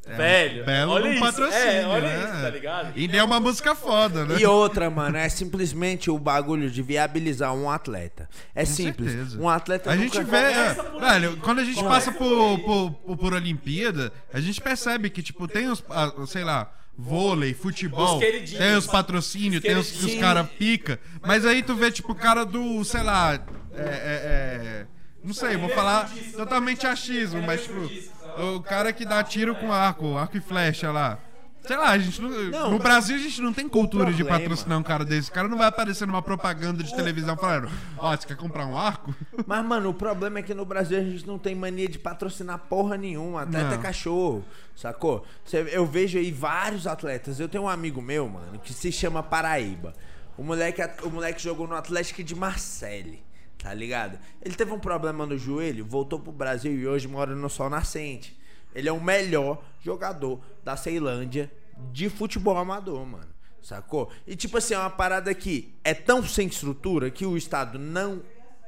Velho, 0.07 0.65
Belo 0.65 0.93
olha 0.93 1.07
um 1.07 1.13
isso. 1.13 1.21
patrocínio, 1.21 1.67
é, 1.67 1.87
olha 1.87 2.09
né? 2.09 2.25
isso, 2.25 2.43
tá 2.43 2.51
ligado? 2.51 2.93
E 2.95 3.17
é 3.17 3.25
uma 3.25 3.41
música 3.41 3.75
foda, 3.75 4.25
né? 4.25 4.37
E 4.39 4.47
outra, 4.47 4.89
mano, 4.89 5.17
é 5.17 5.29
simplesmente 5.29 6.11
o 6.11 6.19
bagulho 6.19 6.71
de 6.71 6.81
viabilizar 6.81 7.53
um 7.53 7.69
atleta. 7.69 8.29
É 8.55 8.65
simples. 8.65 9.11
certeza. 9.13 9.39
Um 9.41 9.49
atleta 9.49 9.91
A 9.91 9.97
nunca- 9.97 10.19
gente 10.19 10.31
vê, 10.31 10.37
é, 10.37 10.77
velho, 11.01 11.37
quando 11.39 11.59
a 11.59 11.65
gente 11.65 11.83
passa 11.83 12.13
por, 12.13 12.59
por, 12.61 12.91
por, 12.93 13.17
por 13.17 13.35
Olimpíada, 13.35 14.13
a 14.33 14.41
gente 14.41 14.61
percebe 14.61 15.11
que, 15.11 15.23
tipo, 15.23 15.49
tem 15.49 15.69
os, 15.69 15.83
sei 16.29 16.45
lá, 16.45 16.71
vôlei, 16.97 17.53
futebol, 17.53 18.19
Os 18.19 18.51
tem 18.53 18.77
os 18.77 18.87
patrocínios, 18.87 19.57
Os 19.57 19.63
tem 19.69 19.77
os, 19.77 19.87
os 19.87 19.93
queridinhos. 19.97 20.21
caras 20.21 20.47
pica, 20.59 21.01
mas 21.21 21.45
aí 21.45 21.63
tu 21.63 21.75
vê, 21.75 21.91
tipo, 21.91 22.13
o 22.13 22.15
cara 22.15 22.45
do, 22.45 22.83
sei 22.85 23.03
lá, 23.03 23.35
é, 23.75 23.81
é, 23.81 23.83
é, 23.83 24.87
não 25.23 25.35
sei, 25.35 25.57
vou 25.57 25.69
falar 25.71 26.09
totalmente 26.37 26.87
achismo, 26.87 27.43
mas, 27.43 27.65
tipo, 27.65 27.91
o 28.39 28.63
cara 28.63 28.93
que 28.93 29.05
dá 29.05 29.23
tiro 29.23 29.55
com 29.55 29.73
arco, 29.73 30.17
arco 30.17 30.37
e 30.37 30.41
flecha 30.41 30.91
lá. 30.91 31.19
Sei 31.67 31.77
lá, 31.77 31.91
a 31.91 31.99
gente 31.99 32.23
não, 32.23 32.31
Não, 32.31 32.71
no 32.71 32.79
Brasil 32.79 33.17
a 33.17 33.19
gente 33.19 33.43
não 33.43 33.53
tem 33.53 33.69
cultura 33.69 34.13
de 34.13 34.25
patrocinar 34.25 34.79
um 34.79 34.85
cara 34.85 35.05
desse. 35.05 35.31
O 35.31 35.33
cara 35.33 35.49
não 35.49 35.59
vai 35.59 35.67
aparecer 35.67 36.07
numa 36.07 36.23
propaganda 36.23 36.83
de 36.83 36.95
televisão 36.95 37.37
falando: 37.37 37.69
Ó, 37.99 38.17
você 38.17 38.25
quer 38.25 38.37
comprar 38.37 38.67
um 38.67 38.79
arco? 38.79 39.13
Mas, 39.45 39.65
mano, 39.65 39.91
o 39.91 39.95
problema 39.95 40.39
é 40.39 40.43
que 40.43 40.55
no 40.55 40.65
Brasil 40.65 40.97
a 40.97 41.03
gente 41.03 41.27
não 41.27 41.39
tem 41.39 41.57
mania 41.57 41.89
de 41.89 41.99
patrocinar 41.99 42.59
porra 42.59 42.97
nenhuma. 42.97 43.43
Atleta 43.43 43.75
é 43.75 43.79
cachorro, 43.79 44.45
sacou? 44.77 45.27
Eu 45.73 45.85
vejo 45.85 46.19
aí 46.19 46.31
vários 46.31 46.87
atletas. 46.87 47.41
Eu 47.41 47.49
tenho 47.49 47.65
um 47.65 47.69
amigo 47.69 48.01
meu, 48.01 48.29
mano, 48.29 48.61
que 48.61 48.73
se 48.73 48.93
chama 48.93 49.21
Paraíba. 49.21 49.93
O 50.39 50.45
moleque, 50.45 50.83
o 51.03 51.11
moleque 51.11 51.43
jogou 51.43 51.67
no 51.67 51.75
Atlético 51.75 52.23
de 52.23 52.35
Marseille, 52.35 53.25
tá 53.59 53.73
ligado? 53.75 54.19
Ele 54.43 54.55
teve 54.55 54.73
um 54.73 54.79
problema 54.79 55.27
no 55.27 55.37
joelho, 55.37 55.85
voltou 55.85 56.21
pro 56.21 56.33
Brasil 56.33 56.73
e 56.73 56.87
hoje 56.87 57.09
mora 57.09 57.35
no 57.35 57.49
Sol 57.49 57.71
Nascente. 57.71 58.39
Ele 58.75 58.89
é 58.89 58.93
o 58.93 59.01
melhor 59.01 59.63
jogador 59.81 60.41
da 60.63 60.77
Ceilândia 60.77 61.51
de 61.93 62.09
futebol 62.09 62.57
amador, 62.57 63.05
mano. 63.07 63.37
Sacou? 63.63 64.13
E 64.27 64.37
tipo 64.37 64.59
assim, 64.59 64.75
é 64.75 64.79
uma 64.79 64.91
parada 64.91 65.35
que 65.35 65.75
é 65.83 65.93
tão 65.93 66.23
sem 66.23 66.47
estrutura 66.47 67.11
que 67.11 67.27
o 67.27 67.37
Estado 67.37 67.79
não 67.79 68.23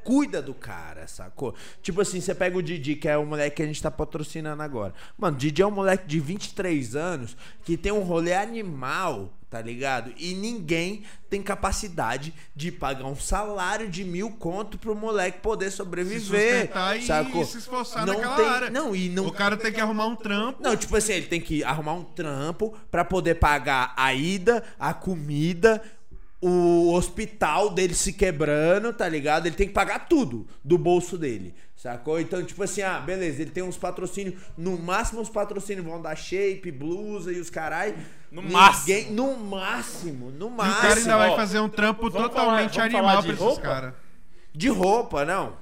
cuida 0.04 0.40
do 0.40 0.54
cara, 0.54 1.06
sacou? 1.06 1.54
Tipo 1.82 2.00
assim, 2.00 2.20
você 2.20 2.34
pega 2.34 2.56
o 2.56 2.62
Didi, 2.62 2.96
que 2.96 3.08
é 3.08 3.16
o 3.16 3.26
moleque 3.26 3.56
que 3.56 3.62
a 3.62 3.66
gente 3.66 3.82
tá 3.82 3.90
patrocinando 3.90 4.62
agora. 4.62 4.94
Mano, 5.16 5.36
o 5.36 5.38
Didi 5.38 5.62
é 5.62 5.66
um 5.66 5.70
moleque 5.70 6.06
de 6.06 6.20
23 6.20 6.96
anos 6.96 7.36
que 7.64 7.76
tem 7.76 7.92
um 7.92 8.00
rolê 8.02 8.34
animal, 8.34 9.32
tá 9.50 9.60
ligado? 9.62 10.12
E 10.18 10.34
ninguém 10.34 11.02
tem 11.30 11.42
capacidade 11.42 12.32
de 12.54 12.70
pagar 12.72 13.04
um 13.06 13.16
salário 13.16 13.88
de 13.88 14.04
mil 14.04 14.30
conto 14.30 14.78
pro 14.78 14.94
moleque 14.94 15.40
poder 15.40 15.70
sobreviver. 15.70 16.20
sustentar 16.62 16.98
e 16.98 17.02
sacou? 17.02 17.44
se 17.44 17.58
esforçar 17.58 18.06
não 18.06 18.14
naquela 18.14 18.36
tem, 18.36 18.46
área. 18.46 18.70
Não, 18.70 18.94
e 18.96 19.08
não 19.08 19.26
O 19.26 19.32
cara 19.32 19.56
tem 19.56 19.72
que 19.72 19.80
arrumar 19.80 20.06
um 20.06 20.16
trampo. 20.16 20.62
não, 20.62 20.76
tipo 20.76 20.96
assim, 20.96 21.12
ele 21.12 21.26
tem 21.26 21.40
que 21.40 21.62
arrumar 21.64 21.94
um 21.94 22.04
trampo 22.04 22.74
pra 22.90 23.04
poder 23.04 23.34
pagar 23.36 23.92
a 23.96 24.12
ida, 24.14 24.62
a 24.78 24.92
comida, 24.94 25.82
o 26.40 26.92
hospital 26.92 27.70
dele 27.70 27.94
se 27.94 28.12
quebrando, 28.12 28.92
tá 28.92 29.08
ligado? 29.08 29.46
Ele 29.46 29.56
tem 29.56 29.66
que 29.66 29.72
pagar 29.74 30.08
tudo 30.08 30.46
do 30.64 30.78
bolso 30.78 31.18
dele, 31.18 31.52
sacou? 31.74 32.20
Então, 32.20 32.44
tipo 32.44 32.62
assim, 32.62 32.80
ah, 32.82 33.00
beleza, 33.00 33.42
ele 33.42 33.50
tem 33.50 33.62
uns 33.64 33.76
patrocínios, 33.76 34.40
no 34.56 34.78
máximo 34.78 35.20
os 35.20 35.28
patrocínios 35.28 35.84
vão 35.84 36.00
dar 36.00 36.14
shape, 36.16 36.70
blusa 36.70 37.32
e 37.32 37.40
os 37.40 37.50
carai. 37.50 37.96
No 38.30 38.42
Ninguém- 38.42 38.56
máximo. 38.56 39.12
No 39.12 39.36
máximo, 39.36 40.30
no 40.30 40.46
E 40.46 40.48
o 40.48 40.50
máximo. 40.50 40.80
cara 40.82 40.94
ainda 41.00 41.16
vai 41.16 41.34
fazer 41.36 41.58
um 41.60 41.68
trampo 41.68 42.08
vamos 42.08 42.28
totalmente 42.28 42.74
falar- 42.74 42.84
animal 42.86 43.12
pra 43.16 43.20
de 43.22 43.28
esses 43.30 43.40
roupa? 43.40 43.60
caras. 43.62 43.94
De 44.54 44.68
roupa, 44.68 45.24
não. 45.24 45.56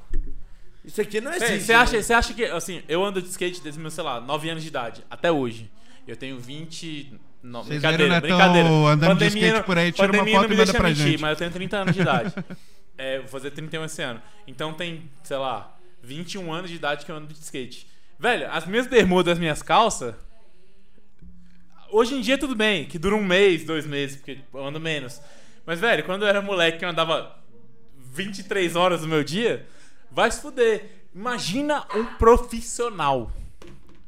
Isso 0.84 1.00
aqui 1.00 1.20
não 1.20 1.32
existe. 1.32 1.60
Você 1.62 1.72
acha, 1.72 1.96
né? 1.96 2.02
você 2.02 2.12
acha 2.12 2.34
que, 2.34 2.44
assim, 2.44 2.82
eu 2.88 3.04
ando 3.04 3.20
de 3.20 3.28
skate 3.28 3.60
desde 3.60 3.80
meus, 3.80 3.94
sei 3.94 4.04
lá, 4.04 4.20
9 4.20 4.48
anos 4.50 4.62
de 4.62 4.68
idade, 4.68 5.04
até 5.10 5.32
hoje. 5.32 5.70
Eu 6.06 6.16
tenho 6.16 6.38
20. 6.38 7.18
Não, 7.46 7.62
Vocês 7.62 7.80
brincadeira, 7.80 8.04
viram 8.04 8.16
o 8.18 8.20
Netão 8.20 8.36
brincadeira. 8.38 8.68
andando 8.68 9.00
de 9.00 9.06
Pandemia 9.06 9.28
skate 9.38 9.52
não- 9.58 9.62
por 9.62 9.78
aí, 9.78 9.92
tira 9.92 10.12
uma 10.12 10.26
foto 10.26 10.52
e 10.52 10.56
manda 10.56 10.72
pra 10.74 10.88
mentir, 10.88 11.06
gente. 11.06 11.20
Mas 11.20 11.30
eu 11.30 11.36
tenho 11.36 11.50
30 11.52 11.76
anos 11.76 11.94
de 11.94 12.00
idade. 12.02 12.34
É, 12.98 13.18
vou 13.18 13.28
fazer 13.28 13.50
31 13.50 13.84
esse 13.84 14.00
ano. 14.00 14.22
Então 14.46 14.72
tem, 14.72 15.02
sei 15.22 15.36
lá, 15.36 15.76
21 16.02 16.50
anos 16.50 16.70
de 16.70 16.76
idade 16.76 17.04
que 17.04 17.12
eu 17.12 17.16
ando 17.16 17.26
de 17.26 17.38
skate. 17.38 17.86
Velho, 18.18 18.50
as 18.50 18.64
minhas 18.64 18.86
bermudas, 18.86 19.34
as 19.34 19.38
minhas 19.38 19.60
calças. 19.62 20.14
Hoje 21.90 22.14
em 22.14 22.22
dia 22.22 22.38
tudo 22.38 22.54
bem, 22.54 22.86
que 22.86 22.98
dura 22.98 23.14
um 23.14 23.22
mês, 23.22 23.64
dois 23.64 23.86
meses, 23.86 24.16
porque 24.16 24.38
eu 24.52 24.66
ando 24.66 24.80
menos. 24.80 25.20
Mas, 25.66 25.78
velho, 25.78 26.04
quando 26.04 26.22
eu 26.22 26.28
era 26.28 26.40
moleque 26.40 26.78
que 26.78 26.84
eu 26.86 26.88
andava 26.88 27.36
23 28.14 28.74
horas 28.76 29.02
do 29.02 29.08
meu 29.08 29.22
dia, 29.22 29.66
vai 30.10 30.30
se 30.30 30.40
fuder. 30.40 30.90
Imagina 31.14 31.84
um 31.94 32.04
profissional. 32.16 33.30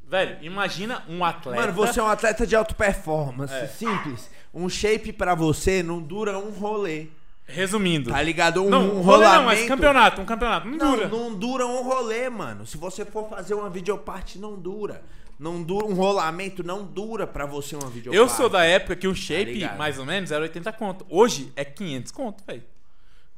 Velho, 0.09 0.39
imagina 0.41 1.03
um 1.09 1.23
atleta. 1.25 1.61
Mano, 1.61 1.73
você 1.75 2.01
é 2.01 2.03
um 2.03 2.07
atleta 2.09 2.47
de 2.47 2.57
alta 2.57 2.75
performance, 2.75 3.53
É. 3.53 3.67
simples. 3.67 4.31
Um 4.55 4.69
shape 4.69 5.13
pra 5.13 5.35
você 5.35 5.83
não 5.83 6.01
dura 6.01 6.39
um 6.39 6.51
rolê. 6.51 7.09
Resumindo. 7.47 8.11
Tá 8.11 8.21
ligado? 8.23 8.63
Um, 8.65 8.69
não, 8.71 8.97
um 8.97 9.01
rolê 9.03 9.25
rolamento. 9.27 9.37
não, 9.37 9.45
mas 9.45 9.67
campeonato, 9.69 10.21
um 10.21 10.25
campeonato. 10.25 10.67
Não, 10.69 10.77
Não, 10.79 10.91
dura. 10.97 11.09
não 11.09 11.35
dura 11.35 11.67
um 11.67 11.83
rolê, 11.83 12.29
mano. 12.29 12.67
Se 12.67 12.77
você 12.77 13.05
for 13.05 13.29
fazer 13.29 13.55
uma 13.55 13.71
videoparte, 13.71 14.39
não 14.39 14.55
dura. 14.57 15.03
Não 15.39 15.63
dura, 15.63 15.87
um 15.87 15.95
rolamento 15.95 16.65
não 16.65 16.83
dura 16.85 17.27
pra 17.27 17.47
você 17.47 17.77
uma 17.77 17.89
videoparte. 17.89 18.17
Eu 18.17 18.29
sou 18.29 18.49
da 18.49 18.65
época 18.65 18.97
que 18.97 19.07
um 19.07 19.15
shape, 19.15 19.53
ligado? 19.53 19.79
mais 19.79 19.99
ou 19.99 20.05
menos, 20.05 20.31
era 20.33 20.43
80 20.43 20.73
conto. 20.73 21.07
Hoje 21.09 21.53
é 21.55 21.65
500 21.65 22.13
conto, 22.13 22.43
velho. 22.47 22.63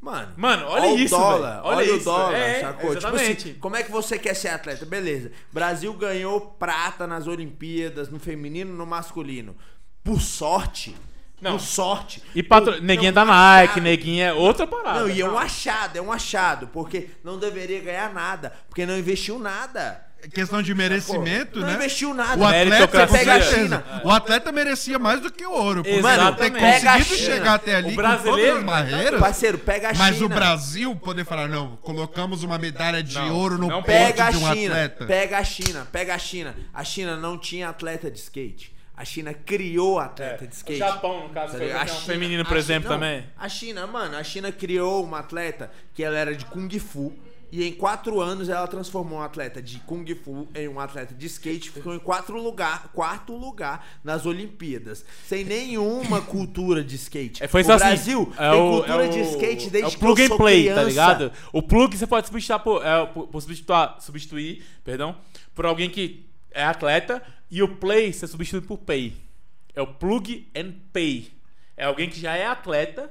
Mano, 0.03 0.33
Mano, 0.37 0.67
olha 0.67 0.89
o 0.89 0.99
isso, 0.99 1.15
dólar, 1.15 1.51
velho. 1.57 1.65
Olha 1.65 1.77
olha, 1.77 1.85
isso, 1.85 2.01
o 2.01 2.05
dólar, 2.13 2.35
é, 2.35 2.61
sacou? 2.61 2.93
exatamente. 2.95 3.35
Tipo 3.37 3.49
assim, 3.51 3.59
como 3.61 3.77
é 3.77 3.83
que 3.83 3.91
você 3.91 4.19
quer 4.19 4.35
ser 4.35 4.49
atleta? 4.49 4.87
Beleza. 4.87 5.31
Brasil 5.53 5.93
ganhou 5.93 6.41
prata 6.41 7.07
nas 7.07 7.27
Olimpíadas, 7.27 8.09
no 8.09 8.19
feminino, 8.19 8.73
no 8.75 8.87
masculino. 8.87 9.55
Por 10.03 10.19
sorte. 10.21 10.97
Não. 11.41 11.53
Por 11.53 11.61
sorte. 11.61 12.23
E 12.35 12.43
patro... 12.43 12.75
Eu- 12.77 12.83
neguinha 12.83 13.11
eu 13.11 13.15
da 13.15 13.23
achava- 13.23 13.61
Nike, 13.61 13.81
neguinha 13.81 14.27
é 14.29 14.33
outra 14.33 14.67
parada. 14.67 15.01
Não, 15.01 15.09
e 15.11 15.21
é 15.21 15.29
um 15.29 15.39
achado, 15.39 15.97
é 15.97 16.01
um 16.01 16.11
achado, 16.13 16.67
porque 16.69 17.11
não 17.23 17.39
deveria 17.39 17.81
ganhar 17.81 18.13
nada, 18.13 18.53
porque 18.69 18.87
não 18.87 18.99
investiu 18.99 19.39
nada. 19.39 20.03
É 20.23 20.29
Questão 20.29 20.61
de 20.63 20.75
merecimento, 20.75 21.61
não 21.61 21.67
né? 21.67 21.75
investiu 21.75 22.13
nada. 22.13 22.39
O 22.39 22.45
atleta, 22.47 23.07
com 23.07 23.13
Pega 23.13 23.35
a. 23.37 23.41
China. 23.41 23.85
O 24.05 24.11
atleta 24.11 24.53
merecia 24.53 24.99
mais 24.99 25.21
do 25.21 25.33
que 25.33 25.47
o 25.47 25.51
ouro. 25.53 25.83
Por 25.83 26.03
Mano, 26.03 26.35
ter 26.37 26.45
a 26.47 26.51
conseguido 26.51 27.05
China. 27.17 27.35
chegar 27.35 27.55
até 27.55 27.77
ali 27.77 27.87
O 27.87 27.91
com 27.91 27.97
brasileiro- 27.97 28.41
todas 28.41 28.59
as 28.59 28.65
barreiras. 28.65 29.21
Parceiro, 29.21 29.59
pega 29.59 29.91
a 29.91 29.95
Mas 29.95 30.15
China. 30.17 30.27
o 30.27 30.29
Brasil 30.29 30.97
poder 30.97 31.25
falar, 31.25 31.49
não, 31.49 31.77
colocamos 31.77 32.43
uma 32.43 32.59
medalha 32.59 33.03
de 33.03 33.15
Não, 33.15 33.35
ouro 33.35 33.57
no 33.59 33.69
não 33.69 33.83
peito 33.83 34.07
Pega 34.09 34.27
a 34.27 34.31
de 34.31 34.37
um 34.37 34.41
China, 34.55 34.75
atleta. 34.75 35.07
pega 35.07 35.39
a 35.39 35.45
China, 35.45 35.89
pega 35.91 36.15
a 36.15 36.19
China. 36.19 36.57
A 36.75 36.85
China 36.85 37.17
não 37.17 37.39
tinha 37.39 37.69
atleta 37.71 38.11
de 38.11 38.19
skate. 38.19 38.75
A 38.95 39.05
China 39.07 39.33
criou 39.33 39.99
atleta 39.99 40.47
de 40.47 40.53
O 40.53 40.57
skate. 40.57 40.79
Japão, 40.79 41.23
no 41.29 41.31
caso, 41.31 41.57
foi 41.57 41.67
ligado? 41.67 41.79
campeão 41.87 42.01
feminino, 42.03 42.45
por 42.45 42.57
a 42.59 42.61
exemplo, 42.61 42.91
China- 42.91 43.01
também. 43.01 43.21
não, 43.21 43.45
A 43.45 43.49
China, 43.49 43.87
mano, 43.87 44.17
a 44.19 44.23
China 44.23 44.53
criou 44.53 45.03
uma 45.03 45.21
atleta 45.21 45.71
que 45.95 46.05
ela 46.05 46.19
era 46.19 46.35
de 46.35 46.45
Kung 46.45 46.69
Fu. 46.79 47.11
E 47.53 47.65
em 47.67 47.73
quatro 47.73 48.21
anos 48.21 48.49
ela 48.49 48.67
transformou 48.69 49.19
um 49.19 49.23
atleta 49.23 49.61
de 49.61 49.79
Kung 49.81 50.05
Fu 50.15 50.47
em 50.55 50.69
um 50.69 50.79
atleta 50.79 51.13
de 51.15 51.27
skate. 51.27 51.71
Ficou 51.71 51.93
em 51.95 51.99
quatro 51.99 52.41
lugar, 52.41 52.91
quarto 52.95 53.37
lugar 53.37 53.85
nas 54.05 54.25
Olimpíadas. 54.25 55.05
Sem 55.27 55.45
nenhuma 55.45 56.21
cultura 56.21 56.85
de 56.85 56.95
skate. 56.95 57.43
É, 57.43 57.49
foi 57.49 57.63
o 57.63 57.65
só 57.65 57.73
assim. 57.73 57.85
Brasil 57.87 58.33
é 58.39 58.51
tem 58.51 58.61
o- 58.61 58.71
cultura 58.77 59.05
é 59.05 59.09
de 59.09 59.19
o- 59.19 59.23
skate 59.23 59.67
é 59.67 59.71
desde 59.71 59.89
o 59.89 59.91
que 59.91 59.99
plug 59.99 60.23
and 60.23 60.37
play, 60.37 60.61
criança. 60.63 60.81
tá 60.81 60.87
ligado? 60.87 61.33
O 61.53 61.61
plug 61.63 61.97
você 61.97 62.07
pode 62.07 62.27
substituir 62.29 62.59
por, 62.61 62.87
é, 62.87 63.07
por, 63.07 63.27
por 63.27 63.41
substituir, 63.41 63.91
substituir, 64.01 64.65
perdão, 64.85 65.17
por 65.55 65.67
alguém 65.67 65.91
que 65.91 66.27
é 66.53 66.63
atleta 66.65 67.21
e 67.51 67.63
o 67.63 67.69
play 67.77 68.13
você 68.13 68.27
substitui 68.29 68.61
por 68.61 68.79
pay. 68.79 69.17
É 69.75 69.83
o 69.83 69.87
plug 69.89 70.49
and 70.57 70.73
pay. 70.93 71.33
É 71.77 71.85
alguém 71.85 72.09
que 72.09 72.21
já 72.21 72.37
é 72.37 72.47
atleta 72.47 73.11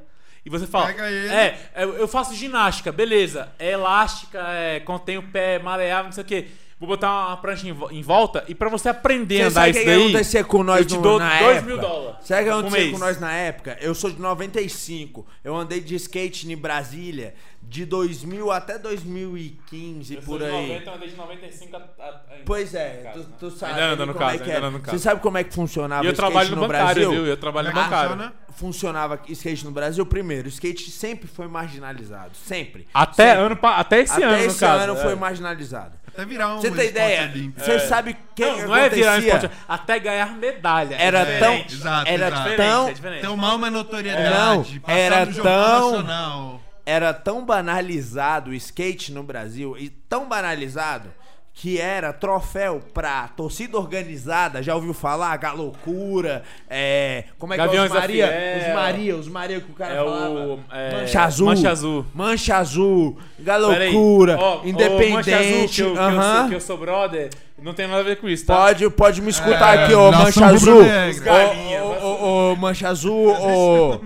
e 0.49 0.51
você 0.51 0.65
fala, 0.67 0.87
Pega 0.87 1.09
ele. 1.09 1.27
é, 1.29 1.59
é, 1.75 1.83
eu 1.83 2.07
faço 2.07 2.33
ginástica, 2.33 2.91
beleza? 2.91 3.49
É 3.59 3.71
elástica, 3.71 4.39
é, 4.49 4.79
contém 4.79 5.17
o 5.17 5.23
pé 5.23 5.59
maleável, 5.59 6.05
não 6.05 6.11
sei 6.11 6.23
o 6.23 6.27
quê. 6.27 6.47
Vou 6.79 6.87
botar 6.87 7.27
uma 7.27 7.35
prancha 7.37 7.67
em, 7.67 7.73
vo- 7.73 7.91
em 7.91 8.01
volta 8.01 8.45
e 8.47 8.55
pra 8.55 8.69
você 8.69 8.87
aprender 8.87 9.41
a 9.41 9.47
andar 9.47 9.51
sabe 9.51 9.67
o 9.67 9.71
isso 9.71 9.79
que, 9.79 9.85
que 9.85 9.91
daí, 9.91 10.03
acontecia 10.07 10.43
com 10.45 10.63
nós 10.63 10.79
eu 10.79 10.85
te 10.85 10.95
no- 10.95 11.01
dou 11.01 11.19
na 11.19 11.37
2 11.39 11.57
época? 11.57 11.61
mil 11.67 11.77
dólares. 11.77 12.25
Sabe 12.25 12.41
o 12.41 12.43
que 12.45 12.49
por 12.51 12.57
aconteceu 12.59 12.79
mês. 12.79 12.91
com 12.93 12.97
nós 12.99 13.19
na 13.19 13.33
época? 13.33 13.77
Eu 13.81 13.93
sou 13.93 14.09
de 14.09 14.21
95. 14.21 15.27
Eu 15.43 15.55
andei 15.57 15.81
de 15.81 15.95
skate 15.95 16.49
em 16.49 16.55
Brasília 16.55 17.35
de 17.61 17.85
2000 17.85 18.51
até 18.51 18.79
2015, 18.79 20.15
Eu 20.15 20.21
sou 20.21 20.33
por 20.33 20.39
de 20.39 20.45
aí. 20.45 20.67
90, 20.69 20.89
eu 20.89 20.95
andei 20.95 21.09
de 21.09 21.15
95 21.15 21.75
a, 21.75 21.79
a, 21.79 22.07
a- 22.09 22.19
Pois 22.45 22.73
é, 22.73 22.97
no 22.97 23.03
caso, 23.03 23.23
tu, 23.23 23.29
né? 23.29 23.35
tu 23.39 23.51
sabe 23.51 23.73
Ainda 23.73 23.85
anda 23.85 24.05
no 24.05 24.13
como 24.13 24.25
caso, 24.25 24.35
é 24.35 24.37
que 24.37 24.43
ainda 24.45 24.53
era. 24.55 24.67
anda 24.67 24.77
no 24.77 24.83
caso. 24.83 24.97
Você 24.97 25.03
sabe 25.03 25.21
como 25.21 25.37
é 25.37 25.43
que 25.43 25.53
funcionava 25.53 26.03
E 26.03 26.07
eu 26.07 26.11
o 26.11 26.13
skate 26.13 26.31
trabalho 26.31 26.49
no 26.49 26.55
no 26.55 26.61
bancário, 26.67 26.85
Brasil? 26.93 27.11
viu? 27.11 27.25
Eu 27.25 27.37
trabalho 27.37 27.65
no 27.67 27.71
é 27.71 27.73
que 27.75 27.79
bancário. 27.83 28.09
funciona? 28.11 28.33
Funcionava 28.55 29.19
skate 29.29 29.65
no 29.65 29.71
Brasil 29.71 30.05
primeiro. 30.05 30.45
O 30.47 30.49
skate 30.49 30.89
sempre 30.89 31.27
foi 31.27 31.47
marginalizado, 31.47 32.31
sempre. 32.35 32.87
Até, 32.93 33.35
Sempre. 33.35 33.45
ano, 33.45 33.59
até 33.61 33.99
esse 34.01 34.13
Até 34.13 34.23
ano, 34.23 34.37
no 34.37 34.43
esse 34.45 34.59
caso. 34.59 34.83
ano 34.83 34.93
é. 34.97 35.01
foi 35.03 35.15
marginalizado. 35.15 35.93
Até 36.07 36.25
virar 36.25 36.55
um 36.55 36.57
Você 36.61 36.71
tem 36.71 36.87
ideia? 36.89 37.31
Você 37.55 37.79
sabe 37.81 38.17
quem 38.35 38.47
Não, 38.47 38.55
que 38.55 38.61
não 38.65 38.75
é 38.75 38.89
virar 38.89 39.11
um 39.11 39.13
acontecia? 39.13 39.35
esporte, 39.35 39.55
até 39.67 39.99
ganhar 39.99 40.33
medalha. 40.35 40.95
É 40.95 41.05
Era 41.05 41.25
tão, 41.25 41.31
diferente. 41.55 41.75
Exato, 41.75 42.09
era 42.09 42.27
exato. 42.27 42.55
tão, 42.57 42.87
É 42.89 42.93
diferente. 42.93 43.21
Tomar 43.21 43.55
uma 43.55 43.69
notoriedade. 43.69 44.81
Não, 44.85 44.93
era 44.93 45.25
no 45.25 45.33
tão- 45.35 45.91
Nacional. 45.91 46.61
Era 46.89 47.13
tão 47.13 47.45
banalizado 47.45 48.51
o 48.51 48.53
skate 48.55 49.11
no 49.11 49.23
Brasil 49.23 49.75
e 49.77 49.89
tão 49.89 50.27
banalizado 50.27 51.09
que 51.53 51.77
era 51.77 52.13
troféu 52.13 52.81
pra 52.93 53.27
torcida 53.35 53.77
organizada, 53.77 54.63
já 54.63 54.73
ouviu 54.75 54.93
falar? 54.93 55.35
Galocura, 55.35 56.41
é. 56.69 57.25
Como 57.37 57.53
é 57.53 57.57
que 57.57 57.63
Gaviões 57.63 57.91
é? 57.91 57.93
Os 57.93 57.99
Maria, 57.99 58.27
os 58.69 58.73
Maria, 58.73 59.15
os 59.17 59.27
Maria 59.27 59.59
que 59.61 59.69
o 59.71 59.73
cara 59.75 59.93
É 59.93 59.97
falava. 59.97 60.29
o. 60.29 60.59
é, 60.71 60.91
Mancha 61.01 61.21
Azul. 61.21 61.45
Mancha 61.47 61.69
Azul. 61.69 62.05
Mancha 62.13 62.55
Azul, 62.57 63.17
Peraí. 63.35 63.45
Galocura, 63.45 64.37
Ó, 64.39 64.41
ó, 64.41 64.55
Mancha 64.55 64.61
Azul, 64.61 64.69
Independente. 64.69 65.75
que 65.75 65.81
eu, 65.81 65.91
que, 65.93 65.97
eu 65.99 66.01
aham. 66.03 66.39
sou, 66.39 66.49
que 66.49 66.55
eu 66.55 66.61
sou 66.61 66.77
brother, 66.77 67.29
não 67.61 67.73
tem 67.73 67.87
nada 67.87 67.99
a 67.99 68.03
ver 68.03 68.15
com 68.21 68.29
isso, 68.29 68.45
tá? 68.45 68.55
Pode, 68.55 68.89
pode 68.91 69.21
me 69.21 69.29
escutar 69.29 69.77
É, 69.77 69.83
aqui, 69.83 69.93
ô 69.93 70.11
Mancha 70.13 70.45
Azul. 70.45 70.81
Ô, 70.81 72.05
ô, 72.05 72.51
ô, 72.53 72.55
Mancha 72.55 72.87
Azul, 72.87 73.33
ô. 73.33 74.01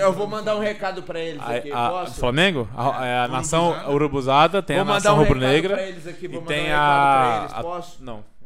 Eu 0.00 0.12
vou 0.12 0.26
mandar 0.26 0.56
um 0.56 0.60
recado 0.60 1.02
pra 1.02 1.18
eles 1.20 1.40
A, 1.42 1.56
aqui, 1.56 1.72
a- 1.72 1.88
posso? 1.90 2.20
Flamengo, 2.20 2.68
a, 2.76 3.06
é 3.06 3.18
a 3.20 3.28
nação 3.28 3.68
Urubuzada. 3.68 3.92
urubuzada, 3.92 4.62
tem 4.62 4.76
Vou 4.76 4.82
a 4.82 4.84
mandar 4.84 4.94
nação 4.96 5.14
um 5.14 5.18
recado 5.18 5.34
rubro-negra 5.34 5.74
pra 5.76 5.86
eles 5.86 6.06
aqui, 6.06 6.24
e 6.24 6.28
vou 6.28 6.40
mandar 6.42 6.54
tem 6.54 6.62
um 6.64 6.66
recado 6.66 6.76
pra 6.86 7.32
a, 7.34 7.40
eles, 7.42 7.52
a- 7.54 7.62
posso? 7.62 8.04
não. 8.04 8.36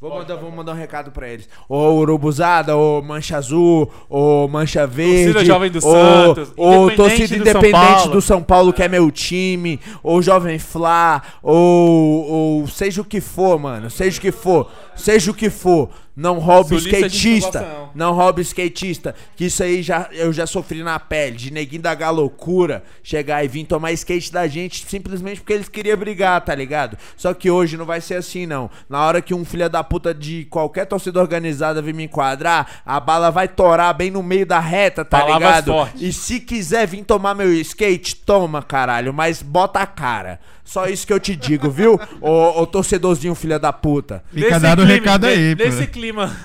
Vou 0.00 0.14
mandar, 0.14 0.36
vou 0.36 0.52
mandar 0.52 0.72
um 0.72 0.76
recado 0.76 1.10
pra 1.10 1.26
eles. 1.28 1.48
Ô 1.68 1.90
Urubuzada, 1.94 2.76
ô 2.76 3.02
Mancha 3.02 3.36
Azul, 3.36 3.90
ô 4.08 4.46
Mancha 4.46 4.86
Verde. 4.86 5.32
Torcida 5.32 5.44
Jovem 5.44 5.70
do 5.72 5.78
ô- 5.78 5.80
Santos, 5.80 6.52
Ô 6.56 6.66
Independente 6.84 6.96
torcida 6.96 7.26
do 7.26 7.34
São 7.34 7.40
independente 7.50 7.72
Paulo. 7.72 8.10
do 8.12 8.20
São 8.22 8.40
Paulo, 8.44 8.72
que 8.72 8.82
é 8.84 8.86
meu 8.88 9.10
time. 9.10 9.80
Ou 10.00 10.22
Jovem 10.22 10.56
Flá, 10.56 11.20
ou, 11.42 12.30
ou 12.60 12.68
seja 12.68 13.00
o 13.02 13.04
que 13.04 13.20
for, 13.20 13.58
mano. 13.58 13.90
Seja 13.90 14.18
o 14.18 14.20
que 14.20 14.30
for. 14.30 14.70
Seja 14.98 15.30
o 15.30 15.34
que 15.34 15.48
for. 15.50 15.90
Não 16.18 16.40
roube 16.40 16.74
skatista. 16.74 17.64
Não 17.94 18.12
roube 18.12 18.42
skatista. 18.42 19.14
Que 19.36 19.44
isso 19.44 19.62
aí 19.62 19.82
já, 19.82 20.08
eu 20.10 20.32
já 20.32 20.48
sofri 20.48 20.82
na 20.82 20.98
pele. 20.98 21.36
De 21.36 21.52
neguinho 21.52 21.82
da 21.82 21.94
galocura 21.94 22.82
chegar 23.04 23.44
e 23.44 23.48
vir 23.48 23.64
tomar 23.64 23.92
skate 23.92 24.32
da 24.32 24.48
gente 24.48 24.84
simplesmente 24.84 25.40
porque 25.40 25.52
eles 25.52 25.68
queriam 25.68 25.96
brigar, 25.96 26.40
tá 26.40 26.52
ligado? 26.56 26.98
Só 27.16 27.32
que 27.32 27.48
hoje 27.48 27.76
não 27.76 27.86
vai 27.86 28.00
ser 28.00 28.16
assim, 28.16 28.46
não. 28.46 28.68
Na 28.88 29.06
hora 29.06 29.22
que 29.22 29.32
um 29.32 29.44
filho 29.44 29.70
da 29.70 29.84
puta 29.84 30.12
de 30.12 30.44
qualquer 30.46 30.86
torcida 30.86 31.20
organizada 31.20 31.80
vir 31.80 31.94
me 31.94 32.02
enquadrar, 32.04 32.82
a 32.84 32.98
bala 32.98 33.30
vai 33.30 33.46
torar 33.46 33.94
bem 33.94 34.10
no 34.10 34.22
meio 34.22 34.44
da 34.44 34.58
reta, 34.58 35.04
tá 35.04 35.20
Palavras 35.20 35.48
ligado? 35.48 35.72
fortes. 35.72 36.02
E 36.02 36.12
se 36.12 36.40
quiser 36.40 36.84
vir 36.88 37.04
tomar 37.04 37.32
meu 37.36 37.52
skate, 37.54 38.16
toma, 38.16 38.60
caralho. 38.60 39.14
Mas 39.14 39.40
bota 39.40 39.78
a 39.78 39.86
cara. 39.86 40.40
Só 40.68 40.86
isso 40.86 41.06
que 41.06 41.12
eu 41.14 41.18
te 41.18 41.34
digo, 41.34 41.70
viu? 41.70 41.98
ô, 42.20 42.60
ô 42.60 42.66
torcedorzinho 42.66 43.34
filha 43.34 43.58
da 43.58 43.72
puta. 43.72 44.22
Fica 44.30 44.60
dado 44.60 44.82
o 44.82 44.84
recado 44.84 45.24
aí, 45.26 45.56
pô. 45.56 45.64
Nesse 45.64 45.86
clima. 45.86 46.36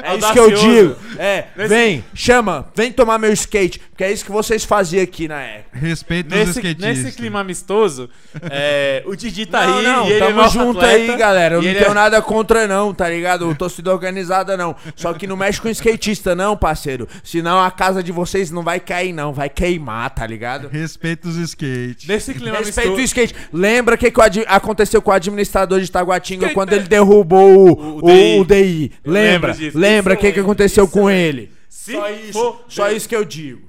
É 0.00 0.14
isso 0.16 0.32
que 0.32 0.38
eu 0.38 0.50
digo. 0.52 0.96
É, 1.18 1.46
Nesse- 1.56 1.68
vem, 1.68 2.04
chama, 2.14 2.68
vem 2.76 2.92
tomar 2.92 3.18
meu 3.18 3.32
skate. 3.32 3.80
Porque 3.80 4.04
é 4.04 4.12
isso 4.12 4.24
que 4.24 4.30
vocês 4.30 4.62
faziam 4.64 5.02
aqui 5.02 5.26
na 5.26 5.40
época. 5.40 5.76
Respeita 5.76 6.32
os 6.32 6.38
Nesse, 6.46 6.58
skatistas. 6.60 6.98
nesse 7.04 7.16
clima 7.16 7.40
amistoso, 7.40 8.08
é, 8.48 9.02
o 9.04 9.16
Didi 9.16 9.44
tá 9.44 9.66
não, 9.66 9.78
aí. 9.78 9.82
não, 9.84 10.06
e 10.06 10.12
ele 10.12 10.14
é 10.22 10.26
tamo 10.26 10.36
nosso 10.36 10.54
junto 10.58 10.78
atleta, 10.78 11.12
aí, 11.12 11.18
galera. 11.18 11.54
Eu 11.56 11.62
não 11.62 11.72
tenho 11.74 11.90
é- 11.90 11.94
nada 11.94 12.22
contra, 12.22 12.66
não, 12.68 12.94
tá 12.94 13.08
ligado? 13.10 13.52
Torcida 13.56 13.90
organizada, 13.92 14.56
não. 14.56 14.76
Só 14.94 15.12
que 15.14 15.26
não 15.26 15.36
mexe 15.36 15.60
com 15.60 15.68
skatista, 15.68 16.36
não, 16.36 16.56
parceiro. 16.56 17.08
Senão 17.24 17.58
a 17.60 17.72
casa 17.72 18.04
de 18.04 18.12
vocês 18.12 18.52
não 18.52 18.62
vai 18.62 18.78
cair, 18.78 19.12
não. 19.12 19.32
Vai 19.32 19.48
queimar, 19.48 20.10
tá 20.10 20.24
ligado? 20.24 20.68
Respeita 20.68 21.26
os 21.26 21.36
skates. 21.36 22.06
Nesse 22.06 22.32
clima 22.34 22.58
Respeita 22.58 22.90
o 22.90 22.94
amistoso. 22.94 23.04
skate. 23.04 23.47
Lembra 23.52 23.94
o 23.94 23.98
que, 23.98 24.10
que 24.10 24.20
aconteceu 24.46 25.00
com 25.02 25.10
o 25.10 25.14
administrador 25.14 25.80
de 25.80 25.90
Taguatinga 25.90 26.46
Skate- 26.46 26.54
quando 26.54 26.72
ele 26.72 26.88
derrubou 26.88 27.70
o, 27.70 27.72
O 27.72 27.98
o, 27.98 28.02
DI. 28.02 28.38
o 28.40 28.44
DI? 28.44 28.92
Lembra? 29.04 29.56
Lembra 29.74 30.12
o 30.12 30.14
Isso 30.14 30.20
que, 30.26 30.32
que 30.32 30.40
aconteceu 30.40 30.84
isso 30.84 30.92
com 30.92 31.10
eu 31.10 31.16
ele? 31.16 31.52
Se 31.68 31.92
Só 31.92 32.10
isso, 32.10 32.60
só 32.68 32.90
isso 32.90 33.08
que 33.08 33.16
eu 33.16 33.24
digo. 33.24 33.66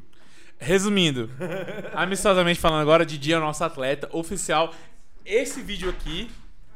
Resumindo, 0.57 1.29
amistosamente 1.93 2.59
falando 2.59 2.81
agora, 2.81 3.05
Didi 3.05 3.31
é 3.33 3.37
o 3.37 3.41
nosso 3.41 3.63
atleta 3.63 4.09
oficial. 4.11 4.73
Esse 5.25 5.61
vídeo 5.61 5.89
aqui, 5.89 6.29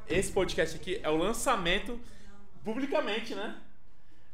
esse 0.09 0.31
podcast 0.31 0.75
aqui, 0.75 0.99
é 1.03 1.09
o 1.09 1.17
lançamento 1.17 1.99
publicamente, 2.63 3.35
né? 3.35 3.55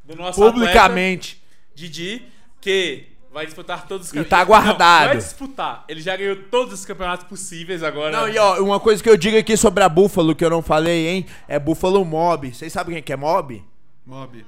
Do 0.04 0.16
nosso 0.16 0.44
atleta 0.44 0.54
Publicamente. 0.54 1.42
Didi, 1.74 2.24
que 2.62 3.06
vai 3.32 3.46
disputar 3.46 3.88
todos 3.88 4.08
os 4.08 4.14
E 4.14 4.24
tá 4.24 4.40
Não, 4.40 4.46
guardado. 4.48 5.08
vai 5.08 5.18
disputar. 5.18 5.84
Ele 5.88 6.02
já 6.02 6.16
ganhou 6.18 6.36
todos 6.50 6.74
os 6.74 6.86
campeonatos 6.86 7.26
possíveis 7.28 7.84
agora. 7.84 8.12
Não, 8.18 8.28
e 8.30 8.38
ó, 8.38 8.62
uma 8.62 8.80
coisa 8.80 9.02
que 9.04 9.10
eu 9.10 9.18
digo 9.18 9.38
aqui 9.38 9.56
sobre 9.58 9.84
a 9.84 9.90
Buffalo 9.90 10.36
que 10.36 10.44
eu 10.44 10.50
não 10.50 10.62
falei, 10.62 11.08
hein? 11.08 11.26
É 11.48 11.58
Buffalo 11.60 12.04
Mob. 12.04 12.54
Vocês 12.54 12.72
sabem 12.74 12.96
quem 12.96 13.04
que 13.04 13.14
é 13.14 13.16
Mob? 13.16 13.64
Mob. 14.06 14.46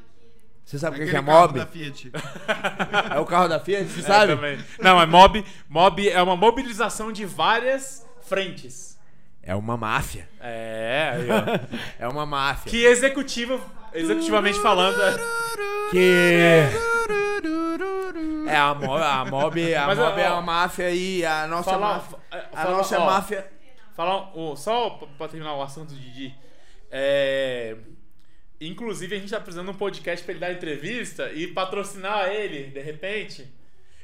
Você 0.63 0.79
sabe 0.79 0.95
quem 0.97 1.03
Aquele 1.05 1.19
que 1.23 1.29
é 1.29 1.33
carro 1.33 1.47
Mob? 1.47 1.59
da 1.59 1.65
Fiat. 1.65 2.11
É 3.15 3.19
o 3.19 3.25
carro 3.25 3.47
da 3.49 3.59
Fiat, 3.59 3.83
você 3.85 3.99
É, 3.99 4.03
sabe? 4.03 4.35
também. 4.35 4.57
Não, 4.79 5.01
é 5.01 5.05
mob. 5.05 5.43
Mob 5.67 6.09
é 6.09 6.21
uma 6.21 6.35
mobilização 6.37 7.11
de 7.11 7.25
várias 7.25 8.05
frentes. 8.21 8.97
É 9.43 9.53
uma 9.55 9.75
máfia. 9.75 10.29
É, 10.39 11.11
aí, 11.15 11.27
ó. 11.29 11.75
É 12.05 12.07
uma 12.07 12.25
máfia. 12.25 12.69
que 12.71 12.85
executiva, 12.85 13.59
executivamente 13.93 14.59
falando, 14.61 15.01
é- 15.01 15.17
Que. 15.91 16.61
É, 18.47 18.55
a 18.57 18.73
Mob, 18.73 19.01
a 19.03 19.25
Mob, 19.25 19.75
a 19.75 19.87
Mas, 19.87 19.97
Mob 19.99 20.11
ó, 20.11 20.19
é 20.19 20.29
uma 20.31 20.41
máfia 20.41 20.89
e 20.91 21.25
a 21.25 21.47
nossa 21.47 21.71
Fala- 21.71 21.93
máfia. 21.95 22.17
é, 22.31 22.37
A 22.37 22.57
fala- 22.63 22.77
nossa 22.77 22.99
ó. 22.99 23.05
máfia. 23.05 23.47
Falar, 23.95 24.31
só 24.55 24.89
pra- 25.17 25.27
terminar 25.27 25.53
o 25.55 25.61
assunto, 25.61 25.93
Didi. 25.93 26.33
É, 26.89 27.75
Inclusive, 28.63 29.15
a 29.15 29.19
gente 29.19 29.31
tá 29.31 29.39
precisando 29.39 29.65
de 29.65 29.71
um 29.71 29.77
podcast 29.77 30.23
pra 30.23 30.33
ele 30.33 30.39
dar 30.39 30.51
entrevista 30.51 31.31
e 31.33 31.47
patrocinar 31.47 32.27
ele, 32.29 32.65
de 32.69 32.79
repente. 32.79 33.47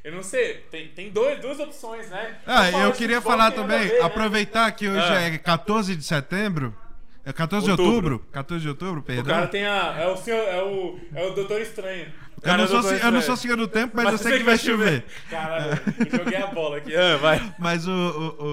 Eu 0.03 0.11
não 0.13 0.23
sei, 0.23 0.55
tem, 0.71 0.87
tem 0.87 1.11
dois, 1.11 1.39
duas 1.39 1.59
opções, 1.59 2.09
né? 2.09 2.37
Ah, 2.43 2.71
eu 2.71 2.91
de 2.91 2.97
queria 2.97 3.21
falar 3.21 3.47
a 3.47 3.51
também, 3.51 3.77
ver, 3.87 3.99
né? 3.99 4.05
aproveitar 4.05 4.71
que 4.71 4.87
hoje 4.89 4.99
Ah. 5.13 5.21
é 5.21 5.37
14 5.37 5.95
de 5.95 6.03
setembro. 6.03 6.75
É 7.23 7.31
14 7.31 7.65
de 7.65 7.71
Outubro. 7.71 8.13
outubro? 8.15 8.31
14 8.31 8.63
de 8.63 8.69
outubro, 8.69 9.01
O 9.01 9.03
perdão. 9.03 9.25
cara 9.25 9.47
tem 9.47 9.65
a. 9.67 9.95
É 9.99 10.07
o 10.07 10.17
senhor. 10.17 10.39
É 10.39 10.63
o, 10.63 10.99
é 11.13 11.25
o 11.27 11.33
Doutor 11.35 11.61
Estranho. 11.61 12.11
Eu, 12.43 12.57
não 12.57 12.63
é 12.63 12.67
sou, 12.67 12.91
eu 12.93 13.11
não 13.11 13.21
sou 13.21 13.35
senhor 13.35 13.57
do 13.57 13.67
tempo, 13.67 13.93
mas, 13.95 14.11
eu 14.11 14.17
sei 14.17 14.37
que 14.37 14.43
vai 14.43 14.57
chover. 14.57 15.05
Caralho, 15.29 15.79
eu 15.99 16.17
joguei 16.19 16.37
a 16.37 16.47
bola 16.47 16.77
aqui. 16.77 16.95
Ah, 16.95 17.17
vai. 17.21 17.55
Mas 17.57 17.87
o, 17.87 17.91
o- 17.91 18.45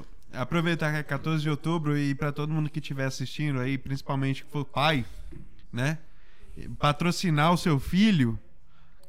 o- 0.00 0.04
aproveitar 0.32 0.92
que 0.92 0.98
é 0.98 1.02
14 1.02 1.42
de 1.42 1.48
outubro 1.50 1.96
e 1.96 2.14
pra 2.14 2.32
todo 2.32 2.52
mundo 2.52 2.68
que 2.68 2.78
estiver 2.80 3.06
assistindo 3.06 3.60
aí, 3.60 3.78
principalmente 3.78 4.44
que 4.44 4.50
for 4.50 4.64
pai, 4.64 5.04
né? 5.72 5.98
Patrocinar 6.78 7.52
o 7.52 7.56
seu 7.56 7.80
filho 7.80 8.38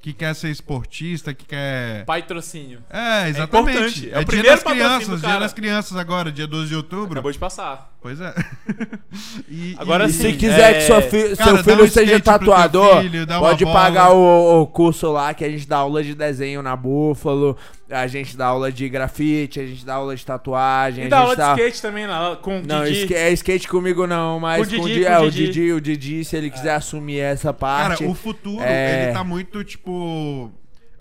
que 0.02 0.14
quer 0.14 0.36
ser 0.36 0.50
esportista, 0.50 1.34
que 1.34 1.46
quer. 1.46 2.06
Patrocínio. 2.06 2.84
É, 2.90 3.28
exatamente. 3.30 3.72
importante. 3.72 4.10
É 4.10 4.14
É, 4.14 4.16
o 4.16 4.18
dia 4.20 4.26
primeiro 4.26 4.50
das 4.56 4.64
crianças, 4.64 5.22
dia 5.22 5.40
das 5.40 5.54
crianças 5.54 5.98
agora, 5.98 6.32
dia 6.32 6.46
12 6.48 6.70
de 6.70 6.76
outubro. 6.76 7.14
Acabou 7.14 7.32
de 7.32 7.40
passar. 7.40 7.95
Pois 8.06 8.22
é. 8.22 8.32
E- 9.50 9.76
Agora 9.80 10.06
e- 10.06 10.12
sim. 10.12 10.32
Se 10.32 10.34
quiser 10.38 10.72
É, 10.72 10.74
que 10.76 10.82
sua 10.82 11.02
fi- 11.02 11.36
cara, 11.36 11.56
seu 11.56 11.64
filho 11.64 11.84
um 11.86 11.88
seja 11.88 12.04
skate 12.18 12.22
tatuador, 12.24 13.02
filho, 13.02 13.26
pode 13.28 13.66
pagar 13.66 14.12
o, 14.12 14.62
o 14.62 14.68
curso 14.68 15.12
lá 15.12 15.34
que 15.34 15.44
a 15.44 15.50
gente 15.50 15.68
dá 15.68 15.78
aula 15.78 16.04
de 16.04 16.14
desenho 16.14 16.62
na 16.62 16.76
Búfalo, 16.76 17.58
a 17.90 18.06
gente 18.06 18.38
dá 18.38 18.48
aula 18.48 18.72
de 18.72 18.88
grafite, 18.90 19.60
a 19.60 19.66
gente 19.66 19.84
dá 19.84 19.96
aula 19.96 20.16
de 20.16 20.24
tatuagem, 20.24 21.06
E 21.06 21.08
a 21.08 21.10
dá 21.10 21.18
gente 21.18 21.24
aula 21.24 21.36
de 21.36 21.42
dá... 21.42 21.54
skate 21.56 21.82
também 21.82 22.06
lá, 22.06 22.36
com 22.36 22.60
o 22.60 22.64
Não, 22.64 22.84
Didi. 22.84 23.00
esque- 23.00 23.16
é 23.16 23.32
skate 23.32 23.68
comigo 23.68 24.06
não, 24.06 24.40
mas 24.40 24.68
Com 24.68 24.76
com, 24.76 24.82
o 24.82 24.86
o 24.86 24.88
Didi, 24.88 25.00
Didi, 25.00 25.06
com 25.08 25.12
é, 25.12 25.20
o 25.20 25.24
o 25.24 25.32
Didi. 25.32 25.46
Didi, 25.48 25.72
o 25.74 25.82
Didi, 25.82 26.26
se 26.26 26.36
ele 26.38 26.52
quiser 26.52 26.76
assumir 26.76 27.20
essa 27.22 27.52
parte. 27.52 28.00
Cara, 28.00 28.12
o 28.12 28.14
futuro, 28.14 28.62
É. 28.64 29.06
ele 29.06 29.14
tá 29.14 29.24
muito, 29.24 29.64
tipo. 29.64 30.52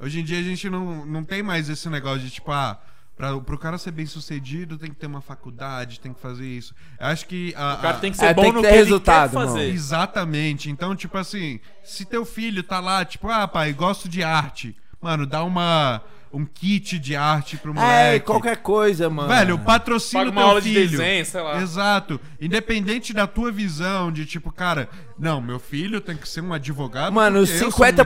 Hoje 0.01 0.21
em 0.21 0.25
dia 0.25 0.39
a 0.39 0.43
gente 0.43 0.71
não, 0.71 1.05
não 1.05 1.23
tem 1.23 1.43
mais 1.43 1.69
esse 1.69 1.87
negócio 1.91 2.21
de, 2.21 2.31
tipo, 2.31 2.51
ah, 2.51 2.79
pra, 3.17 3.39
pro 3.41 3.59
cara 3.59 3.79
ser 3.79 3.91
bem 3.93 4.07
sucedido 4.07 4.77
tem 4.79 4.91
que 4.91 4.97
ter 4.97 5.07
uma 5.07 5.21
faculdade, 5.21 6.01
tem 6.01 6.13
que 6.13 6.21
fazer 6.21 6.47
isso. 6.47 6.75
Eu 6.99 7.07
acho 7.07 7.27
que. 7.27 7.55
A, 7.57 7.75
O 7.75 7.81
cara 7.81 7.97
a- 7.97 8.01
tem 8.01 8.11
que 8.11 8.17
ser 8.19 8.27
É, 8.27 8.35
bom 8.35 8.43
tem 8.43 8.51
que 8.53 8.57
no 8.57 8.63
ter 8.63 8.71
que 8.71 8.77
resultado, 8.77 9.37
ele 9.37 9.41
quer 9.41 9.47
fazer. 9.53 9.69
Exatamente. 9.71 10.71
Então, 10.71 10.95
tipo 10.97 11.17
assim, 11.17 11.61
se 11.83 12.05
teu 12.05 12.25
filho 12.25 12.63
tá 12.63 12.81
lá, 12.81 13.05
tipo, 13.05 13.29
ah, 13.29 13.47
pai, 13.49 13.73
gosto 13.73 14.09
de 14.09 14.23
arte. 14.23 14.77
Mano, 15.01 15.27
dá 15.27 15.45
uma. 15.45 16.01
Um 16.37 16.45
kit 16.45 16.99
de 16.99 17.15
arte 17.15 17.57
pro 17.57 17.73
moleque. 17.73 18.17
É, 18.17 18.19
qualquer 18.19 18.57
coisa, 18.57 19.09
mano. 19.09 19.29
Velho, 19.29 19.57
patrocina 19.61 20.25
Paga 20.25 20.31
o 20.31 20.33
uma 20.33 20.41
teu 20.41 20.49
aula 20.49 20.61
de 20.61 20.69
filho. 20.75 20.91
desenho, 20.91 21.25
sei 21.25 21.41
lá. 21.41 21.63
Exato. 21.63 22.21
Independente 22.41 23.13
da 23.13 23.25
tua 23.27 23.53
visão 23.53 24.11
de 24.11 24.27
tipo, 24.27 24.51
cara, 24.51 24.89
não, 25.17 25.41
meu 25.41 25.61
filho 25.61 26.01
tem 26.01 26.17
que 26.17 26.29
ser 26.29 26.41
um 26.41 26.53
advogado. 26.53 27.13
Mano, 27.13 27.39
porque 27.47 27.53
eu 27.53 27.59
sou 27.59 27.69
um 27.69 27.71
50% 27.71 27.99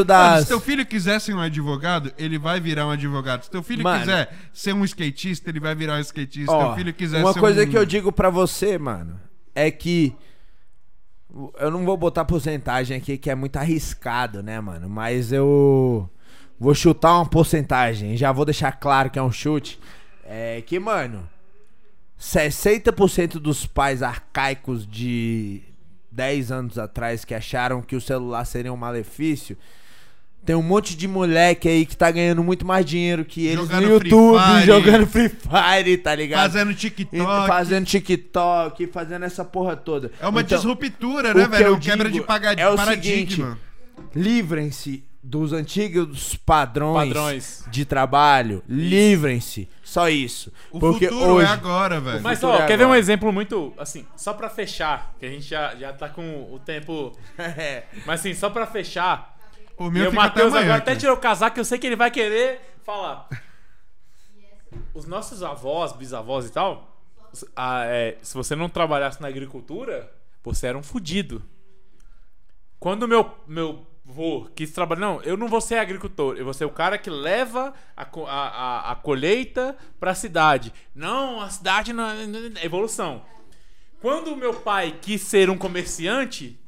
advogado. 0.00 0.04
das- 0.06 0.30
Mano, 0.30 0.42
se 0.42 0.48
teu 0.48 0.60
filho 0.60 0.86
quiser 0.86 1.20
ser 1.20 1.34
um 1.34 1.40
advogado, 1.40 2.10
ele 2.16 2.38
vai 2.38 2.58
virar 2.58 2.86
um 2.86 2.90
advogado. 2.92 3.42
Se 3.44 3.50
teu 3.50 3.62
filho 3.62 3.82
Mano. 3.84 4.00
quiser 4.00 4.34
ser 4.54 4.72
um 4.72 4.82
skatista, 4.82 5.50
ele 5.50 5.60
vai 5.60 5.74
virar 5.74 5.96
um 5.96 6.00
skatista. 6.00 6.50
Se 6.50 6.56
Ó, 6.56 6.66
teu 6.68 6.74
filho 6.76 6.94
quiser 6.94 7.20
uma 7.22 7.34
ser 7.34 7.40
coisa 7.40 7.62
um... 7.64 7.68
que 7.68 7.76
eu 7.76 7.84
digo 7.84 8.10
pra 8.10 8.30
você, 8.30 8.78
mano, 8.78 9.20
é 9.54 9.70
que 9.70 10.16
eu 11.58 11.70
não 11.70 11.84
vou 11.84 11.96
botar 11.98 12.24
porcentagem 12.24 12.96
aqui 12.96 13.18
que 13.18 13.28
é 13.28 13.34
muito 13.34 13.56
arriscado, 13.58 14.42
né, 14.42 14.58
mano? 14.60 14.88
Mas 14.88 15.30
eu 15.30 16.08
vou 16.58 16.74
chutar 16.74 17.16
uma 17.16 17.26
porcentagem, 17.26 18.16
já 18.16 18.32
vou 18.32 18.44
deixar 18.44 18.72
claro 18.72 19.10
que 19.10 19.18
é 19.18 19.22
um 19.22 19.32
chute. 19.32 19.78
É 20.24 20.62
que, 20.66 20.78
mano, 20.78 21.28
60% 22.20 23.34
dos 23.34 23.66
pais 23.66 24.02
arcaicos 24.02 24.86
de 24.86 25.62
10 26.10 26.50
anos 26.50 26.78
atrás 26.78 27.24
que 27.24 27.34
acharam 27.34 27.82
que 27.82 27.94
o 27.94 28.00
celular 28.00 28.44
seria 28.44 28.72
um 28.72 28.76
malefício, 28.76 29.56
tem 30.44 30.54
um 30.54 30.62
monte 30.62 30.96
de 30.96 31.08
moleque 31.08 31.68
aí 31.68 31.84
que 31.84 31.96
tá 31.96 32.08
ganhando 32.10 32.42
muito 32.42 32.64
mais 32.64 32.86
dinheiro 32.86 33.24
que 33.24 33.46
eles 33.46 33.66
Jogando 33.66 33.88
no 33.88 33.98
Free 33.98 34.10
YouTube, 34.10 34.38
Fire. 34.38 34.62
jogando 34.66 35.06
Free 35.08 35.28
Fire, 35.28 35.96
tá 35.98 36.14
ligado? 36.14 36.42
Fazendo 36.42 36.74
TikTok. 36.74 37.46
Fazendo 37.48 37.84
TikTok, 37.84 38.86
fazendo 38.86 39.24
essa 39.24 39.44
porra 39.44 39.76
toda. 39.76 40.12
É 40.20 40.26
uma 40.26 40.40
Então, 40.40 40.56
disruptura, 40.56 41.34
né, 41.34 41.44
que 41.44 41.50
velho? 41.50 41.66
É 41.66 41.70
uma 41.70 41.80
quebra 41.80 42.08
de 42.08 42.14
digo 42.14 42.26
paga... 42.26 42.52
é 42.52 42.68
o 42.68 42.76
paradigma. 42.76 43.58
Livrem-se 44.14 45.04
dos 45.22 45.52
antigos 45.52 46.36
padrões, 46.36 47.08
Padrões. 47.08 47.64
de 47.70 47.84
trabalho. 47.84 48.62
Livrem-se. 48.68 49.68
Só 49.82 50.08
isso. 50.08 50.52
O 50.70 50.78
Porque 50.78 51.08
futuro 51.08 51.34
hoje. 51.34 51.46
é 51.46 51.52
agora, 51.52 52.00
velho. 52.00 52.22
Mas, 52.22 52.42
ó, 52.44 52.56
é 52.56 52.66
quer 52.66 52.78
ver 52.78 52.86
um 52.86 52.94
exemplo 52.94 53.32
muito, 53.32 53.72
assim, 53.78 54.06
só 54.16 54.32
pra 54.34 54.48
fechar, 54.48 55.14
que 55.18 55.26
a 55.26 55.30
gente 55.30 55.42
já, 55.44 55.74
já 55.74 55.92
tá 55.92 56.08
com 56.08 56.52
o 56.52 56.58
tempo... 56.58 57.12
É. 57.38 57.84
Mas, 58.06 58.20
assim, 58.20 58.34
só 58.34 58.50
pra 58.50 58.66
fechar, 58.66 59.36
O 59.78 59.86
e 59.88 59.90
meu 59.90 60.08
o 60.08 60.10
fica 60.10 60.22
até 60.22 60.28
Matheus 60.28 60.48
amanhã. 60.52 60.64
agora 60.64 60.78
até 60.78 60.90
cara. 60.92 60.98
tirou 61.00 61.16
o 61.16 61.20
casaco, 61.20 61.58
eu 61.58 61.64
sei 61.64 61.78
que 61.78 61.86
ele 61.86 61.96
vai 61.96 62.10
querer 62.10 62.60
falar. 62.84 63.28
Os 64.94 65.06
nossos 65.06 65.42
avós, 65.42 65.92
bisavós 65.92 66.46
e 66.46 66.52
tal, 66.52 66.96
ah, 67.54 67.84
é, 67.84 68.16
se 68.22 68.34
você 68.34 68.54
não 68.56 68.68
trabalhasse 68.68 69.20
na 69.20 69.28
agricultura, 69.28 70.10
você 70.42 70.66
era 70.68 70.78
um 70.78 70.82
fudido. 70.82 71.42
Quando 72.78 73.08
meu, 73.08 73.30
meu 73.46 73.86
vô 74.06 74.48
quis 74.54 74.70
trabalhar. 74.70 75.00
Não, 75.00 75.22
eu 75.22 75.36
não 75.36 75.48
vou 75.48 75.60
ser 75.60 75.76
agricultor, 75.76 76.36
eu 76.36 76.44
vou 76.44 76.54
ser 76.54 76.64
o 76.64 76.70
cara 76.70 76.96
que 76.96 77.10
leva 77.10 77.74
a, 77.96 78.02
a, 78.02 78.48
a, 78.48 78.92
a 78.92 78.94
colheita 78.94 79.76
pra 79.98 80.14
cidade. 80.14 80.72
Não, 80.94 81.40
a 81.40 81.50
cidade 81.50 81.92
não 81.92 82.08
é 82.08 82.64
evolução. 82.64 83.22
Quando 84.00 84.28
o 84.28 84.36
meu 84.36 84.54
pai 84.54 84.98
quis 85.02 85.22
ser 85.22 85.50
um 85.50 85.58
comerciante, 85.58 86.58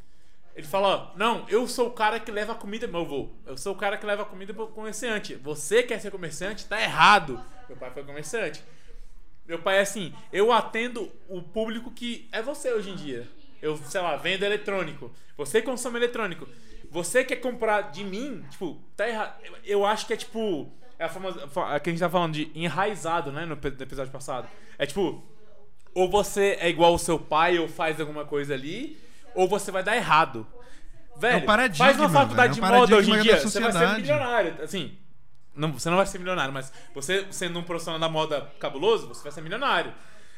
ele 0.57 0.67
falou: 0.67 1.13
Não, 1.17 1.47
eu 1.49 1.69
sou 1.69 1.87
o 1.87 1.93
cara 1.93 2.19
que 2.19 2.33
leva 2.33 2.53
a 2.53 2.57
comida, 2.57 2.89
meu 2.89 3.03
avô. 3.03 3.29
Eu 3.47 3.57
sou 3.57 3.75
o 3.75 3.77
cara 3.77 3.97
que 3.97 4.05
leva 4.05 4.23
a 4.23 4.27
comida 4.27 4.53
pro 4.53 4.67
comerciante. 4.67 5.37
Você 5.37 5.85
quer 5.85 6.01
ser 6.01 6.11
comerciante? 6.11 6.67
Tá 6.67 6.83
errado. 6.83 7.41
Meu 7.69 7.77
pai 7.77 7.93
foi 7.93 8.03
comerciante. 8.03 8.61
Meu 9.47 9.61
pai 9.61 9.79
é 9.79 9.81
assim: 9.83 10.13
eu 10.33 10.53
atendo 10.53 11.11
o 11.29 11.41
público 11.41 11.93
que 11.93 12.29
é 12.33 12.43
você 12.43 12.73
hoje 12.73 12.91
em 12.91 12.97
dia. 12.97 13.29
Eu, 13.63 13.77
sei 13.77 14.01
lá, 14.01 14.17
vendo 14.17 14.45
eletrônico. 14.45 15.13
Você 15.37 15.63
consome 15.63 15.99
eletrônico. 15.99 16.49
Você 16.91 17.25
quer 17.25 17.37
comprar 17.37 17.93
de 17.93 18.05
mim? 18.05 18.45
Tipo, 18.51 18.79
tá 18.97 19.09
errado. 19.09 19.35
Eu, 19.65 19.85
acho 19.85 20.07
que 20.07 20.13
é 20.13 20.17
tipo. 20.17 20.71
É 20.99 21.05
a 21.05 21.09
famosa. 21.09 21.45
A 21.45 21.79
que 21.79 21.91
a 21.91 21.93
gente 21.93 22.01
tá 22.01 22.11
falando 22.11 22.33
de 22.33 22.51
enraizado, 22.55 23.31
né? 23.31 23.45
No, 23.45 23.55
episódio 23.55 24.13
passado. 24.13 24.49
É 24.79 24.87
tipo. 24.87 25.23
Ou 25.95 26.09
você 26.09 26.57
é 26.61 26.69
igual 26.69 26.95
o 26.95 26.99
seu 26.99 27.19
pai 27.19 27.59
ou 27.59 27.69
faz 27.69 28.01
alguma 28.01 28.25
coisa 28.25 28.55
ali, 28.55 28.99
ou 29.35 29.49
você 29.49 29.71
vai 29.71 29.83
dar 29.83 29.97
errado. 29.97 30.47
Velho, 31.17 31.51
É 31.51 31.69
um 31.69 31.75
faz 31.75 31.99
uma 31.99 32.09
faculdade 32.09 32.61
velho, 32.61 32.75
é 32.75 32.79
um 32.79 32.85
de 32.87 32.93
moda 32.93 32.97
hoje 32.97 33.11
em 33.11 33.23
dia, 33.23 33.41
você 33.41 33.59
vai 33.59 33.73
ser 33.73 33.97
milionário. 33.97 34.63
Assim, 34.63 34.97
não, 35.55 35.73
você 35.73 35.91
não 35.91 35.97
vai 35.97 36.07
ser 36.07 36.19
milionário, 36.19 36.55
mas 36.55 36.73
você 36.95 37.27
sendo 37.33 37.59
um 37.59 37.65
profissional 37.65 37.99
da 37.99 38.09
moda 38.09 38.49
cabuloso, 38.61 39.09
você 39.09 39.23
vai 39.25 39.33
ser 39.33 39.41
milionário. 39.41 39.93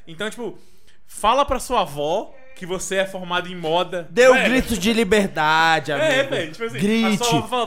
Então, 0.06 0.30
tipo, 0.30 0.58
fala 1.06 1.44
pra 1.44 1.58
sua 1.58 1.82
avó 1.82 2.34
que 2.54 2.66
você 2.66 2.96
é 2.96 3.06
formado 3.06 3.48
em 3.48 3.56
moda. 3.56 4.06
Dê 4.10 4.28
um 4.28 4.34
Velho, 4.34 4.50
grito 4.50 4.76
de 4.76 4.92
liberdade, 4.92 5.92
amigo. 5.92 6.06
É, 6.10 6.22
velho, 6.24 6.52
tipo 6.52 6.64
assim, 6.64 6.78
Grite. 6.78 7.30
vai- 7.32 7.66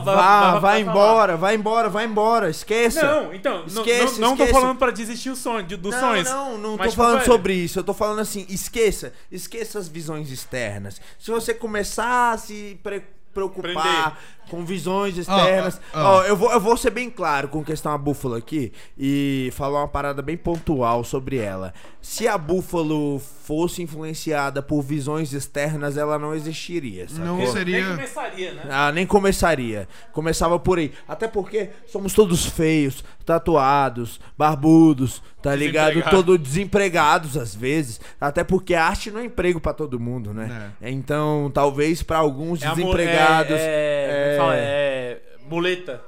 falar. 0.60 0.80
embora, 0.80 1.36
vai 1.36 1.54
embora, 1.56 1.88
vai 1.88 2.04
embora. 2.04 2.48
Esqueça. 2.48 3.02
Não, 3.04 3.34
então, 3.34 3.58
não- 3.60 3.66
Esqueça, 3.66 4.20
não, 4.20 4.28
não 4.30 4.36
tô 4.36 4.44
esqueça. 4.44 4.60
falando 4.60 4.78
pra 4.78 4.90
desistir 4.92 5.30
o 5.30 5.36
sonho, 5.36 5.64
de- 5.64 5.76
dos 5.76 5.92
não, 5.94 6.00
sonhos. 6.00 6.30
Não, 6.30 6.58
não 6.58 6.70
mas, 6.76 6.78
tô 6.86 6.90
tipo, 6.90 6.96
falando 7.02 7.18
velho, 7.20 7.26
sobre 7.32 7.54
isso. 7.54 7.78
Eu 7.80 7.84
tô 7.84 7.92
falando 7.92 8.20
assim, 8.20 8.46
esqueça. 8.48 9.12
Esqueça 9.32 9.78
as 9.80 9.88
visões 9.88 10.30
externas. 10.30 11.00
Se 11.18 11.30
você 11.30 11.52
começar 11.52 12.32
a 12.32 12.38
se 12.38 12.78
pre- 12.82 13.02
preocupar 13.32 14.16
com 14.50 14.64
visões 14.64 15.16
externas. 15.18 15.80
ó, 15.92 15.98
ó. 16.00 16.04
Ó, 16.18 16.22
eu, 16.24 16.36
vou, 16.36 16.50
eu 16.52 16.60
vou 16.60 16.76
ser 16.76 16.90
bem 16.90 17.10
claro 17.10 17.48
com 17.48 17.64
questão 17.64 17.92
a 17.92 17.98
búfalo 17.98 18.34
aqui 18.34 18.72
e 18.98 19.50
falar 19.54 19.80
uma 19.80 19.88
parada 19.88 20.22
bem 20.22 20.36
pontual 20.36 21.02
sobre 21.04 21.38
ela. 21.38 21.72
Se 22.00 22.28
a 22.28 22.36
búfalo 22.36 23.18
fosse 23.18 23.82
influenciada 23.82 24.62
por 24.62 24.82
visões 24.82 25.32
externas, 25.32 25.96
ela 25.96 26.18
não 26.18 26.34
existiria. 26.34 27.08
Sacou? 27.08 27.24
Não 27.24 27.36
Nem 27.38 27.46
seria. 27.46 27.86
começaria, 27.88 28.52
né? 28.54 28.62
Ah, 28.70 28.92
nem 28.92 29.06
começaria. 29.06 29.88
Começava 30.12 30.58
por 30.58 30.78
aí. 30.78 30.92
Até 31.08 31.26
porque 31.28 31.70
somos 31.86 32.12
todos 32.12 32.44
feios, 32.46 33.02
tatuados, 33.24 34.20
barbudos, 34.36 35.22
tá 35.42 35.54
ligado? 35.54 35.88
Desempregados. 35.94 36.10
Todo 36.26 36.38
desempregados 36.38 37.36
às 37.36 37.54
vezes. 37.54 38.00
Até 38.20 38.44
porque 38.44 38.74
a 38.74 38.84
arte 38.84 39.10
não 39.10 39.20
é 39.20 39.24
emprego 39.24 39.60
pra 39.60 39.72
todo 39.72 39.98
mundo, 40.00 40.32
né? 40.32 40.72
Então, 40.82 41.50
talvez 41.54 42.02
pra 42.02 42.18
alguns 42.18 42.62
É 42.62 42.66
a 42.66 42.70
mu- 42.70 42.76
desempregados. 42.76 43.52
É, 43.58 44.33
é, 44.33 44.33
é- 44.34 44.38
fala? 44.38 44.54
é 44.56 45.22
muleta. 45.48 46.02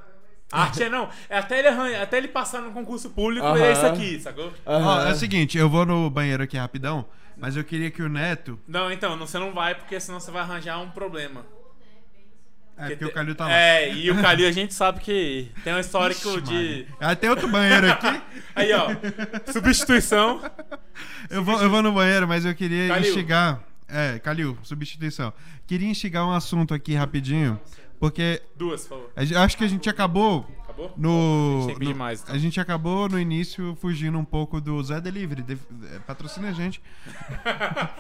Arte 0.53 0.85
é 0.85 0.89
não. 0.89 1.09
É 1.29 1.39
até 1.39 1.59
ele, 1.59 1.69
arranha, 1.69 2.03
até 2.03 2.19
ele 2.19 2.29
passar 2.29 2.63
no 2.63 2.71
concurso 2.71 3.11
público 3.11 3.45
Aham. 3.45 3.59
é 3.59 3.73
isso 3.73 3.87
aqui, 3.87 4.21
sacou? 4.21 4.53
Ó, 4.65 5.01
é 5.03 5.11
o 5.11 5.15
seguinte, 5.17 5.59
eu 5.59 5.69
vou 5.69 5.85
no 5.85 6.09
banheiro 6.09 6.43
aqui 6.43 6.57
rapidão, 6.57 7.05
mas 7.37 7.57
eu 7.57 7.65
queria 7.65 7.91
que 7.91 8.01
o 8.01 8.09
Neto. 8.09 8.59
Não, 8.69 8.91
então, 8.93 9.17
não- 9.17 9.27
você 9.27 9.39
não 9.39 9.53
vai, 9.53 9.75
porque 9.75 9.99
senão 9.99 10.21
você 10.21 10.31
vai 10.31 10.43
arranjar 10.43 10.79
um 10.81 10.91
problema. 10.91 11.45
É, 12.79 12.91
porque 12.91 13.07
o 13.07 13.13
Calil 13.13 13.35
tá 13.35 13.47
lá. 13.47 13.53
É, 13.53 13.91
e 13.93 14.11
o 14.11 14.21
Calil 14.21 14.47
a 14.47 14.53
gente 14.53 14.75
sabe 14.75 15.01
que 15.01 15.51
tem 15.65 15.73
um 15.73 15.79
histórico 15.79 16.29
Ixi, 16.29 16.41
de. 16.43 16.87
Ah, 17.01 17.17
tem 17.17 17.31
outro 17.31 17.49
banheiro 17.49 17.91
aqui. 17.91 18.23
Aí, 18.55 18.71
ó. 18.75 18.89
Substituição. 19.51 20.43
Eu 21.31 21.43
vou, 21.43 21.61
eu 21.63 21.71
vou 21.71 21.83
no 21.83 21.91
banheiro, 21.93 22.29
mas 22.29 22.45
eu 22.45 22.55
queria 22.55 22.89
Calil. 22.89 23.09
instigar 23.09 23.61
É, 23.89 24.19
Calil, 24.19 24.59
substituição. 24.63 25.33
Queria 25.67 25.89
instigar 25.89 26.27
um 26.27 26.33
assunto 26.33 26.75
aqui 26.75 26.95
rapidinho, 26.95 27.59
porque 27.99 28.43
Duas, 28.57 28.83
por 28.87 28.99
favor. 28.99 29.11
a 29.39 29.45
acho 29.45 29.57
que 29.57 29.65
a 29.65 29.69
gente 29.69 29.89
acabou 29.89 30.47
Acabou? 30.65 30.93
no. 30.97 31.65
Tem 31.67 31.75
que 31.75 31.79
pedir 31.81 31.93
no- 31.93 31.99
mais, 31.99 32.23
então. 32.23 32.35
A 32.35 32.39
gente 32.39 32.61
acabou 32.61 33.09
no 33.09 33.19
início 33.19 33.77
fugindo 33.81 34.19
um 34.19 34.25
pouco 34.25 34.61
do 34.61 34.83
Zé 34.83 35.01
Delivery. 35.01 35.43
de- 35.43 35.59
é, 35.95 35.99
patrocina 36.01 36.49
a 36.49 36.53
gente. 36.53 36.81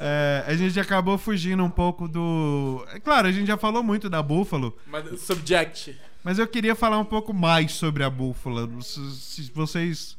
É, 0.00 0.44
a 0.46 0.54
gente 0.54 0.78
acabou 0.78 1.18
fugindo 1.18 1.64
um 1.64 1.70
pouco 1.70 2.06
do. 2.06 2.86
É 2.92 3.00
claro, 3.00 3.26
a 3.26 3.32
gente 3.32 3.48
já 3.48 3.56
falou 3.56 3.82
muito 3.82 4.08
da 4.08 4.22
Buffalo, 4.22 4.76
Mas, 4.86 5.20
subject. 5.22 5.98
mas 6.22 6.38
eu 6.38 6.46
queria 6.46 6.76
falar 6.76 6.98
um 6.98 7.04
pouco 7.04 7.34
mais 7.34 7.72
sobre 7.72 8.04
a 8.04 8.10
Buffalo. 8.10 8.80
Se, 8.80 9.10
se 9.16 9.50
vocês 9.52 10.16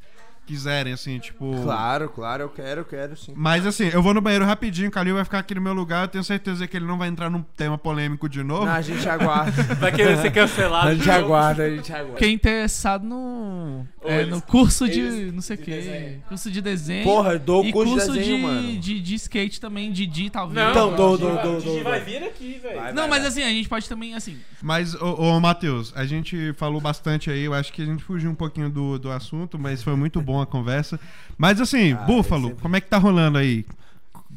quiserem, 0.49 0.93
assim, 0.93 1.19
tipo. 1.19 1.53
Claro, 1.61 2.09
claro, 2.09 2.43
eu 2.43 2.49
quero, 2.49 2.81
eu 2.81 2.85
quero 2.85 3.15
sim. 3.15 3.33
Mas 3.35 3.65
assim, 3.67 3.89
eu 3.93 4.01
vou 4.01 4.13
no 4.15 4.19
banheiro 4.21 4.43
rapidinho, 4.45 4.89
o 4.89 4.91
Calil 4.91 5.13
vai 5.15 5.23
ficar 5.23 5.39
aqui 5.39 5.53
no 5.53 5.61
meu 5.61 5.73
lugar, 5.73 6.03
eu 6.05 6.07
tenho 6.07 6.23
certeza 6.23 6.67
que 6.67 6.75
ele 6.75 6.85
não 6.85 6.97
vai 6.97 7.07
entrar 7.07 7.29
num 7.29 7.43
tema 7.55 7.77
polêmico 7.77 8.27
de 8.27 8.41
novo. 8.43 8.65
Não, 8.65 8.73
a 8.73 8.81
gente 8.81 9.07
aguarda. 9.07 9.51
Vai 9.79 9.91
querer 9.91 10.17
ser 10.17 10.31
cancelado. 10.31 10.87
a 10.89 10.93
gente 10.93 11.03
de 11.03 11.11
aguarda, 11.11 11.63
a 11.63 11.69
gente 11.69 11.91
aguarda. 11.93 12.13
Fiquei 12.13 12.31
interessado 12.33 13.05
no. 13.05 13.85
É, 14.03 14.21
eles- 14.21 14.29
no 14.33 14.41
curso 14.41 14.87
de. 14.89 14.99
eles- 14.99 15.33
não 15.33 15.41
sei 15.41 15.55
o 15.55 15.59
de 15.59 15.65
quê. 15.65 15.71
desenho. 15.71 16.23
Curso 16.27 16.51
de 16.51 16.61
desenho. 16.61 17.03
Porra, 17.03 17.33
eu 17.33 17.39
dou 17.39 17.63
e 17.65 17.71
curso 17.71 17.93
curso 17.93 18.11
de 18.13 18.19
desenho, 18.19 18.37
de, 18.37 18.43
mano. 18.43 18.77
de, 18.79 18.99
de 19.01 19.15
skate 19.15 19.61
também, 19.61 19.91
Didi, 19.91 20.29
talvez. 20.29 20.55
Não, 20.55 20.71
Então, 20.71 20.95
dou, 20.95 21.17
dou, 21.17 21.33
vai- 21.35 21.43
dou, 21.43 21.59
Didi 21.61 21.83
vai 21.83 21.99
vir 21.99 22.23
aqui, 22.23 22.59
velho. 22.61 22.75
Não, 22.93 23.07
vai, 23.07 23.09
mas 23.09 23.19
vai. 23.19 23.27
assim, 23.27 23.43
a 23.43 23.49
gente 23.49 23.69
pode 23.69 23.87
também, 23.87 24.15
assim. 24.15 24.37
Mas, 24.61 24.95
ô, 24.95 25.13
ô 25.15 25.39
Matheus, 25.39 25.93
a 25.95 26.05
gente 26.05 26.53
falou 26.53 26.81
bastante 26.81 27.29
aí, 27.29 27.43
eu 27.43 27.53
acho 27.53 27.71
que 27.71 27.81
a 27.81 27.85
gente 27.85 28.03
fugiu 28.03 28.29
um 28.31 28.35
pouquinho 28.35 28.69
do, 28.69 28.97
do 28.97 29.11
assunto, 29.11 29.57
mas 29.59 29.83
foi 29.83 29.95
muito 29.95 30.21
bom 30.21 30.38
a 30.41 30.45
conversa. 30.45 30.99
Mas 31.37 31.59
assim, 31.61 31.93
Ah, 31.93 31.97
Búfalo, 31.97 32.47
sempre- 32.49 32.61
como 32.61 32.75
é 32.75 32.81
que 32.81 32.87
tá 32.87 32.97
rolando 32.97 33.37
aí? 33.37 33.65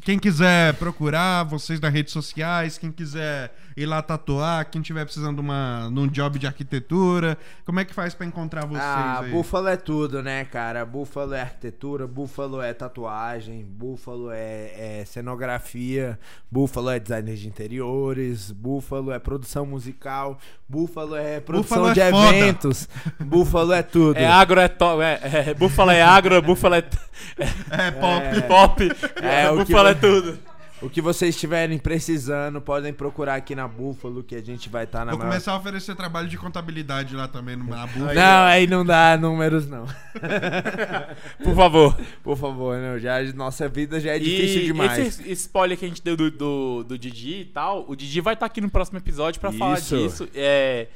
Quem 0.01 0.19
quiser 0.19 0.73
procurar, 0.75 1.43
vocês 1.43 1.79
nas 1.79 1.93
redes 1.93 2.11
sociais, 2.11 2.77
quem 2.77 2.91
quiser 2.91 3.53
ir 3.75 3.85
lá 3.85 4.01
tatuar, 4.01 4.69
quem 4.69 4.81
tiver 4.81 5.03
precisando 5.05 5.35
de 5.35 5.41
uma, 5.41 5.89
num 5.89 6.07
job 6.07 6.37
de 6.39 6.45
arquitetura, 6.47 7.37
como 7.65 7.79
é 7.79 7.85
que 7.85 7.93
faz 7.93 8.13
pra 8.13 8.25
encontrar 8.25 8.65
vocês 8.65 8.83
Ah, 8.83 9.19
aí? 9.21 9.31
Búfalo 9.31 9.67
é 9.67 9.77
tudo, 9.77 10.21
né, 10.21 10.45
cara? 10.45 10.85
Búfalo 10.85 11.33
é 11.33 11.41
arquitetura, 11.41 12.05
Búfalo 12.07 12.61
é 12.61 12.73
tatuagem, 12.73 13.63
Búfalo 13.65 14.29
é, 14.31 14.99
é 15.01 15.05
cenografia, 15.05 16.19
Búfalo 16.51 16.89
é 16.89 16.99
designer 16.99 17.35
de 17.35 17.47
interiores, 17.47 18.51
Búfalo 18.51 19.11
é 19.11 19.19
produção 19.19 19.65
musical, 19.65 20.37
Búfalo 20.67 21.15
é 21.15 21.39
produção 21.39 21.79
Búfalo 21.83 21.89
é 21.89 21.93
de 22.05 22.11
foda. 22.11 22.35
eventos, 22.37 22.89
Búfalo 23.19 23.73
é 23.73 23.83
tudo. 23.83 24.17
É 24.17 24.25
agro, 24.27 24.59
é 24.59 24.67
top. 24.67 25.01
É, 25.01 25.19
é, 25.49 25.53
búfalo 25.53 25.91
é 25.91 26.01
agro, 26.01 26.41
búfalo 26.41 26.75
é, 26.75 26.83
É 27.71 27.91
pop. 27.91 28.25
É. 28.25 28.41
pop. 28.41 28.91
É, 29.21 29.49
o 29.49 29.57
que 29.65 29.71
búfalo 29.71 29.87
é 29.89 29.93
vai- 29.93 30.01
tudo. 30.01 30.39
O 30.81 30.89
que 30.89 31.01
vocês 31.01 31.33
estiverem 31.35 31.77
precisando, 31.77 32.59
podem 32.59 32.91
procurar 32.91 33.35
aqui 33.35 33.55
na 33.55 33.67
Búfalo, 33.67 34.21
que 34.21 34.35
a 34.35 34.41
gente 34.41 34.67
vai 34.67 34.83
estar 34.83 35.05
na 35.05 35.11
Vou 35.11 35.19
maior... 35.19 35.29
começar 35.31 35.53
a 35.53 35.57
oferecer 35.57 35.95
trabalho 35.95 36.27
de 36.27 36.37
contabilidade 36.37 37.15
lá 37.15 37.25
também 37.27 37.55
no- 37.55 37.65
na 37.65 37.87
Búfalo. 37.87 38.13
Não, 38.13 38.43
aí 38.45 38.67
não 38.67 38.83
dá 38.85 39.15
números, 39.17 39.65
não. 39.69 39.85
Por 41.43 41.55
favor. 41.55 41.97
Por 42.23 42.37
favor, 42.37 42.77
não. 42.77 42.99
Já, 42.99 43.21
nossa 43.33 43.67
vida 43.69 43.99
já 43.99 44.11
é 44.15 44.19
difícil 44.19 44.61
e 44.61 44.65
demais. 44.65 44.97
esse 44.99 45.31
spoiler 45.31 45.77
que 45.77 45.85
a 45.85 45.87
gente 45.87 46.01
deu 46.01 46.15
do, 46.17 46.29
do, 46.31 46.83
do 46.83 46.97
Didi 46.97 47.41
e 47.41 47.45
tal, 47.45 47.85
o 47.87 47.95
Didi 47.95 48.19
vai 48.21 48.33
estar 48.33 48.45
aqui 48.45 48.61
no 48.61 48.69
próximo 48.69 48.97
episódio 48.97 49.39
pra 49.39 49.51
falar 49.51 49.77
Isso. 49.79 49.97
disso. 49.97 50.29
É, 50.35 50.87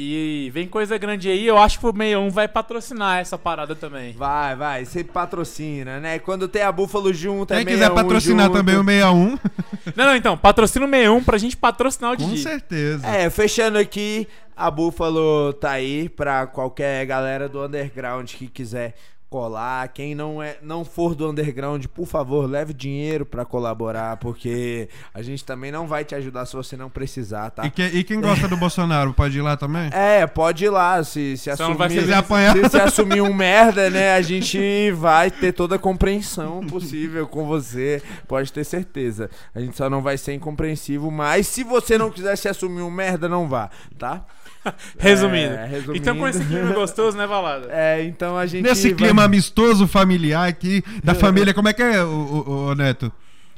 e 0.00 0.50
vem 0.50 0.68
coisa 0.68 0.96
grande 0.96 1.28
aí, 1.28 1.44
eu 1.44 1.58
acho 1.58 1.80
que 1.80 1.84
o 1.86 1.92
61 1.92 2.30
vai 2.30 2.46
patrocinar 2.46 3.18
essa 3.18 3.36
parada 3.36 3.74
também. 3.74 4.12
Vai, 4.12 4.54
vai, 4.54 4.84
sempre 4.84 5.12
patrocina, 5.12 5.98
né? 5.98 6.20
Quando 6.20 6.46
tem 6.46 6.62
a 6.62 6.70
Búfalo 6.70 7.12
junto, 7.12 7.52
é 7.52 7.56
Quem 7.56 7.66
quiser 7.66 7.88
61 7.88 7.94
patrocinar 7.96 8.46
junto. 8.46 8.56
também 8.56 8.76
o 8.76 8.84
61, 8.84 9.38
Não, 9.96 10.04
não, 10.06 10.14
então, 10.14 10.38
patrocina 10.38 10.86
o 10.86 10.88
61 10.88 11.24
pra 11.24 11.36
gente 11.36 11.56
patrocinar 11.56 12.12
o 12.12 12.16
com 12.16 12.28
Didi. 12.28 12.42
certeza. 12.44 13.04
É, 13.04 13.28
fechando 13.28 13.76
aqui, 13.76 14.28
a 14.56 14.70
Búfalo 14.70 15.52
tá 15.54 15.72
aí 15.72 16.08
pra 16.08 16.46
qualquer 16.46 17.04
galera 17.04 17.48
do 17.48 17.64
underground 17.64 18.30
que 18.30 18.46
quiser 18.46 18.94
colar. 19.28 19.86
Quem 19.88 20.14
não 20.14 20.42
é, 20.42 20.56
não 20.62 20.84
for 20.84 21.14
do 21.14 21.28
underground, 21.28 21.84
por 21.86 22.06
favor, 22.06 22.48
leve 22.48 22.72
dinheiro 22.72 23.26
pra 23.26 23.44
colaborar, 23.44 24.16
porque 24.16 24.88
a 25.12 25.20
gente 25.22 25.44
também 25.44 25.70
não 25.70 25.86
vai 25.86 26.04
te 26.04 26.14
ajudar 26.14 26.46
se 26.46 26.56
você 26.56 26.76
não 26.76 26.88
precisar, 26.88 27.50
tá? 27.50 27.66
E, 27.66 27.70
que- 27.70 27.82
e 27.82 28.04
quem 28.04 28.20
gosta 28.20 28.48
do 28.48 28.56
Bolsonaro, 28.56 29.12
pode 29.12 29.38
ir 29.38 29.42
lá 29.42 29.56
também? 29.56 29.90
É, 29.98 30.26
pode 30.26 30.64
ir 30.64 30.70
lá, 30.70 31.02
se, 31.04 31.36
se 31.36 31.54
Só 31.56 31.70
assumir, 31.72 32.04
Se 32.06 32.12
apanhar. 32.12 32.52
se 32.54 32.62
você 32.62 32.80
assumir 32.80 33.20
um 33.20 33.32
merda, 33.34 33.90
né, 33.90 34.14
a 34.14 34.22
gente 34.22 34.90
vai 34.92 35.30
ter 35.30 35.52
toda 35.52 35.76
a 35.76 35.78
compreensão 35.78 36.60
possível 36.66 37.26
com 37.26 37.44
você, 37.46 38.02
pode 38.26 38.52
ter 38.52 38.64
certeza. 38.64 39.28
A 39.54 39.60
gente 39.60 39.76
só 39.76 39.90
não 39.90 40.00
vai 40.00 40.16
ser 40.16 40.34
incompreensivo, 40.34 41.10
mas 41.10 41.46
se 41.46 41.62
você 41.64 41.98
não 41.98 42.10
quiser 42.10 42.36
se 42.36 42.48
assumir 42.48 42.82
um 42.82 42.90
merda, 42.90 43.28
não 43.28 43.46
vá, 43.48 43.70
tá? 43.98 44.24
Resumindo. 44.98 45.54
É, 45.54 45.66
resumindo. 45.66 45.96
Então 45.96 46.16
com 46.16 46.26
esse 46.28 46.44
clima 46.44 46.72
gostoso, 46.72 47.16
né, 47.16 47.26
Valada? 47.26 47.68
É, 47.70 48.02
então 48.04 48.36
a 48.36 48.46
gente 48.46 48.62
Nesse 48.64 48.88
vai- 48.88 48.96
clima 48.96 49.24
amistoso, 49.24 49.86
familiar 49.86 50.48
aqui, 50.48 50.82
da 51.02 51.14
família. 51.14 51.54
Como 51.54 51.68
é 51.68 51.72
que 51.72 51.82
é, 51.82 52.02
o, 52.02 52.08
o- 52.08 52.66
o 52.70 52.74
Neto? 52.74 53.12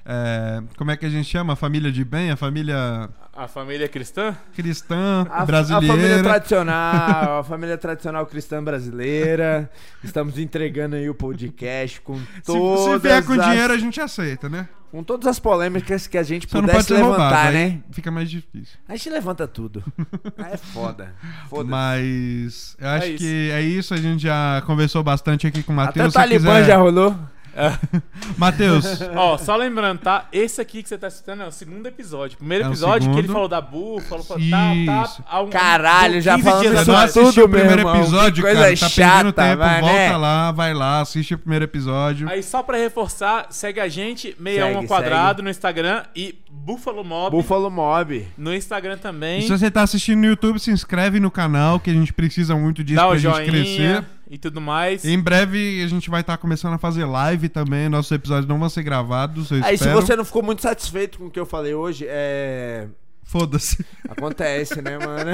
É, 0.04 0.62
como 0.76 0.90
é 0.90 0.96
que 0.96 1.04
a 1.06 1.10
gente 1.10 1.28
chama? 1.28 1.52
A 1.52 1.56
família 1.56 1.92
de 1.92 2.04
bem? 2.04 2.30
A 2.30 2.36
família 2.36 3.08
A 3.36 3.46
família 3.46 3.86
cristã? 3.86 4.34
cristã, 4.56 5.26
A, 5.30 5.42
a 5.42 5.46
brasileira. 5.46 5.94
família 5.94 6.22
tradicional, 6.22 7.38
a 7.40 7.44
família 7.44 7.76
tradicional 7.78 8.26
cristã 8.26 8.64
brasileira. 8.64 9.70
Estamos 10.02 10.38
entregando 10.38 10.96
aí 10.96 11.08
o 11.08 11.14
podcast 11.14 12.00
com 12.00 12.16
se, 12.18 12.24
todas 12.44 12.80
se 12.84 12.98
vier 13.08 13.24
com 13.24 13.34
as, 13.34 13.46
dinheiro, 13.46 13.72
a 13.72 13.78
gente 13.78 14.00
aceita, 14.00 14.48
né? 14.48 14.68
Com 14.90 15.02
todas 15.04 15.26
as 15.26 15.38
polêmicas 15.38 16.06
que 16.06 16.18
a 16.18 16.22
gente 16.22 16.48
Só 16.48 16.58
não 16.58 16.68
pode 16.68 16.84
pudesse 16.84 16.92
levantar, 16.92 17.22
roubado, 17.22 17.52
né? 17.52 17.80
fica 17.92 18.10
mais 18.10 18.30
difícil. 18.30 18.76
A 18.88 18.96
gente 18.96 19.10
levanta 19.10 19.46
tudo. 19.46 19.82
Aí 20.36 20.52
é 20.52 20.56
foda. 20.56 21.14
Foda. 21.48 21.68
Mas 21.68 22.76
eu 22.78 22.88
acho 22.88 23.06
isso. 23.06 23.18
que 23.18 23.50
é 23.50 23.62
isso. 23.62 23.94
A 23.94 23.96
gente 23.96 24.22
já 24.22 24.62
conversou 24.66 25.02
bastante 25.02 25.46
aqui 25.46 25.62
com 25.62 25.72
o 25.74 25.80
Até 25.80 26.00
Matheus. 26.00 26.14
o 26.14 26.18
Talibã 26.18 26.54
quiser... 26.54 26.66
já 26.66 26.76
rolou. 26.76 27.16
Matheus, 28.36 28.84
Ó, 29.16 29.36
só 29.38 29.56
lembrando, 29.56 29.98
tá? 30.00 30.26
Esse 30.32 30.60
aqui 30.60 30.82
que 30.82 30.88
você 30.88 30.96
tá 30.98 31.08
assistindo 31.08 31.42
é 31.42 31.46
o 31.46 31.50
segundo 31.52 31.86
episódio. 31.86 32.38
Primeiro 32.38 32.64
É 32.64 32.66
episódio 32.68 33.08
que 33.10 33.14
ele 33.18 33.22
segundo. 33.22 33.32
falou 33.32 33.48
da 33.48 33.60
Búfalo, 33.60 34.22
falou, 34.22 34.42
tá, 34.50 34.74
Isso. 34.74 34.86
tá. 34.86 35.24
há 35.28 35.40
um- 35.42 35.50
Caralho, 35.50 36.20
já 36.20 36.34
15 36.36 36.48
falando 36.48 36.60
dias 36.70 36.86
não 36.86 36.96
assistiu 36.96 37.44
o 37.44 37.48
primeiro 37.48 37.80
irmão. 37.80 37.96
episódio, 37.96 38.34
Que 38.36 38.42
coisa 38.42 38.60
cara. 38.62 38.76
Tá 38.76 38.88
perdendo 38.88 38.90
chata, 38.90 39.32
tempo. 39.42 39.56
vai, 39.58 39.80
volta 39.80 39.94
né? 39.96 40.16
lá, 40.16 40.52
vai 40.52 40.74
lá, 40.74 41.00
assiste 41.00 41.34
o 41.34 41.38
primeiro 41.38 41.64
episódio. 41.64 42.28
Aí 42.28 42.42
só 42.42 42.62
pra 42.62 42.76
reforçar, 42.76 43.46
segue 43.50 43.80
a 43.80 43.88
gente, 43.88 44.34
61 44.38 44.66
ao 44.66 44.74
Segue, 44.74 44.86
quadrado 44.88 45.42
no 45.42 45.50
Instagram 45.50 46.02
e 46.14 46.34
Buffalo 46.52 47.02
Mob 47.04 47.36
Buffalo 47.36 47.70
Mob. 47.70 48.26
no 48.36 48.54
Instagram 48.54 48.98
também. 48.98 49.38
E 49.38 49.42
se 49.42 49.48
você 49.48 49.70
tá 49.70 49.82
assistindo 49.82 50.18
no 50.20 50.26
YouTube, 50.26 50.58
se 50.58 50.70
inscreve 50.70 51.18
no 51.20 51.30
canal, 51.30 51.80
que 51.80 51.90
a 51.90 51.94
gente 51.94 52.12
precisa 52.12 52.54
muito 52.56 52.82
disso 52.84 52.96
Dá 52.96 53.06
pra 53.06 53.16
o 53.16 53.18
gente 53.18 53.44
crescer. 53.50 54.04
e 54.28 54.36
tudo 54.36 54.60
mais. 54.60 55.04
Em 55.04 55.18
breve 55.18 55.82
a 55.82 55.86
gente 55.86 56.10
vai 56.10 56.20
estar 56.20 56.36
começando 56.36 56.74
a 56.74 56.78
fazer 56.78 57.04
live 57.04 57.48
também. 57.48 57.88
Nossos 57.88 58.12
episódios 58.12 58.46
não 58.46 58.58
vão 58.58 58.68
ser 58.68 58.82
gravados. 58.82 59.50
Eu 59.50 59.58
Aí 59.64 59.78
se 59.78 59.84
espero. 59.84 60.00
você 60.02 60.14
não 60.16 60.24
ficou 60.24 60.42
muito 60.42 60.60
satisfeito 60.62 61.18
com 61.18 61.26
o 61.26 61.30
que 61.30 61.40
eu 61.40 61.46
falei 61.46 61.74
hoje, 61.74 62.04
é. 62.08 62.88
Foda-se. 63.30 63.84
Acontece, 64.08 64.82
né, 64.82 64.98
mano? 64.98 65.30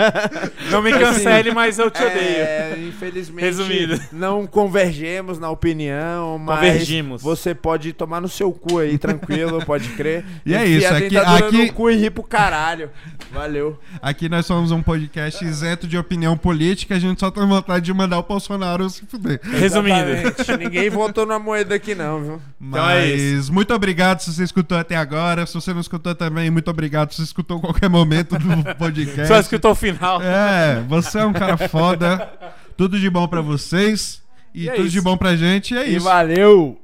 Não 0.72 0.80
me 0.80 0.90
cancele, 0.92 1.50
mas 1.52 1.78
eu 1.78 1.90
te 1.90 2.02
odeio. 2.02 2.18
É, 2.18 2.74
infelizmente, 2.88 3.44
Resumido. 3.44 4.00
não 4.12 4.46
convergemos 4.46 5.38
na 5.38 5.50
opinião, 5.50 6.38
mas 6.38 6.56
Convergimos. 6.56 7.22
você 7.22 7.54
pode 7.54 7.92
tomar 7.92 8.20
no 8.22 8.28
seu 8.28 8.50
cu 8.50 8.78
aí, 8.78 8.96
tranquilo, 8.96 9.64
pode 9.64 9.88
crer. 9.90 10.24
E 10.46 10.54
é 10.54 10.64
isso, 10.64 10.86
a 10.86 10.96
aqui- 10.96 11.16
aqui- 11.18 11.66
no 11.66 11.72
cu 11.74 11.90
e 11.90 11.96
rir 11.96 12.10
pro 12.10 12.22
caralho. 12.22 12.88
Valeu. 13.30 13.78
Aqui 14.00 14.26
nós 14.28 14.46
somos 14.46 14.70
um 14.70 14.82
podcast 14.82 15.44
isento 15.44 15.86
de 15.86 15.98
opinião 15.98 16.36
política. 16.38 16.94
A 16.94 16.98
gente 16.98 17.20
só 17.20 17.30
tem 17.30 17.46
vontade 17.46 17.84
de 17.84 17.92
mandar 17.92 18.18
o 18.18 18.22
Bolsonaro 18.22 18.88
se 18.88 19.04
fuder. 19.04 19.38
Resumindo. 19.42 19.98
Ninguém 20.58 20.88
votou 20.88 21.26
na 21.26 21.38
moeda 21.38 21.74
aqui 21.74 21.94
não, 21.94 22.22
viu? 22.22 22.42
Então 22.60 22.88
é 22.88 23.10
Mas 23.10 23.50
muito 23.50 23.74
obrigado 23.74 24.20
se 24.20 24.32
você 24.32 24.44
escutou 24.44 24.78
até 24.78 24.96
agora. 24.96 25.44
Se 25.44 25.52
você 25.52 25.74
não 25.74 25.80
escutou 25.82 26.14
também, 26.14 26.50
muito 26.50 26.70
obrigado 26.70 27.12
você 27.18 27.24
escutou 27.24 27.60
qualquer 27.60 27.88
momento 27.88 28.38
do 28.38 28.74
podcast. 28.76 29.26
Só 29.28 29.38
escutou 29.38 29.72
o 29.72 29.74
final. 29.74 30.20
É, 30.22 30.82
você 30.88 31.18
é 31.18 31.24
um 31.26 31.32
cara 31.32 31.56
foda. 31.68 32.30
Tudo 32.76 32.98
de 32.98 33.10
bom 33.10 33.26
pra 33.28 33.40
vocês. 33.40 34.22
E, 34.54 34.64
E 34.64 34.68
é 34.68 34.72
tudo 34.74 34.88
de 34.88 34.96
isso. 34.98 35.04
bom 35.04 35.16
pra 35.16 35.36
gente. 35.36 35.74
E 35.74 35.78
é 35.78 35.88
E 35.88 35.96
isso. 35.96 36.04
valeu. 36.04 36.80